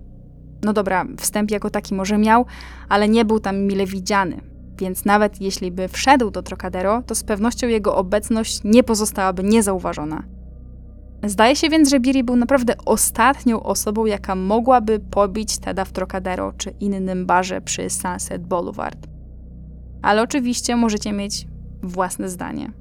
No 0.64 0.73
dobra, 0.73 1.06
wstęp 1.18 1.52
jako 1.52 1.69
taki 1.69 1.95
może 1.95 2.18
miał, 2.18 2.45
ale 2.90 3.10
nie 3.10 3.26
był 3.26 3.40
tam 3.40 3.60
mile 3.61 3.85
widziany. 3.85 4.41
Więc 4.80 5.06
nawet 5.06 5.41
jeśli 5.41 5.72
by 5.72 5.88
wszedł 5.88 6.31
do 6.31 6.44
Trocadero, 6.44 7.02
to 7.02 7.15
z 7.15 7.23
pewnością 7.23 7.68
jego 7.68 7.95
obecność 7.95 8.61
nie 8.64 8.84
pozostałaby 8.84 9.44
niezauważona. 9.44 10.23
Zdaje 11.23 11.56
się 11.56 11.69
więc, 11.69 11.90
że 11.90 11.99
Biri 11.99 12.23
był 12.23 12.35
naprawdę 12.35 12.73
ostatnią 12.85 13.64
osobą, 13.64 14.06
jaka 14.06 14.35
mogłaby 14.35 14.99
pobić 14.99 15.57
Teda 15.57 15.85
w 15.85 15.91
Trocadero 15.91 16.53
czy 16.57 16.73
innym 16.80 17.26
barze 17.26 17.61
przy 17.61 17.90
Sunset 17.90 18.48
Boulevard. 18.48 19.07
Ale 20.02 20.22
oczywiście 20.22 20.76
możecie 20.76 21.11
mieć 21.11 21.48
własne 21.84 22.30
zdanie. 22.30 22.72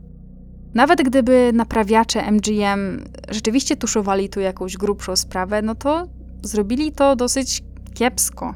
Nawet 0.74 1.02
gdyby 1.02 1.50
naprawiacze 1.54 2.30
MGM 2.32 3.04
rzeczywiście 3.30 3.76
tuszowali 3.76 4.28
tu 4.28 4.40
jakąś 4.40 4.76
grubszą 4.76 5.16
sprawę, 5.16 5.62
no 5.62 5.74
to 5.74 6.08
zrobili 6.42 6.92
to 6.92 7.16
dosyć 7.16 7.62
kiepsko. 7.94 8.54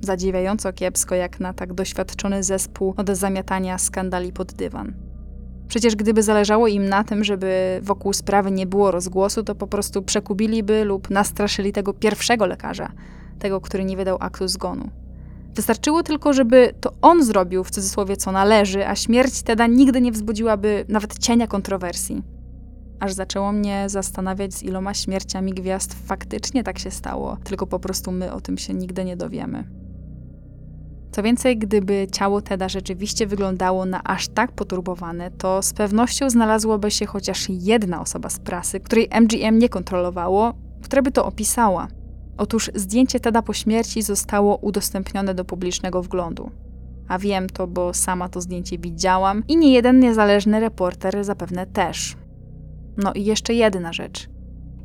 Zadziwiająco 0.00 0.72
kiepsko, 0.72 1.14
jak 1.14 1.40
na 1.40 1.52
tak 1.52 1.74
doświadczony 1.74 2.42
zespół 2.42 2.94
od 2.96 3.10
zamiatania 3.10 3.78
skandali 3.78 4.32
pod 4.32 4.52
dywan. 4.52 4.94
Przecież 5.68 5.96
gdyby 5.96 6.22
zależało 6.22 6.68
im 6.68 6.88
na 6.88 7.04
tym, 7.04 7.24
żeby 7.24 7.80
wokół 7.82 8.12
sprawy 8.12 8.50
nie 8.50 8.66
było 8.66 8.90
rozgłosu, 8.90 9.42
to 9.42 9.54
po 9.54 9.66
prostu 9.66 10.02
przekubiliby 10.02 10.84
lub 10.84 11.10
nastraszyli 11.10 11.72
tego 11.72 11.92
pierwszego 11.92 12.46
lekarza, 12.46 12.92
tego, 13.38 13.60
który 13.60 13.84
nie 13.84 13.96
wydał 13.96 14.16
aktu 14.20 14.48
zgonu. 14.48 14.90
Wystarczyło 15.54 16.02
tylko, 16.02 16.32
żeby 16.32 16.74
to 16.80 16.92
on 17.02 17.24
zrobił 17.24 17.64
w 17.64 17.70
cudzysłowie 17.70 18.16
co 18.16 18.32
należy, 18.32 18.86
a 18.88 18.96
śmierć 18.96 19.42
Teda 19.42 19.66
nigdy 19.66 20.00
nie 20.00 20.12
wzbudziłaby 20.12 20.84
nawet 20.88 21.18
cienia 21.18 21.46
kontrowersji. 21.46 22.22
Aż 23.02 23.12
zaczęło 23.12 23.52
mnie 23.52 23.84
zastanawiać, 23.88 24.54
z 24.54 24.62
iloma 24.62 24.94
śmierciami 24.94 25.52
gwiazd 25.52 25.94
faktycznie 26.06 26.64
tak 26.64 26.78
się 26.78 26.90
stało, 26.90 27.36
tylko 27.44 27.66
po 27.66 27.78
prostu 27.78 28.12
my 28.12 28.32
o 28.32 28.40
tym 28.40 28.58
się 28.58 28.74
nigdy 28.74 29.04
nie 29.04 29.16
dowiemy. 29.16 29.64
Co 31.12 31.22
więcej, 31.22 31.58
gdyby 31.58 32.06
ciało 32.12 32.40
Teda 32.40 32.68
rzeczywiście 32.68 33.26
wyglądało 33.26 33.84
na 33.84 34.04
aż 34.04 34.28
tak 34.28 34.52
poturbowane, 34.52 35.30
to 35.30 35.62
z 35.62 35.72
pewnością 35.72 36.30
znalazłoby 36.30 36.90
się 36.90 37.06
chociaż 37.06 37.46
jedna 37.48 38.00
osoba 38.00 38.30
z 38.30 38.38
prasy, 38.38 38.80
której 38.80 39.08
MGM 39.20 39.58
nie 39.58 39.68
kontrolowało, 39.68 40.54
która 40.82 41.02
by 41.02 41.12
to 41.12 41.26
opisała. 41.26 41.88
Otóż 42.38 42.70
zdjęcie 42.74 43.20
Teda 43.20 43.42
po 43.42 43.52
śmierci 43.52 44.02
zostało 44.02 44.56
udostępnione 44.56 45.34
do 45.34 45.44
publicznego 45.44 46.02
wglądu. 46.02 46.50
A 47.08 47.18
wiem 47.18 47.48
to, 47.48 47.66
bo 47.66 47.94
sama 47.94 48.28
to 48.28 48.40
zdjęcie 48.40 48.78
widziałam 48.78 49.42
i 49.48 49.56
nie 49.56 49.72
jeden 49.72 50.00
niezależny 50.00 50.60
reporter 50.60 51.24
zapewne 51.24 51.66
też. 51.66 52.16
No 52.96 53.12
i 53.12 53.24
jeszcze 53.24 53.54
jedna 53.54 53.92
rzecz. 53.92 54.28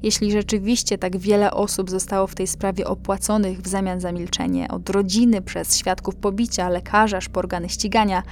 Jeśli 0.03 0.31
rzeczywiście 0.31 0.97
tak 0.97 1.17
wiele 1.17 1.51
osób 1.51 1.89
zostało 1.89 2.27
w 2.27 2.35
tej 2.35 2.47
sprawie 2.47 2.88
opłaconych 2.88 3.61
w 3.61 3.67
zamian 3.67 3.99
za 3.99 4.11
milczenie, 4.11 4.67
od 4.67 4.89
rodziny 4.89 5.41
przez 5.41 5.77
świadków 5.77 6.15
pobicia, 6.15 6.69
lekarza, 6.69 7.19
organy 7.34 7.69
ścigania, 7.69 8.23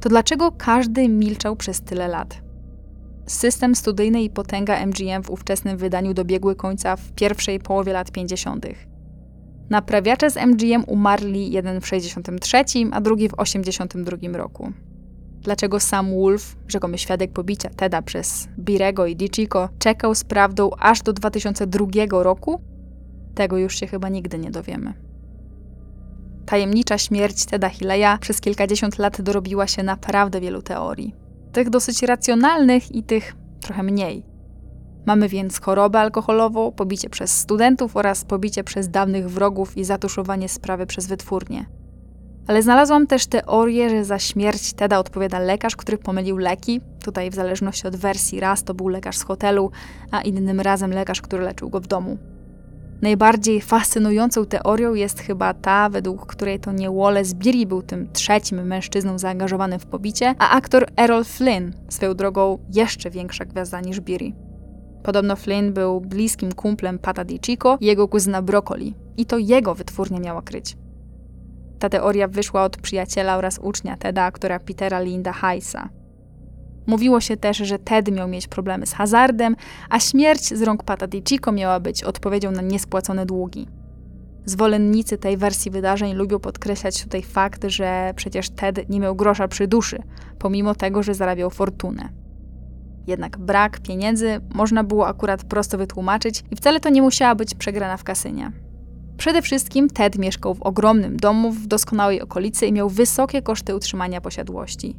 to 0.00 0.08
dlaczego 0.08 0.52
każdy 0.52 1.08
milczał 1.08 1.56
przez 1.56 1.80
tyle 1.80 2.08
lat? 2.08 2.42
System 3.26 3.74
studyjny 3.74 4.22
i 4.22 4.30
potęga 4.30 4.86
MGM 4.86 5.22
w 5.22 5.30
ówczesnym 5.30 5.76
wydaniu 5.76 6.14
dobiegły 6.14 6.56
końca 6.56 6.96
w 6.96 7.12
pierwszej 7.12 7.60
połowie 7.60 7.92
lat 7.92 8.10
50. 8.10 8.66
Naprawiacze 9.70 10.30
z 10.30 10.36
MGM 10.36 10.84
umarli 10.86 11.52
jeden 11.52 11.80
w 11.80 11.86
63, 11.86 12.64
a 12.92 13.00
drugi 13.00 13.28
w 13.28 13.34
82 13.34 14.38
roku. 14.38 14.72
Dlaczego 15.44 15.80
sam 15.80 16.14
Wolf, 16.14 16.56
rzekomy 16.68 16.98
świadek 16.98 17.32
pobicia 17.32 17.70
Teda 17.76 18.02
przez 18.02 18.48
Birego 18.58 19.06
i 19.06 19.16
Dichiko, 19.16 19.68
czekał 19.78 20.14
z 20.14 20.24
prawdą 20.24 20.70
aż 20.78 21.02
do 21.02 21.12
2002 21.12 21.86
roku? 22.10 22.60
Tego 23.34 23.58
już 23.58 23.76
się 23.76 23.86
chyba 23.86 24.08
nigdy 24.08 24.38
nie 24.38 24.50
dowiemy. 24.50 24.94
Tajemnicza 26.46 26.98
śmierć 26.98 27.46
Teda 27.46 27.68
Hileya 27.68 28.18
przez 28.20 28.40
kilkadziesiąt 28.40 28.98
lat 28.98 29.22
dorobiła 29.22 29.66
się 29.66 29.82
naprawdę 29.82 30.40
wielu 30.40 30.62
teorii. 30.62 31.14
Tych 31.52 31.70
dosyć 31.70 32.02
racjonalnych 32.02 32.94
i 32.94 33.02
tych 33.02 33.36
trochę 33.60 33.82
mniej. 33.82 34.26
Mamy 35.06 35.28
więc 35.28 35.60
chorobę 35.60 36.00
alkoholową, 36.00 36.72
pobicie 36.72 37.10
przez 37.10 37.38
studentów 37.38 37.96
oraz 37.96 38.24
pobicie 38.24 38.64
przez 38.64 38.88
dawnych 38.88 39.30
wrogów 39.30 39.76
i 39.76 39.84
zatuszowanie 39.84 40.48
sprawy 40.48 40.86
przez 40.86 41.06
wytwórnię. 41.06 41.66
Ale 42.46 42.62
znalazłam 42.62 43.06
też 43.06 43.26
teorię, 43.26 43.90
że 43.90 44.04
za 44.04 44.18
śmierć 44.18 44.72
Teda 44.72 44.98
odpowiada 44.98 45.38
lekarz, 45.38 45.76
który 45.76 45.98
pomylił 45.98 46.36
leki. 46.36 46.80
Tutaj 47.04 47.30
w 47.30 47.34
zależności 47.34 47.86
od 47.86 47.96
wersji 47.96 48.40
raz 48.40 48.64
to 48.64 48.74
był 48.74 48.88
lekarz 48.88 49.18
z 49.18 49.22
hotelu, 49.22 49.70
a 50.10 50.20
innym 50.20 50.60
razem 50.60 50.90
lekarz, 50.90 51.22
który 51.22 51.44
leczył 51.44 51.70
go 51.70 51.80
w 51.80 51.86
domu. 51.86 52.18
Najbardziej 53.02 53.60
fascynującą 53.60 54.46
teorią 54.46 54.94
jest 54.94 55.20
chyba 55.20 55.54
ta, 55.54 55.88
według 55.88 56.26
której 56.26 56.60
to 56.60 56.72
nie 56.72 56.90
Wallace 56.90 57.34
Beery 57.34 57.66
był 57.66 57.82
tym 57.82 58.12
trzecim 58.12 58.66
mężczyzną 58.66 59.18
zaangażowanym 59.18 59.80
w 59.80 59.86
pobicie, 59.86 60.34
a 60.38 60.50
aktor 60.50 60.86
Errol 60.96 61.24
Flynn, 61.24 61.72
swoją 61.88 62.14
drogą 62.14 62.58
jeszcze 62.74 63.10
większa 63.10 63.44
gwiazda 63.44 63.80
niż 63.80 64.00
Beery. 64.00 64.32
Podobno 65.02 65.36
Flynn 65.36 65.72
był 65.72 66.00
bliskim 66.00 66.52
kumplem 66.52 66.98
Pata 66.98 67.24
DiCicco 67.24 67.78
i 67.80 67.86
jego 67.86 68.08
kuzyna 68.08 68.42
Broccoli. 68.42 68.94
I 69.16 69.26
to 69.26 69.38
jego 69.38 69.74
wytwórnia 69.74 70.20
miała 70.20 70.42
kryć. 70.42 70.76
Ta 71.78 71.88
teoria 71.88 72.28
wyszła 72.28 72.64
od 72.64 72.76
przyjaciela 72.76 73.36
oraz 73.36 73.58
ucznia 73.58 73.96
Teda, 73.96 74.22
aktora 74.22 74.58
Petera 74.58 75.00
Linda 75.00 75.32
Heisa. 75.32 75.88
Mówiło 76.86 77.20
się 77.20 77.36
też, 77.36 77.56
że 77.56 77.78
Ted 77.78 78.12
miał 78.12 78.28
mieć 78.28 78.48
problemy 78.48 78.86
z 78.86 78.92
hazardem, 78.92 79.56
a 79.90 80.00
śmierć 80.00 80.54
z 80.54 80.62
rąk 80.62 80.82
Pata 80.82 81.06
DiCicco 81.06 81.52
miała 81.52 81.80
być 81.80 82.04
odpowiedzią 82.04 82.50
na 82.50 82.62
niespłacone 82.62 83.26
długi. 83.26 83.68
Zwolennicy 84.46 85.18
tej 85.18 85.36
wersji 85.36 85.70
wydarzeń 85.70 86.14
lubią 86.14 86.38
podkreślać 86.38 87.02
tutaj 87.02 87.22
fakt, 87.22 87.64
że 87.66 88.12
przecież 88.16 88.50
Ted 88.50 88.88
nie 88.88 89.00
miał 89.00 89.16
grosza 89.16 89.48
przy 89.48 89.66
duszy, 89.66 90.02
pomimo 90.38 90.74
tego, 90.74 91.02
że 91.02 91.14
zarabiał 91.14 91.50
fortunę. 91.50 92.08
Jednak 93.06 93.38
brak 93.38 93.80
pieniędzy 93.80 94.40
można 94.54 94.84
było 94.84 95.06
akurat 95.06 95.44
prosto 95.44 95.78
wytłumaczyć 95.78 96.44
i 96.50 96.56
wcale 96.56 96.80
to 96.80 96.88
nie 96.88 97.02
musiała 97.02 97.34
być 97.34 97.54
przegrana 97.54 97.96
w 97.96 98.04
kasynie. 98.04 98.52
Przede 99.16 99.42
wszystkim 99.42 99.90
Ted 99.90 100.18
mieszkał 100.18 100.54
w 100.54 100.62
ogromnym 100.62 101.16
domu 101.16 101.52
w 101.52 101.66
doskonałej 101.66 102.20
okolicy 102.20 102.66
i 102.66 102.72
miał 102.72 102.88
wysokie 102.88 103.42
koszty 103.42 103.76
utrzymania 103.76 104.20
posiadłości. 104.20 104.96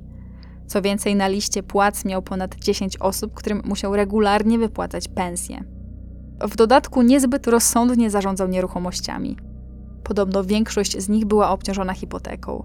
Co 0.67 0.81
więcej, 0.81 1.15
na 1.15 1.27
liście 1.27 1.63
płac 1.63 2.05
miał 2.05 2.21
ponad 2.21 2.55
10 2.55 2.97
osób, 2.97 3.33
którym 3.33 3.61
musiał 3.65 3.95
regularnie 3.95 4.59
wypłacać 4.59 5.07
pensje. 5.07 5.63
W 6.41 6.55
dodatku 6.55 7.01
niezbyt 7.01 7.47
rozsądnie 7.47 8.09
zarządzał 8.09 8.47
nieruchomościami. 8.47 9.37
Podobno 10.03 10.43
większość 10.43 10.97
z 10.97 11.09
nich 11.09 11.25
była 11.25 11.49
obciążona 11.49 11.93
hipoteką. 11.93 12.63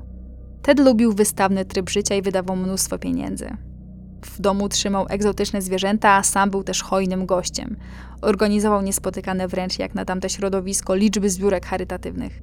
Ted 0.63 0.79
lubił 0.81 1.13
wystawny 1.13 1.65
tryb 1.65 1.91
życia 1.91 2.15
i 2.15 2.23
wydawał 2.23 2.57
mnóstwo 2.57 2.99
pieniędzy. 2.99 3.57
W 4.27 4.41
domu 4.41 4.69
trzymał 4.69 5.07
egzotyczne 5.09 5.63
zwierzęta, 5.63 6.11
a 6.11 6.23
sam 6.23 6.51
był 6.51 6.65
też 6.65 6.83
hojnym 6.83 7.27
gościem. 7.27 7.77
Organizował 8.23 8.83
niespotykane 8.83 9.49
wręcz 9.49 9.79
jak 9.79 9.95
na 9.95 10.05
tamte 10.05 10.31
środowisko 10.31 10.95
liczby 10.95 11.31
zbiórek 11.31 11.67
charytatywnych. 11.67 12.43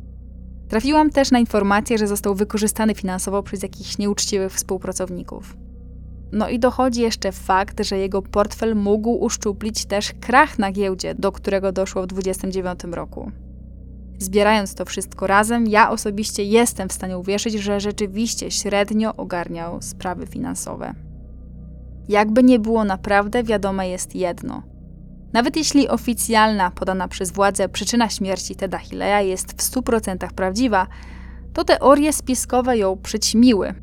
Trafiłam 0.70 1.10
też 1.10 1.32
na 1.32 1.40
informację, 1.40 1.98
że 1.98 2.08
został 2.08 2.36
wykorzystany 2.36 2.95
finansowo 2.95 3.44
przez 3.44 3.64
jakichś 3.64 3.98
nieuczciwych 3.98 4.54
współpracowników. 4.54 5.58
No 6.32 6.49
i 6.49 6.60
dochodzi 6.60 7.02
jeszcze 7.02 7.32
fakt, 7.32 7.86
że 7.86 7.98
jego 7.98 8.22
portfel 8.22 8.76
mógł 8.76 9.10
uszczuplić 9.10 9.86
też 9.86 10.14
krach 10.22 10.60
na 10.60 10.72
giełdzie, 10.72 11.16
do 11.16 11.32
którego 11.32 11.72
doszło 11.72 12.04
w 12.04 12.08
1929 12.08 12.95
roku. 12.95 13.32
Zbierając 14.20 14.76
to 14.76 14.86
wszystko 14.86 15.28
razem, 15.28 15.68
ja 15.68 15.90
osobiście 15.90 16.44
jestem 16.44 16.90
w 16.90 16.94
stanie 16.94 17.18
uwierzyć, 17.18 17.54
że 17.54 17.80
rzeczywiście 17.80 18.52
średnio 18.52 19.16
ogarniał 19.16 19.82
sprawy 19.82 20.28
finansowe. 20.28 20.94
Jakby 22.10 22.44
nie 22.44 22.60
było 22.60 22.84
naprawdę, 22.84 23.44
wiadome 23.44 23.90
jest 23.90 24.16
jedno. 24.16 24.64
Nawet 25.34 25.58
jeśli 25.58 25.88
oficjalna, 25.88 26.72
podana 26.72 27.08
przez 27.08 27.32
władze 27.32 27.70
przyczyna 27.70 28.10
śmierci 28.10 28.56
Teda 28.56 28.78
Hileya 28.78 29.28
jest 29.28 29.52
w 29.52 29.72
100% 29.72 30.28
prawdziwa, 30.28 30.88
to 31.54 31.64
teorie 31.64 32.14
spiskowe 32.14 32.78
ją 32.78 32.98
przyćmiły. 32.98 33.74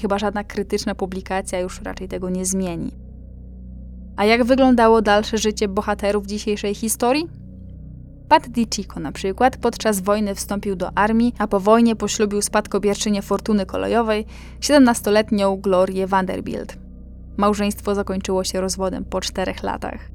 Chyba 0.00 0.18
żadna 0.18 0.44
krytyczna 0.44 0.94
publikacja 0.94 1.60
już 1.60 1.82
raczej 1.82 2.08
tego 2.08 2.30
nie 2.30 2.46
zmieni. 2.46 2.92
A 4.16 4.24
jak 4.24 4.44
wyglądało 4.44 5.02
dalsze 5.02 5.38
życie 5.38 5.68
bohaterów 5.68 6.26
dzisiejszej 6.26 6.74
historii? 6.74 7.28
Pat 8.28 8.48
DiCicco 8.48 9.00
na 9.00 9.12
przykład 9.12 9.56
podczas 9.56 10.00
wojny 10.00 10.34
wstąpił 10.34 10.76
do 10.76 10.98
armii, 10.98 11.34
a 11.38 11.46
po 11.46 11.60
wojnie 11.60 11.96
poślubił 11.96 12.42
spadkobierczynię 12.42 13.22
fortuny 13.22 13.66
kolejowej, 13.66 14.26
17-letnią 14.60 15.60
Glorię 15.60 16.06
Vanderbilt. 16.06 16.81
Małżeństwo 17.36 17.94
zakończyło 17.94 18.44
się 18.44 18.60
rozwodem 18.60 19.04
po 19.04 19.20
czterech 19.20 19.62
latach. 19.62 20.10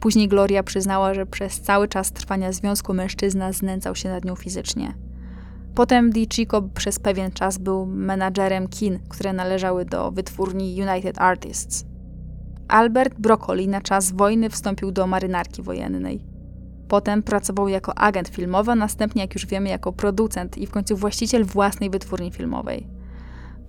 Później 0.00 0.28
Gloria 0.28 0.62
przyznała, 0.62 1.14
że 1.14 1.26
przez 1.26 1.60
cały 1.60 1.88
czas 1.88 2.12
trwania 2.12 2.52
związku 2.52 2.94
mężczyzna 2.94 3.52
znęcał 3.52 3.94
się 3.94 4.08
nad 4.08 4.24
nią 4.24 4.34
fizycznie. 4.34 4.94
Potem 5.74 6.10
Di 6.10 6.26
Chico 6.32 6.62
przez 6.62 6.98
pewien 6.98 7.30
czas 7.30 7.58
był 7.58 7.86
menadżerem 7.86 8.68
kin, 8.68 8.98
które 9.08 9.32
należały 9.32 9.84
do 9.84 10.10
wytwórni 10.10 10.82
United 10.82 11.18
Artists. 11.20 11.84
Albert 12.68 13.20
Broccoli 13.20 13.68
na 13.68 13.80
czas 13.80 14.12
wojny 14.12 14.50
wstąpił 14.50 14.90
do 14.90 15.06
marynarki 15.06 15.62
wojennej. 15.62 16.24
Potem 16.88 17.22
pracował 17.22 17.68
jako 17.68 17.98
agent 17.98 18.28
filmowy, 18.28 18.74
następnie, 18.74 19.22
jak 19.22 19.34
już 19.34 19.46
wiemy, 19.46 19.68
jako 19.68 19.92
producent 19.92 20.58
i 20.58 20.66
w 20.66 20.70
końcu 20.70 20.96
właściciel 20.96 21.44
własnej 21.44 21.90
wytwórni 21.90 22.32
filmowej. 22.32 22.99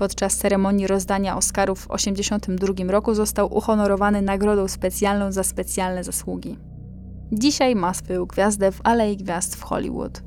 Podczas 0.01 0.37
ceremonii 0.37 0.87
rozdania 0.87 1.37
Oscarów 1.37 1.79
w 1.79 1.87
1982 1.87 2.91
roku 2.91 3.13
został 3.13 3.53
uhonorowany 3.57 4.21
nagrodą 4.21 4.67
specjalną 4.67 5.31
za 5.31 5.43
specjalne 5.43 6.03
zasługi. 6.03 6.57
Dzisiaj 7.31 7.75
ma 7.75 7.93
swoją 7.93 8.25
gwiazdę 8.25 8.71
w 8.71 8.81
Alei 8.83 9.17
Gwiazd 9.17 9.55
w 9.55 9.63
Hollywood. 9.63 10.23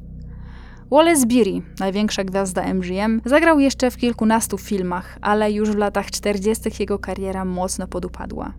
Wallace 0.90 1.26
Beery, 1.26 1.62
największa 1.80 2.24
gwiazda 2.24 2.74
MGM, 2.74 3.20
zagrał 3.24 3.58
jeszcze 3.58 3.90
w 3.90 3.96
kilkunastu 3.96 4.58
filmach, 4.58 5.18
ale 5.20 5.52
już 5.52 5.70
w 5.70 5.76
latach 5.76 6.10
40. 6.10 6.70
jego 6.80 6.98
kariera 6.98 7.44
mocno 7.44 7.86
podupadła. 7.86 8.54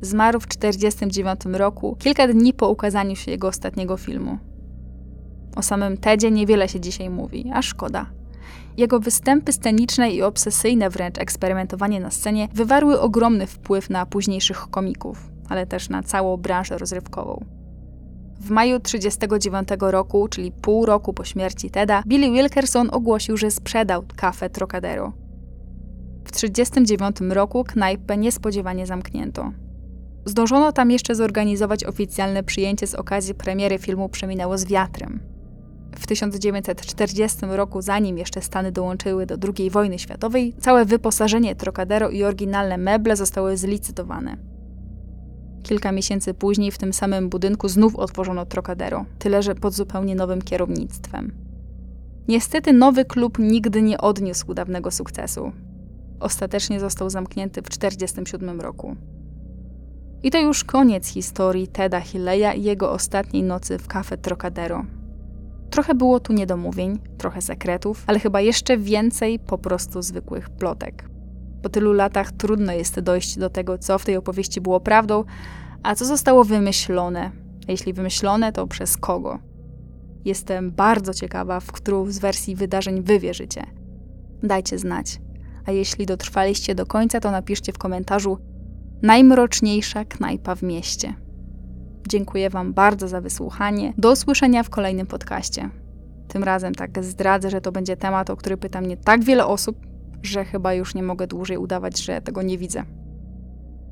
Zmarł 0.00 0.40
w 0.40 0.46
1949 0.46 1.58
roku, 1.58 1.96
kilka 1.98 2.28
dni 2.28 2.52
po 2.52 2.68
ukazaniu 2.68 3.16
się 3.16 3.30
jego 3.30 3.48
ostatniego 3.48 3.96
filmu. 3.96 4.38
O 5.56 5.62
samym 5.62 5.96
Tedzie 5.96 6.30
niewiele 6.30 6.68
się 6.68 6.80
dzisiaj 6.80 7.10
mówi, 7.10 7.50
a 7.54 7.62
szkoda. 7.62 8.19
Jego 8.76 9.00
występy 9.00 9.52
sceniczne 9.52 10.10
i 10.10 10.22
obsesyjne 10.22 10.90
wręcz 10.90 11.18
eksperymentowanie 11.18 12.00
na 12.00 12.10
scenie 12.10 12.48
wywarły 12.54 13.00
ogromny 13.00 13.46
wpływ 13.46 13.90
na 13.90 14.06
późniejszych 14.06 14.58
komików, 14.70 15.30
ale 15.48 15.66
też 15.66 15.88
na 15.88 16.02
całą 16.02 16.36
branżę 16.36 16.78
rozrywkową. 16.78 17.44
W 18.40 18.50
maju 18.50 18.80
1939 18.80 19.92
roku, 19.92 20.28
czyli 20.28 20.52
pół 20.52 20.86
roku 20.86 21.12
po 21.12 21.24
śmierci 21.24 21.70
Teda, 21.70 22.02
Billy 22.06 22.30
Wilkerson 22.30 22.88
ogłosił, 22.92 23.36
że 23.36 23.50
sprzedał 23.50 24.04
kafę 24.16 24.50
Trocadero. 24.50 25.12
W 26.24 26.32
1939 26.32 27.34
roku 27.34 27.64
knajpę 27.64 28.16
niespodziewanie 28.16 28.86
zamknięto. 28.86 29.52
Zdążono 30.24 30.72
tam 30.72 30.90
jeszcze 30.90 31.14
zorganizować 31.14 31.84
oficjalne 31.84 32.42
przyjęcie 32.42 32.86
z 32.86 32.94
okazji 32.94 33.34
premiery 33.34 33.78
filmu 33.78 34.08
Przeminęło 34.08 34.58
z 34.58 34.64
wiatrem. 34.64 35.20
W 35.96 36.06
1940 36.06 37.38
roku, 37.48 37.82
zanim 37.82 38.18
jeszcze 38.18 38.42
Stany 38.42 38.72
dołączyły 38.72 39.26
do 39.26 39.36
II 39.58 39.70
wojny 39.70 39.98
światowej, 39.98 40.54
całe 40.60 40.84
wyposażenie 40.84 41.56
Trocadero 41.56 42.10
i 42.10 42.24
oryginalne 42.24 42.78
meble 42.78 43.16
zostały 43.16 43.56
zlicytowane. 43.56 44.36
Kilka 45.62 45.92
miesięcy 45.92 46.34
później 46.34 46.70
w 46.70 46.78
tym 46.78 46.92
samym 46.92 47.28
budynku 47.28 47.68
znów 47.68 47.96
otworzono 47.96 48.46
Trocadero, 48.46 49.04
tyle 49.18 49.42
że 49.42 49.54
pod 49.54 49.74
zupełnie 49.74 50.14
nowym 50.14 50.42
kierownictwem. 50.42 51.32
Niestety 52.28 52.72
nowy 52.72 53.04
klub 53.04 53.38
nigdy 53.38 53.82
nie 53.82 53.98
odniósł 53.98 54.54
dawnego 54.54 54.90
sukcesu. 54.90 55.52
Ostatecznie 56.20 56.80
został 56.80 57.10
zamknięty 57.10 57.62
w 57.62 57.68
1947 57.68 58.60
roku. 58.60 58.96
I 60.22 60.30
to 60.30 60.38
już 60.38 60.64
koniec 60.64 61.06
historii 61.06 61.68
Teda 61.68 62.00
Hilleya 62.00 62.58
i 62.58 62.62
jego 62.62 62.92
ostatniej 62.92 63.42
nocy 63.42 63.78
w 63.78 63.88
kafe 63.88 64.18
Trocadero. 64.18 64.84
Trochę 65.70 65.94
było 65.94 66.20
tu 66.20 66.32
niedomówień, 66.32 66.98
trochę 67.18 67.42
sekretów, 67.42 68.04
ale 68.06 68.18
chyba 68.18 68.40
jeszcze 68.40 68.78
więcej 68.78 69.38
po 69.38 69.58
prostu 69.58 70.02
zwykłych 70.02 70.50
plotek. 70.50 71.10
Po 71.62 71.68
tylu 71.68 71.92
latach 71.92 72.32
trudno 72.32 72.72
jest 72.72 73.00
dojść 73.00 73.38
do 73.38 73.50
tego, 73.50 73.78
co 73.78 73.98
w 73.98 74.04
tej 74.04 74.16
opowieści 74.16 74.60
było 74.60 74.80
prawdą, 74.80 75.24
a 75.82 75.94
co 75.94 76.04
zostało 76.04 76.44
wymyślone. 76.44 77.30
A 77.68 77.70
jeśli 77.72 77.92
wymyślone, 77.92 78.52
to 78.52 78.66
przez 78.66 78.96
kogo. 78.96 79.38
Jestem 80.24 80.70
bardzo 80.70 81.14
ciekawa, 81.14 81.60
w 81.60 81.72
którą 81.72 82.10
z 82.10 82.18
wersji 82.18 82.56
wydarzeń 82.56 83.02
wy 83.02 83.18
wierzycie. 83.18 83.66
Dajcie 84.42 84.78
znać. 84.78 85.20
A 85.66 85.72
jeśli 85.72 86.06
dotrwaliście 86.06 86.74
do 86.74 86.86
końca, 86.86 87.20
to 87.20 87.30
napiszcie 87.30 87.72
w 87.72 87.78
komentarzu 87.78 88.38
najmroczniejsza 89.02 90.04
knajpa 90.04 90.54
w 90.54 90.62
mieście. 90.62 91.14
Dziękuję 92.10 92.50
Wam 92.50 92.72
bardzo 92.72 93.08
za 93.08 93.20
wysłuchanie. 93.20 93.92
Do 93.98 94.12
usłyszenia 94.12 94.62
w 94.62 94.70
kolejnym 94.70 95.06
podcaście. 95.06 95.70
Tym 96.28 96.44
razem 96.44 96.74
tak 96.74 97.04
zdradzę, 97.04 97.50
że 97.50 97.60
to 97.60 97.72
będzie 97.72 97.96
temat, 97.96 98.30
o 98.30 98.36
który 98.36 98.56
pyta 98.56 98.80
mnie 98.80 98.96
tak 98.96 99.24
wiele 99.24 99.46
osób, 99.46 99.76
że 100.22 100.44
chyba 100.44 100.74
już 100.74 100.94
nie 100.94 101.02
mogę 101.02 101.26
dłużej 101.26 101.56
udawać, 101.56 102.00
że 102.00 102.20
tego 102.20 102.42
nie 102.42 102.58
widzę. 102.58 102.84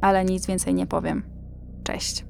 Ale 0.00 0.24
nic 0.24 0.46
więcej 0.46 0.74
nie 0.74 0.86
powiem. 0.86 1.22
Cześć. 1.84 2.27